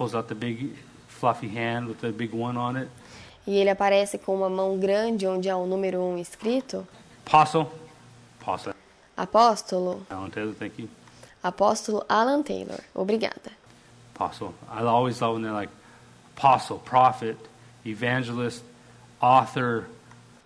[0.02, 0.74] pulls out the big
[1.08, 2.90] fluffy hand with the big one on it.
[3.46, 6.88] E ele aparece com uma mão grande onde há o número um escrito.
[7.26, 7.68] Apostle,
[8.40, 8.74] apostle.
[9.16, 10.90] Apóstolo, Alan Taylor, thank you.
[11.44, 12.80] apóstolo Alan Taylor.
[12.96, 13.52] Obrigada.
[14.16, 14.54] Apostle.
[14.70, 15.72] I always love when they're like
[16.36, 17.38] apostle, prophet,
[17.86, 18.64] evangelist,
[19.22, 19.86] author.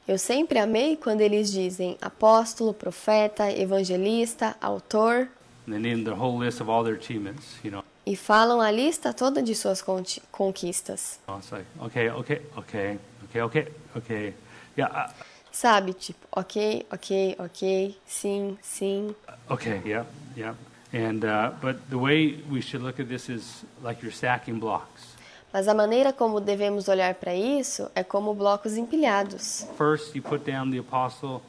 [0.08, 5.30] Eu sempre amei quando eles dizem apóstolo, profeta, evangelista, autor
[5.66, 7.84] And they name the whole list of all their achievements, you know.
[8.06, 9.84] E falam a lista toda de suas
[10.32, 11.20] conquistas.
[11.28, 14.34] Like, okay, okay, okay, okay, okay, okay.
[14.78, 15.12] Yeah, uh,
[15.52, 19.16] Sabe, tipo, ok, ok, ok, sim, sim.
[19.50, 20.06] okay, yeah,
[20.36, 20.54] yeah.
[20.92, 25.16] And, uh, but the way we should look at this is like you're stacking blocks.
[25.54, 29.66] Mas a maneira como devemos olhar para isso é como blocos empilhados.
[29.78, 31.42] First, you put down the apostle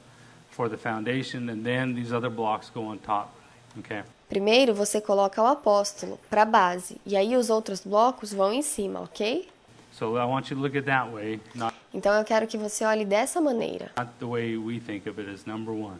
[0.52, 3.34] for the foundation, and then these other blocks go on top.
[3.80, 4.04] Okay?
[4.28, 9.00] Primeiro você coloca o apóstolo para base, e aí os outros blocos vão em cima,
[9.00, 9.48] ok?
[9.92, 12.58] So I want you to look at it that way, not, Então eu quero que
[12.58, 15.98] você olhe dessa maneira, not the way we think of it as number one.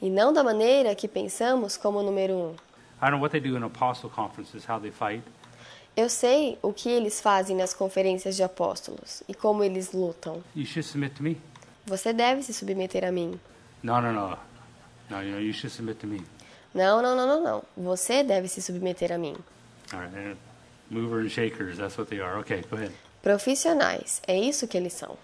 [0.00, 2.50] e não da maneira que pensamos como número um.
[3.02, 5.22] I don't know what they do in apostle conferences, how they fight.
[5.96, 10.42] Eu sei o que eles fazem nas conferências de apóstolos e como eles lutam.
[11.86, 13.38] Você deve se submeter a mim.
[13.82, 14.38] No, no, no.
[15.10, 16.22] No, you know, you should submit to me.
[16.74, 17.62] Não, não, não, não, não.
[17.76, 19.36] Você deve se submeter a mim.
[19.92, 20.14] All right.
[20.16, 20.36] and
[20.90, 22.38] Mover and shakers, that's what they are.
[22.40, 22.92] Okay, go ahead.
[23.22, 25.16] Profissionais, é isso que eles são.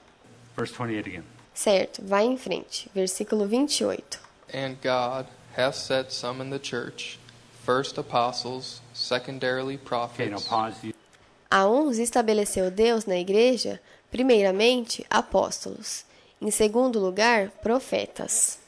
[0.57, 1.25] Verse 28 again.
[1.53, 2.91] Certo, vai em frente.
[2.95, 4.19] Versículo 28.
[4.55, 7.19] And God hath set some in the church,
[7.65, 10.87] first apostles, secondarily Okay, now prophets, pause.
[10.87, 10.95] You-
[11.51, 16.05] A uns estabeleceu Deus na igreja, primeiramente, apóstolos.
[16.41, 18.60] Em segundo lugar, profetas.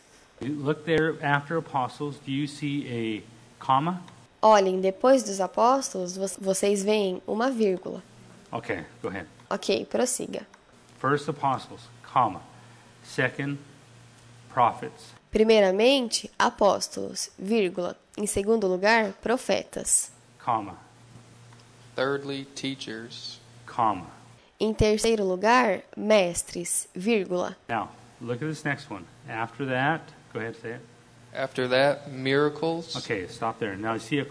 [0.48, 2.16] Look there after apostles.
[2.24, 4.02] Do you see a comma?
[4.40, 8.02] Olhem, depois dos apóstolos, vo- vocês veem uma vírgula.
[8.50, 9.26] Okay, go ahead.
[9.48, 10.46] Ok, prossiga.
[10.98, 11.82] First apostles,
[12.12, 12.40] comma.
[13.04, 13.58] Second,
[14.52, 15.12] prophets.
[15.30, 17.96] Primeiramente, apóstolos, vírgula.
[18.16, 20.10] Em segundo lugar, profetas.
[20.44, 20.76] comma,
[21.94, 24.06] thirdly, teachers, comma.
[24.60, 27.56] Em terceiro lugar, mestres, vírgula.
[27.68, 27.88] Now,
[28.20, 29.04] look at this next one.
[29.28, 30.02] After that,
[30.32, 30.80] go ahead, say it.
[31.34, 33.76] after that, miracles, Okay, stop there.
[33.76, 34.26] Now, you see a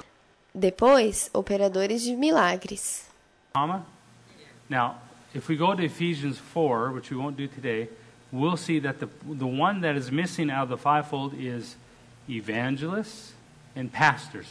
[0.54, 3.08] Depois, operadores de milagres.
[3.54, 3.86] comma?
[4.70, 4.96] Now,
[5.34, 7.88] if we go to Ephesians 4, which we won't do today,
[8.32, 11.76] we'll see that the, the one that is missing out of the fivefold is
[12.30, 13.34] evangelists
[13.76, 14.48] and pastors.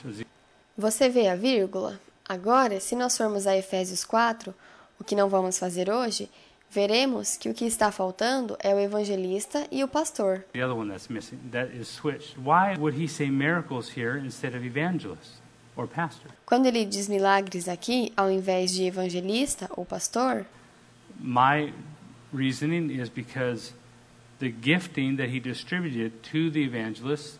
[0.78, 1.98] Você vê a vírgula?
[2.26, 4.54] Agora, se nós formos a Efésios 4,
[4.98, 6.28] o que não vamos fazer hoje,
[6.70, 10.44] veremos que o que está faltando é o evangelista e o pastor.
[10.52, 12.36] The other one that's missing, that is switched.
[12.38, 15.40] Why would he say miracles here instead of evangelists
[15.76, 16.30] or pastor?
[16.46, 20.46] Quando ele diz milagres aqui, ao invés de evangelista ou pastor,
[21.18, 21.72] My
[22.32, 23.74] reasoning is because
[24.38, 27.38] the gifting that he distributed to the evangelists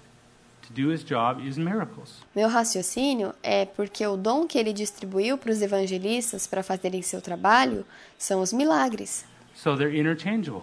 [2.35, 7.21] meu raciocínio é porque o dom que ele distribuiu para os evangelistas para fazerem seu
[7.21, 7.85] trabalho
[8.17, 9.25] são os milagres.
[9.55, 10.63] So they're interchangeable.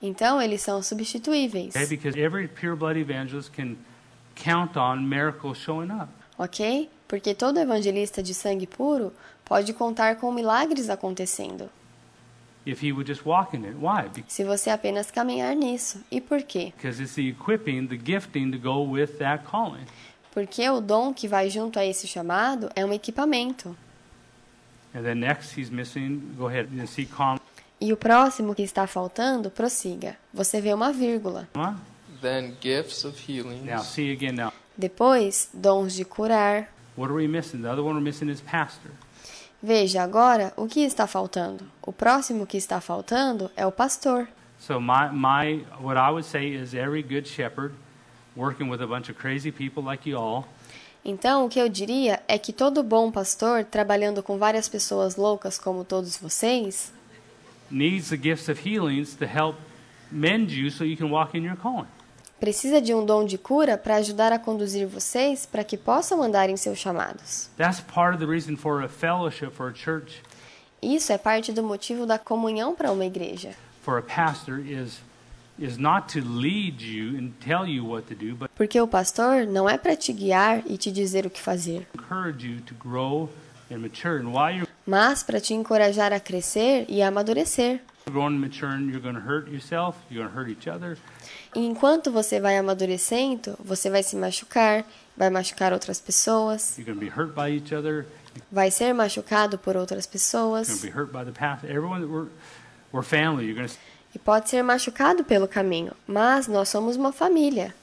[0.00, 1.74] Então, eles são substituíveis.
[1.74, 1.86] Okay?
[1.86, 3.76] Because every pure blood evangelist can
[4.34, 6.08] count on miracles showing up.
[6.38, 6.90] Ok?
[7.08, 9.12] Porque todo evangelista de sangue puro
[9.44, 11.70] pode contar com milagres acontecendo,
[14.26, 16.00] se você apenas caminhar nisso.
[16.10, 16.72] E por quê?
[16.76, 19.84] Because it's the equipping, the gifting to go with that calling.
[20.32, 23.76] Porque o dom que vai junto a esse chamado é um equipamento.
[24.94, 27.40] And then next he's missing, go ahead, you see comma.
[27.80, 30.16] E o próximo que está faltando, prossiga.
[30.32, 31.48] Você vê uma vírgula.
[32.20, 34.52] then gifts of healings, Now see again now.
[34.76, 36.68] Depois, dons de curar.
[36.96, 37.62] What are we missing?
[37.62, 38.90] The other one we're missing is pastor.
[39.66, 41.64] Veja agora o que está faltando.
[41.82, 44.28] O próximo que está faltando é o pastor.
[44.60, 47.74] So my, my what I would say is every good shepherd
[48.36, 50.44] working with a bunch of crazy people like you all
[51.04, 55.58] Então, o que eu diria é que todo bom pastor, trabalhando com várias pessoas loucas
[55.58, 56.92] como todos vocês,
[57.68, 59.56] needs the gifts of healings to help
[60.12, 61.88] mend you so you can walk in your calling.
[62.38, 66.50] Precisa de um dom de cura para ajudar a conduzir vocês para que possam andar
[66.50, 67.48] em seus chamados.
[67.56, 70.22] That's part of the reason for a fellowship for a church,
[70.82, 73.50] Isso é parte do motivo da comunhão para uma igreja.
[78.54, 82.46] Porque o pastor não é para te guiar e te dizer o que fazer, encourage
[82.46, 83.30] you to grow
[83.70, 84.18] and mature.
[84.18, 87.80] And while you're mas para te encorajar a crescer e a amadurecer.
[88.08, 90.96] growing and maturing, you're going to hurt yourself, you're going to hurt each other,
[91.54, 94.84] E enquanto você vai amadurecendo, você vai se machucar,
[95.16, 98.06] vai machucar outras pessoas, you're going to be hurt by each other,
[98.52, 101.68] vai ser machucado por outras you're going pessoas to be hurt by the pastor.
[101.68, 102.28] Everyone that we're
[102.92, 103.46] we're family.
[103.46, 103.74] You're going to
[104.14, 107.74] e pode ser machucado pelo caminho, mas nós somos uma família.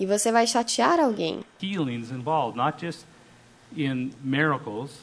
[0.00, 3.06] E você vai chatear alguém, healings involved, not just
[3.76, 4.98] in miracles,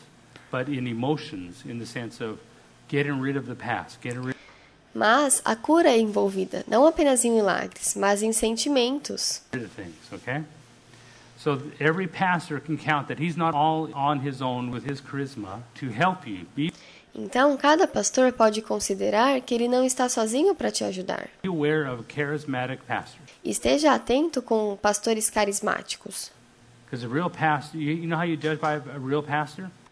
[0.52, 2.40] but in emotions, in the sense of
[2.88, 4.36] getting rid of the past, getting rid
[4.94, 9.42] mas a cura é envolvida não apenas em milagres, mas em sentimentos.
[9.52, 10.44] things, okay?
[11.38, 15.64] So every pastor can count that he's not all on his own with his charisma
[15.80, 16.46] to help you.
[16.56, 16.72] Be
[17.16, 21.30] Então, cada pastor pode considerar que ele não está sozinho para te ajudar.
[23.46, 26.32] Esteja atento com pastores carismáticos,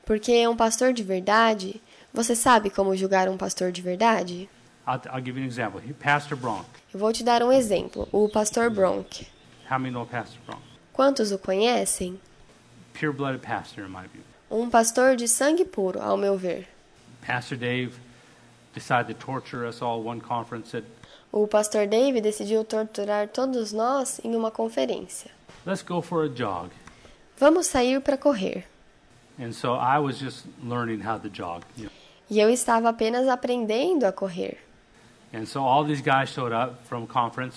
[0.06, 1.82] porque um pastor de verdade,
[2.14, 4.50] você sabe como julgar um pastor de verdade?
[4.88, 5.82] I'll, I'll give you an example.
[6.00, 6.66] Pastor Bronk.
[6.94, 9.28] Eu vou te dar um exemplo, o pastor Bronk.
[9.70, 10.62] How many know Pastor Bronk?
[10.92, 12.20] Quantos o conhecem?
[12.94, 14.24] Pure-blooded pastor, in my view.
[14.50, 16.68] Um pastor de sangue puro, ao meu ver.
[17.26, 17.94] Pastor Dave
[18.74, 20.70] decided to torture us all one conference.
[20.70, 20.84] Said,
[21.32, 25.32] O pastor Dave decidiu torturar todos nós em uma conferência.
[25.66, 26.70] let's go for a jog.
[27.42, 28.66] Vamos sair para correr.
[29.40, 31.64] And so I was just learning how to jog.
[31.76, 31.92] You know.
[32.30, 34.60] E eu estava apenas aprendendo a correr.
[35.46, 35.60] So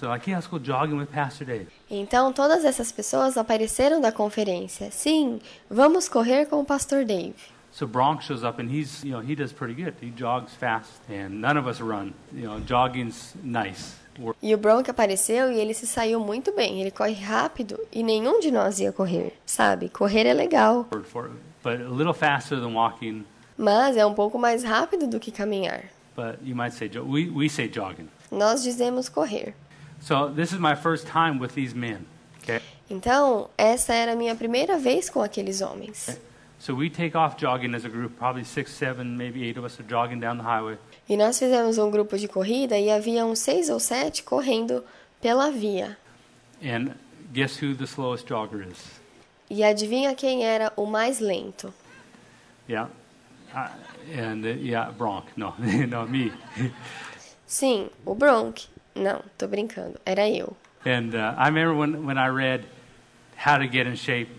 [0.09, 1.67] like, yeah.
[1.91, 4.91] Então todas essas pessoas apareceram da conferência.
[4.91, 5.39] Sim,
[5.69, 7.35] vamos correr com o pastor Dave.
[7.71, 9.95] So Bronx shows up and he's, you know, he does pretty good.
[10.01, 12.15] He jogs fast and none of us run.
[12.33, 13.97] You know, jogging's nice.
[14.43, 16.81] E o Bronk apareceu e ele se saiu muito bem.
[16.81, 19.33] Ele corre rápido e nenhum de nós ia correr.
[19.47, 21.37] Sabe, correr é legal, word for it.
[21.63, 23.25] But a little faster than walking.
[23.57, 25.85] mas é um pouco mais rápido do que caminhar.
[26.17, 28.09] But you might say, jo- we, we say jogging.
[28.31, 29.55] Nós dizemos correr.
[30.01, 32.05] So this is my first time with these men.
[32.43, 32.61] Okay.
[32.91, 36.21] Então, essa era a minha primeira vez com aqueles homens.
[36.59, 39.79] So we take off jogging as a group, probably six, seven, maybe eight of us
[39.81, 40.77] are jogging down the highway.
[41.09, 44.83] E nós fizemos um grupo de corrida e havia uns seis ou sete correndo
[45.21, 45.97] pela via.
[46.63, 46.93] And
[47.33, 48.79] guess who the slowest jogger is?
[49.51, 51.73] E adivinha quem era o mais lento?
[52.69, 52.91] Yeah.
[53.55, 53.69] Uh,
[54.19, 55.27] and uh, yeah, Bronk.
[55.37, 56.33] No, no, me.
[57.47, 58.67] Sim, o Bronk.
[58.95, 60.01] Não, tô brincando.
[60.07, 60.57] Era eu.
[60.87, 62.65] And uh, I remember when, when I read
[63.37, 64.31] How to Get in Shape,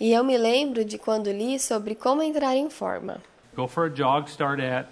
[0.00, 3.20] E eu me lembro de quando li sobre como entrar em forma.
[3.54, 4.86] go for a jog, start at,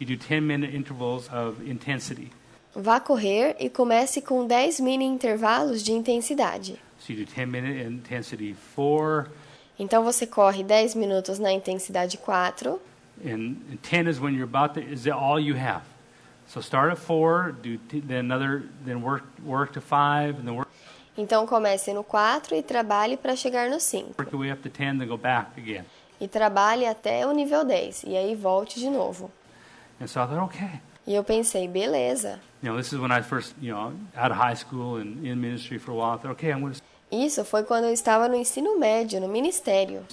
[0.00, 2.32] you do 10 minute intervals of intensity.
[2.74, 6.80] Vá correr e comece com 10 mini intervalos de intensidade.
[6.98, 9.26] So you do 10 minute intensity four,
[9.78, 12.78] Então você corre 10 minutos na intensidade 4,
[13.24, 15.82] and, and 10 is when you're about to, is all you have.
[16.46, 20.54] So start at four, do t- then another, then work work to five, and then
[20.56, 20.68] work,
[21.16, 24.14] então comece no 4 e trabalhe para chegar no 5.
[24.18, 25.84] work your way up to 10, then go back again.
[26.20, 29.30] E trabalhe até o nível 10 e aí volte de novo.
[30.00, 30.80] And so I thought, okay.
[31.06, 32.40] E eu pensei, beleza.
[32.62, 35.40] You know, this is when I first, you know, out of high school and in
[35.40, 36.14] ministry for a while.
[36.14, 36.80] I thought, okay, I'm going to
[37.12, 40.04] Isso foi quando eu estava no ensino médio, no ministério.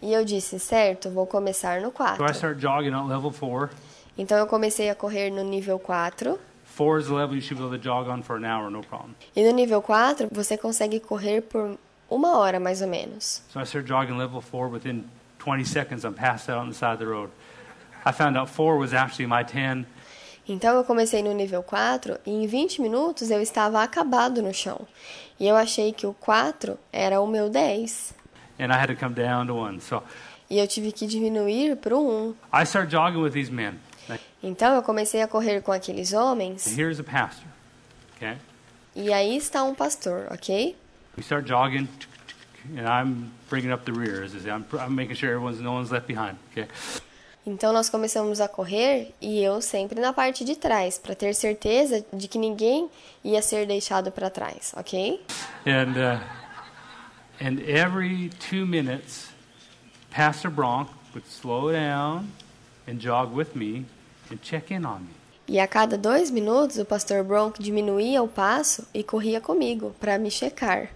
[0.00, 2.34] E eu disse, certo, vou começar no So I 4.
[2.34, 3.70] start jogging at level four.
[4.16, 6.38] Então eu comecei a correr no nível 4.
[6.64, 8.82] Four is the level you should be able to jog on for an hour, no
[8.82, 9.14] problem.
[9.34, 11.78] E no nível 4, você consegue correr por
[12.08, 13.42] uma hora mais ou menos.
[13.50, 14.68] So I started jogging level four.
[14.68, 15.04] Within
[15.38, 17.30] 20 seconds, I'm passed out on the side of the road.
[18.08, 19.84] I found out four was actually my 10.
[20.48, 24.86] Então eu comecei no nível 4 e em 20 minutos eu estava acabado no chão.
[25.40, 28.14] E eu achei que o 4 era o meu 10.
[28.58, 29.80] and I had to come down to one.
[29.80, 30.02] So
[30.48, 32.34] E eu tive que diminuir para o 1.
[32.54, 33.74] I start jogging with these men.
[34.40, 36.66] Então eu comecei a correr com aqueles homens.
[36.78, 37.48] here's a pastor.
[38.16, 38.36] Okay,
[38.94, 40.76] E aí está um pastor, ok?
[41.16, 41.88] we start jogging,
[42.78, 44.24] and I'm bringing up the rear.
[44.80, 46.36] I'm making sure everyone's no one's left behind.
[46.52, 46.68] Okay,
[47.46, 52.04] Então nós começamos a correr e eu sempre na parte de trás, para ter certeza
[52.12, 52.90] de que ninguém
[53.22, 55.24] ia ser deixado para trás, ok?
[55.64, 56.20] and uh,
[57.40, 59.28] and every two minutes,
[60.10, 62.32] Pastor Bronk would slow down
[62.88, 63.86] and jog with me
[64.30, 65.14] and check in on me.
[65.48, 70.18] E a cada dois minutos o pastor Bronk diminuía o passo e corria comigo para
[70.18, 70.88] me checar.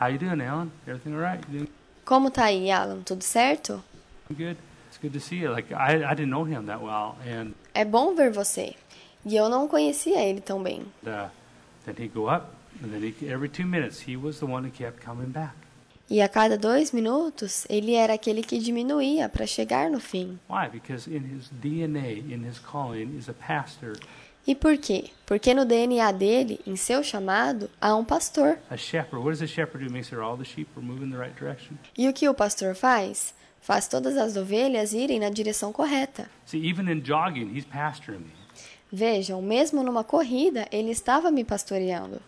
[0.00, 0.72] How you doing, Alan?
[0.88, 1.46] Everything all right?
[1.48, 1.68] Doing
[2.04, 3.02] Como tá aí, Alan?
[3.02, 3.80] Tudo certo?
[4.28, 4.56] good?
[5.02, 5.50] It's good to see you.
[5.50, 8.74] Like I, I didn't know him that well, and É bom ver você.
[9.24, 10.82] E eu não conhecia ele tão bem.
[11.06, 11.28] uh,
[11.84, 12.46] then he'd go up,
[12.82, 15.54] and then he, every two minutes he was the one who kept coming back.
[16.10, 20.38] E a cada dois minutos ele era aquele que diminuía para chegar no fim.
[20.48, 20.68] Why?
[20.70, 23.96] Because in his DNA, in his calling, is a pastor,
[24.44, 25.10] E por quê?
[25.24, 28.58] Porque no DNA dele, em seu chamado, há um pastor.
[28.70, 29.18] a shepherd.
[29.22, 29.90] What does a shepherd do?
[29.92, 31.78] Make sure all the sheep are moving in the right direction.
[31.96, 33.32] E o que o pastor faz?
[33.62, 36.28] Faz todas as ovelhas irem na direção correta.
[36.44, 37.64] See, even in jogging, he's
[38.08, 38.26] me.
[38.92, 42.20] Vejam, mesmo numa corrida, ele estava me pastoreando.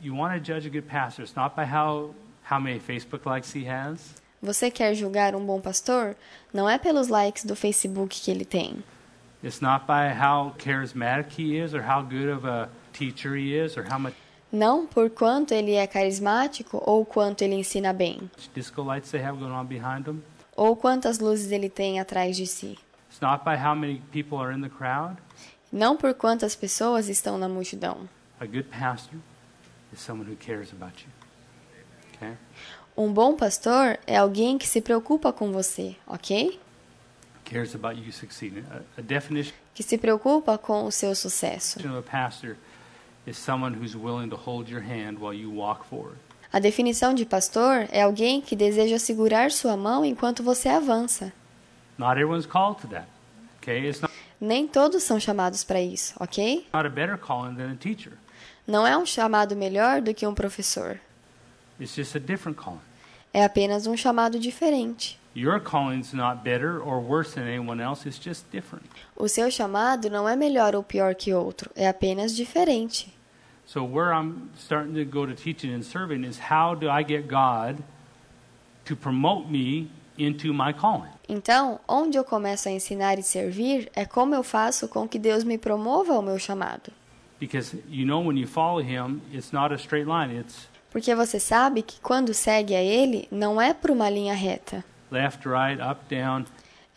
[0.00, 1.24] You want to judge a good pastor.
[1.24, 2.14] It's not by how
[2.48, 4.14] how many Facebook likes he has.
[4.40, 6.14] Você quer julgar um bom pastor?
[6.54, 8.84] Não é pelos likes do Facebook que ele tem.
[9.42, 13.76] It's not by how charismatic he is, or how good of a teacher he is,
[13.76, 14.14] or how much
[14.52, 19.38] Não por quanto ele é carismático ou quanto ele ensina bem, disco lights they have
[19.38, 20.22] going on behind him.
[20.58, 22.76] Ou quantas luzes ele tem atrás de si.
[23.08, 25.16] It's not by how many people are in the crowd.
[25.72, 28.08] Não por quantas pessoas estão na multidão.
[32.96, 36.60] Um bom pastor é alguém que se preocupa com você, ok?
[39.74, 41.78] Que se preocupa com o seu sucesso.
[41.96, 42.56] a pastor
[43.26, 46.18] is someone who's willing to hold your hand while you walk forward.
[46.52, 51.32] A definição de pastor é alguém que deseja segurar sua mão enquanto você avança.
[51.98, 53.06] Not everyone's called to that.
[53.60, 53.86] Okay?
[53.86, 56.66] It's not, Nem todos são chamados para isso, ok?
[56.72, 58.12] not a better calling than a teacher.
[58.66, 61.00] Não é um chamado melhor do que um professor.
[61.80, 62.80] It's just a different calling.
[63.32, 65.18] É apenas um chamado diferente.
[65.36, 68.86] Your calling's not better or worse than anyone else, it's just different.
[69.14, 73.14] O seu chamado não é melhor ou pior que outro, é apenas diferente.
[73.68, 77.28] So where I'm starting to go to teaching and serving is how do I get
[77.28, 77.76] God
[78.86, 81.10] to promote me into my calling?
[81.28, 85.44] Então, onde eu começo a ensinar e servir é como eu faço com que Deus
[85.44, 86.90] me promova ao meu chamado.
[87.38, 90.34] Because you know when you follow him, it's not a straight line.
[90.34, 94.82] It's Porque você sabe que quando segue a Ele, não é por uma linha reta.
[95.10, 96.46] left, right, up, down,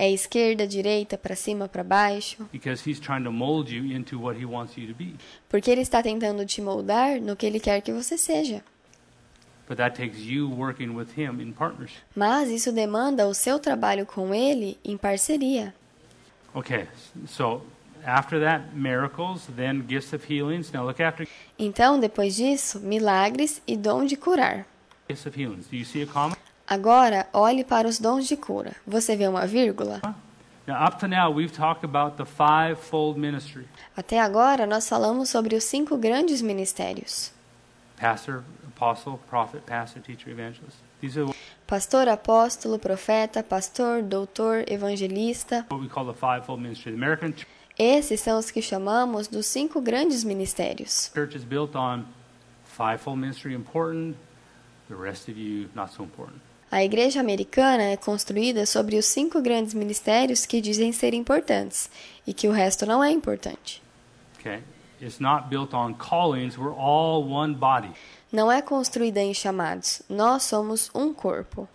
[0.04, 2.50] É esquerda, direita, para cima, para baixo.
[2.52, 5.14] because he's trying to mold you into what he wants you to be.
[5.48, 8.64] Porque Ele está tentando te moldar no que Ele quer que você seja.
[12.16, 15.72] Mas isso demanda o seu trabalho com Ele em parceria.
[16.54, 16.88] Okay,
[17.28, 17.62] so
[18.04, 20.72] after that, miracles, then gifts of healings.
[20.72, 24.66] Now look after Então, depois disso, milagres e dom de curar.
[25.08, 25.68] gifts of healings.
[25.68, 26.36] Do you see a comma?
[26.76, 28.72] Agora, olhe para os dons de cura.
[28.88, 30.00] Você vê uma vírgula?
[33.98, 37.34] Até agora, nós falamos sobre os cinco grandes ministérios:
[38.00, 40.78] pastor, apostle, prophet, pastor, teacher, evangelist.
[41.02, 41.34] These are
[41.68, 45.66] pastor, apóstolo, profeta, pastor, doutor, evangelista.
[45.70, 46.94] what we call the five-fold ministry.
[46.94, 47.46] The American ch-
[47.78, 51.12] Esses são os que chamamos dos cinco grandes ministérios.
[51.14, 52.06] church is built on
[52.64, 54.16] five-fold ministry important.
[54.88, 56.40] The rest of you not so important.
[56.72, 61.90] A igreja americana é construída sobre os cinco grandes ministérios que dizem ser importantes
[62.26, 63.84] e que o resto não é importante.
[64.40, 64.64] Okay,
[66.00, 66.56] callings.
[68.32, 70.02] Não é construída em chamados.
[70.08, 71.68] Nós somos um corpo.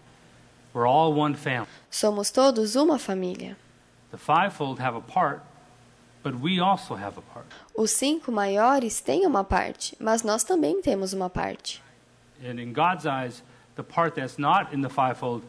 [1.91, 3.55] Somos todos uma família.
[4.11, 5.43] The fivefold have a part,
[6.25, 7.47] but we also have a part.
[7.75, 11.83] Os cinco maiores têm uma parte, mas nós também temos uma parte.
[12.43, 13.43] And in God's eyes,
[13.77, 15.43] the part that's not in the fivefold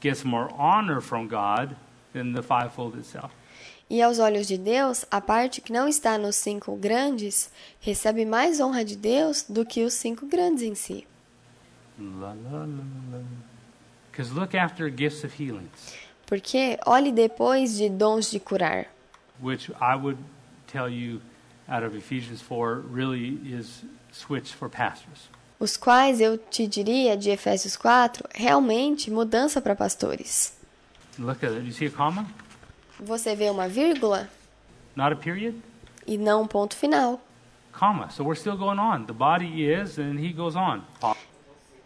[0.00, 1.76] gets more honor from God
[2.12, 3.32] than the fivefold itself.
[3.90, 8.58] E aos olhos de Deus, a parte que não está nos cinco grandes recebe mais
[8.58, 11.06] honra de Deus do que os cinco grandes em si.
[11.98, 12.66] La la la
[13.12, 13.22] la.
[14.10, 15.94] Because look after gifts of healings,
[16.26, 18.86] Porque olhe depois de dons de curar,
[19.40, 20.18] which I would
[20.66, 21.20] tell you
[21.68, 25.28] out of Ephesians 4 really is switch for pastors.
[25.64, 30.54] Os quais eu te diria de Efésios 4, realmente mudança para pastores.
[31.18, 31.66] Look at it.
[31.66, 32.26] You see a comma?
[33.00, 34.28] Você vê uma vírgula
[34.94, 35.56] Not a period?
[36.06, 37.18] e não um ponto final.
[37.72, 38.10] Comma.
[38.10, 39.04] So we're still going on.
[39.06, 40.82] The body is, and he goes on.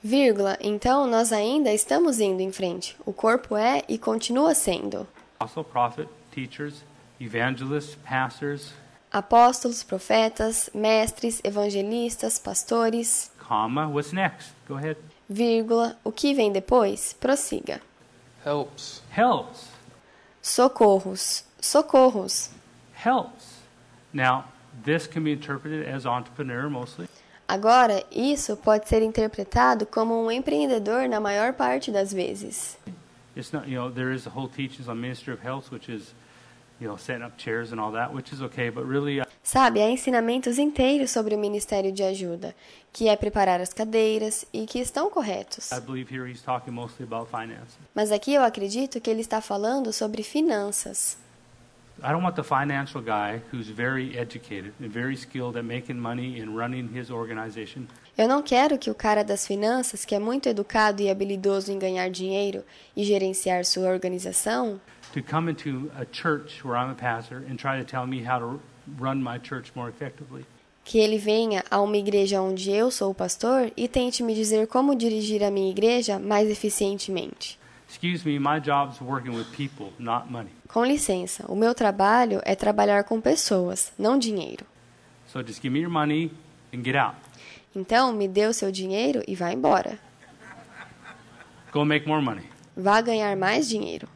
[0.03, 2.97] Vírgula, então nós ainda estamos indo em frente.
[3.07, 5.07] O corpo é e continua sendo.
[5.39, 6.83] Apostle, prophet, teachers,
[7.21, 8.73] evangelists, pastors,
[9.11, 13.89] Apóstolos, profetas, mestres, evangelistas, pastores, comma.
[13.89, 14.53] What's next?
[14.69, 14.97] Go ahead.
[15.29, 17.15] vírgula, o que vem depois?
[17.21, 17.81] Prossiga.
[18.45, 19.69] helps, Helps.
[20.43, 22.51] Socorros, socorros.
[22.95, 23.59] Helps.
[24.13, 24.45] Now,
[24.85, 27.09] this can be interpreted as entrepreneur mostly.
[27.47, 32.77] Agora, isso pode ser interpretado como um empreendedor na maior parte das vezes.
[33.37, 36.15] It's not, you know, there is a whole teachings on ministry of health, which is,
[39.43, 42.55] Sabe, há ensinamentos inteiros sobre o ministério de ajuda,
[42.93, 45.73] que é preparar as cadeiras e que estão corretos.
[45.73, 47.77] I believe here he's talking mostly about finance.
[47.95, 51.17] Mas aqui eu acredito que ele está falando sobre finanças.
[52.01, 56.41] I don't want the financial guy who's very educated and very skilled at making money
[56.41, 60.49] and running his organization Eu não quero que o cara das finanças, que é muito
[60.49, 62.65] educado e habilidoso em ganhar dinheiro
[62.97, 64.81] e gerenciar sua organização,
[65.13, 68.39] to come into a church where I'm a pastor and try to tell me how
[68.39, 68.61] to
[68.99, 70.45] run my church more effectively.
[70.89, 74.67] que ele venha a uma igreja onde eu sou o pastor e tente me dizer
[74.67, 77.59] como dirigir a minha igreja mais eficientemente.
[77.87, 80.49] Excuse me, my job's working with people, not money.
[80.67, 84.65] Com licença, o meu trabalho é trabalhar com pessoas, não dinheiro.
[85.31, 86.33] So just give me your money
[86.73, 87.17] and get out.
[87.77, 89.99] Então, me dê o seu dinheiro e vá embora.
[91.71, 92.45] Go make more money.
[92.75, 94.09] Vá ganhar mais dinheiro.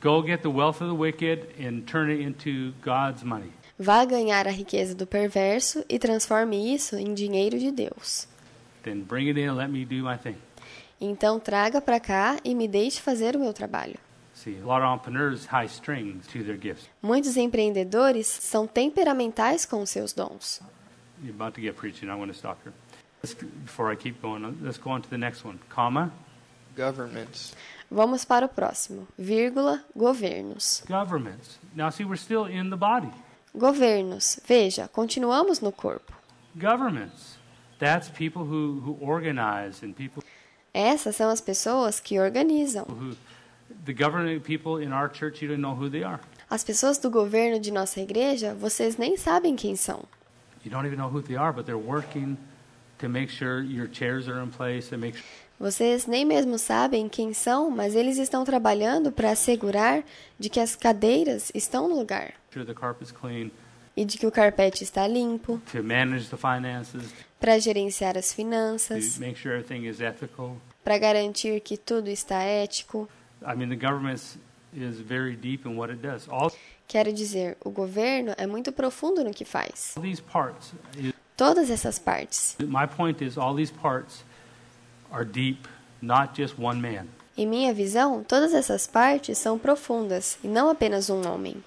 [0.00, 3.52] Go get the wealth of the wicked and turn it into God's money.
[3.78, 8.28] Vá ganhar a riqueza do perverso e transforme isso em dinheiro de Deus.
[8.82, 10.36] Then bring it in and let me do my thing.
[11.00, 13.96] Então, traga para cá e me deixe fazer o meu trabalho.
[14.34, 16.88] See, a lot of entrepreneurs tie strings to their gifts.
[17.02, 20.60] Muitos empreendedores são temperamentais com os seus dons.
[21.22, 22.08] You're about to get preaching.
[22.08, 22.72] I'm going to stop here.
[23.22, 25.58] Let's, before I keep going, let's go on to the next one.
[25.68, 26.10] Comma.
[26.74, 27.54] Governments.
[27.90, 29.06] Vamos para o próximo.
[29.18, 30.82] Vírgula, governos.
[30.86, 31.58] Governments.
[31.74, 33.10] Now, see, we're still in the body.
[33.54, 34.38] Governos.
[34.46, 36.12] Veja, continuamos no corpo.
[36.54, 37.36] Governments.
[37.80, 40.22] That's people who, who organize and people
[40.72, 42.84] Essas são as pessoas que organizam.
[42.86, 43.16] who,
[43.84, 46.20] the governing people in our church, you don't know who they are.
[46.48, 50.04] As pessoas do governo de nossa igreja, vocês nem sabem quem são.
[50.64, 52.36] You don't even know who they are, but they're working
[52.98, 55.24] to make sure your chairs are in place and make sure
[55.60, 60.02] Vocês nem mesmo sabem quem são, mas eles estão trabalhando para assegurar
[60.38, 62.32] de que as cadeiras estão no lugar
[63.94, 69.20] e de que o carpete está limpo, to manage the finances, para gerenciar as finanças,
[70.82, 73.06] para garantir que tudo está ético.
[73.42, 74.38] I mean, the government
[74.72, 76.26] is very deep in what it does.
[76.30, 76.50] All
[76.88, 79.94] Quero dizer, o governo é muito profundo no que faz.
[80.00, 82.56] these parts, is- Todas essas partes.
[82.60, 84.24] my point is, all these parts
[85.12, 85.66] are deep,
[86.00, 87.06] not just one man.
[87.36, 91.62] Em minha visão, todas essas partes são profundas e não apenas um homem.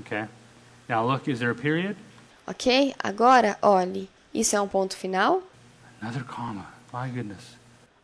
[0.00, 0.26] Okay?
[0.88, 1.96] Now, look, is there a period?
[2.46, 2.94] Ok?
[3.02, 4.08] Agora, olhe.
[4.34, 5.42] Isso é um ponto final?
[6.02, 6.66] Another comma.
[6.92, 7.56] My goodness.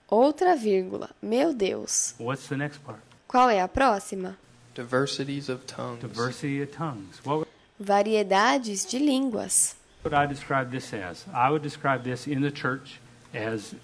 [0.09, 1.11] Outra vírgula.
[1.23, 2.15] Meu Deus.
[2.19, 3.01] What's the next part?
[3.29, 4.37] Qual é a próxima?
[4.75, 6.01] Diversities of tongues.
[6.01, 7.21] Diversity of tongues.
[7.25, 7.47] What
[7.79, 9.75] Variedades de línguas.
[10.05, 11.27] would I describe this as?
[11.33, 13.01] I would describe this in the church
[13.35, 13.75] as.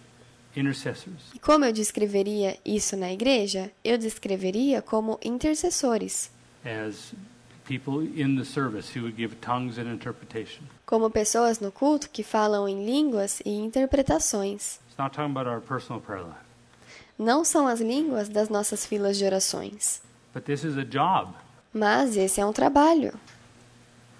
[1.34, 3.70] E como eu descreveria isso na igreja?
[3.84, 6.30] Eu descreveria como intercessores,
[6.64, 7.12] as
[7.66, 10.62] people in the service who would give tongues and interpretation.
[10.86, 14.80] como pessoas no culto que falam em línguas e interpretações.
[14.88, 16.38] It's not talking about our personal prayer life,
[17.18, 20.00] Não são as línguas das nossas filas de orações,
[20.34, 21.32] but this is a job.
[21.72, 23.12] mas esse é um trabalho.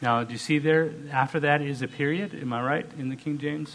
[0.00, 0.92] Now, do you see there?
[1.10, 2.32] After that is a period.
[2.40, 3.70] Am I right in the King James?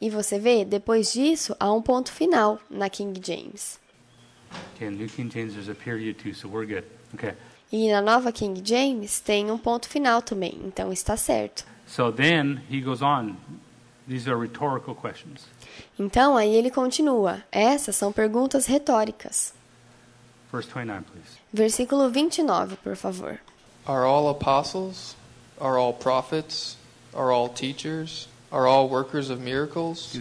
[0.00, 3.78] E você vê, depois disso, há um ponto final na King James.
[4.74, 6.84] Okay, in New King James there's a period too, so we're good.
[7.14, 7.34] Okay.
[7.70, 11.64] E na nova King James tem um ponto final também, então está certo.
[11.86, 13.36] So then he goes on.
[14.08, 15.46] These are rhetorical questions.
[15.98, 19.52] Então aí ele continua: essas são perguntas retóricas.
[20.50, 21.38] Verse 29, please.
[21.52, 23.38] Versículo 29, por favor.
[23.86, 25.14] Are all apostles?
[25.60, 26.76] Are all prophets?
[27.14, 28.28] Are all teachers?
[28.50, 30.18] Are all workers of miracles?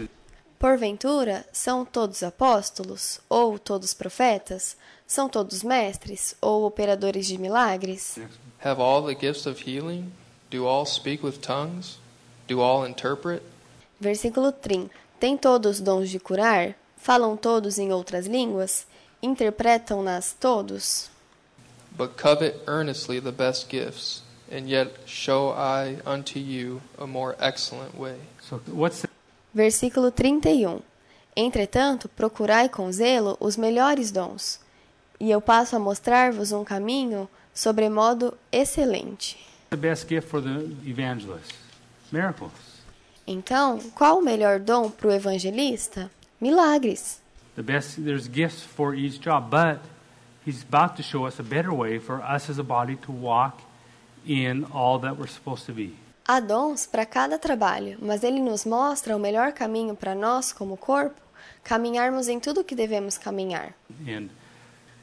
[0.60, 3.20] Porventura, são todos apóstolos?
[3.30, 4.76] Ou todos profetas?
[5.08, 6.36] São todos mestres?
[6.42, 8.20] Ou operadores de milagres?
[8.64, 10.12] Have all the gifts of healing?
[10.52, 11.98] Do all speak with tongues?
[12.48, 13.42] Do all interpret?
[14.00, 14.92] Versículo 30.
[15.20, 16.76] Tem todos dons de curar?
[16.98, 18.86] Falam todos em outras línguas?
[19.22, 21.10] Interpretam-nas todos?
[21.98, 27.96] But covet earnestly the best gifts, and yet show I unto you a more excellent
[27.98, 28.18] way.
[28.42, 29.10] So what's the,
[29.54, 30.82] Versículo 31.
[31.36, 34.60] Entretanto, procurai com zelo os melhores dons,
[35.20, 39.38] e eu passo a mostrar-vos um caminho sobremodo excelente.
[39.70, 41.54] the best gift for the evangelist?
[42.12, 42.52] Miracles.
[43.28, 46.10] Então, qual o melhor dom para o evangelista?
[46.42, 47.22] Milagres.
[47.56, 48.02] The best.
[48.04, 49.80] There's gifts for each job, but
[50.46, 53.62] he's about to show us a better way for us as a body to walk
[54.26, 55.94] in all that we're supposed to be.
[56.28, 60.78] Há dons para cada trabalho, mas ele nos mostra o melhor caminho para nós, como
[60.78, 61.20] corpo,
[61.64, 63.74] caminharmos em tudo que devemos caminhar.
[64.08, 64.30] And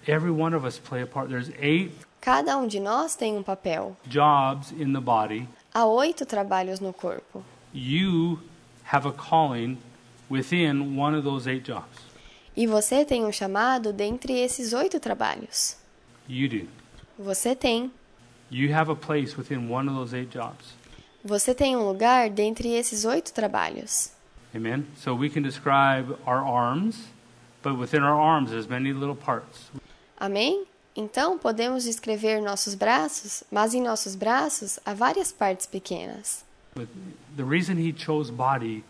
[0.06, 1.28] every one of us play a part.
[1.28, 3.97] There's eight Cada um de nós tem um papel.
[4.06, 5.48] jobs in the body.
[5.72, 7.44] Há oito trabalhos no corpo.
[7.72, 8.40] You
[8.93, 9.78] have a calling
[10.30, 12.06] within one of those eight jobs.
[12.56, 15.76] E você tem um chamado dentre esses oito trabalhos.
[16.28, 16.68] You do.
[17.18, 17.93] Você tem.
[18.51, 20.74] You have a place within one of those eight jobs.
[21.24, 24.12] Você tem um lugar dentre esses oito trabalhos.
[24.55, 24.86] Amen.
[24.97, 27.09] So we can describe our arms,
[27.62, 29.70] but within our arms there's many little parts.
[30.16, 30.64] Amém?
[30.94, 36.44] Então podemos descrever nossos braços, mas em nossos braços há várias partes pequenas.
[36.74, 36.89] But
[37.36, 38.85] the reason he chose body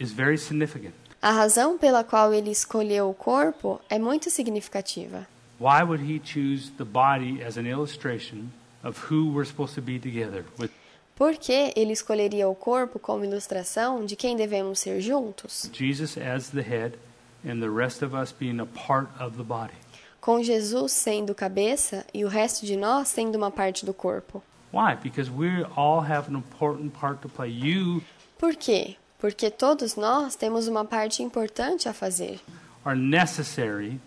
[0.00, 0.94] is very significant.
[1.20, 5.26] A razão pela qual ele escolheu o corpo é muito significativa.
[5.60, 8.48] Why would he choose the body as an illustration
[8.82, 10.70] of who we're supposed to be together with?
[11.14, 15.68] Por que ele escolheria o corpo como ilustração de quem devemos ser juntos?
[15.72, 16.98] Jesus as the head
[17.44, 19.74] and the rest of us being a part of the body.
[20.20, 24.42] Com Jesus sendo cabeça e o resto de nós sendo uma parte do corpo.
[24.72, 24.96] Why?
[24.96, 27.50] Because we all have an important part to play.
[27.50, 28.02] You
[28.38, 28.96] Por quê?
[29.18, 32.40] Porque todos nós temos uma parte importante a fazer.
[32.84, 34.00] are necessary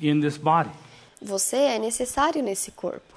[0.00, 0.70] in this body.
[1.20, 3.15] Você é necessário nesse corpo.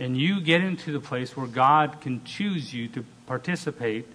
[0.00, 4.06] And you getting to the place where God can choose you to participate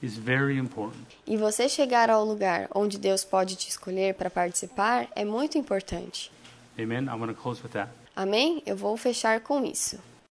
[0.00, 1.04] is very important.
[1.26, 6.30] E você chegar ao lugar onde Deus pode te escolher para participar é muito importante.
[6.78, 7.08] Amen.
[7.08, 7.90] I'm going to close with that.
[8.14, 8.62] Amém?
[8.64, 9.98] Eu vou fechar com isso.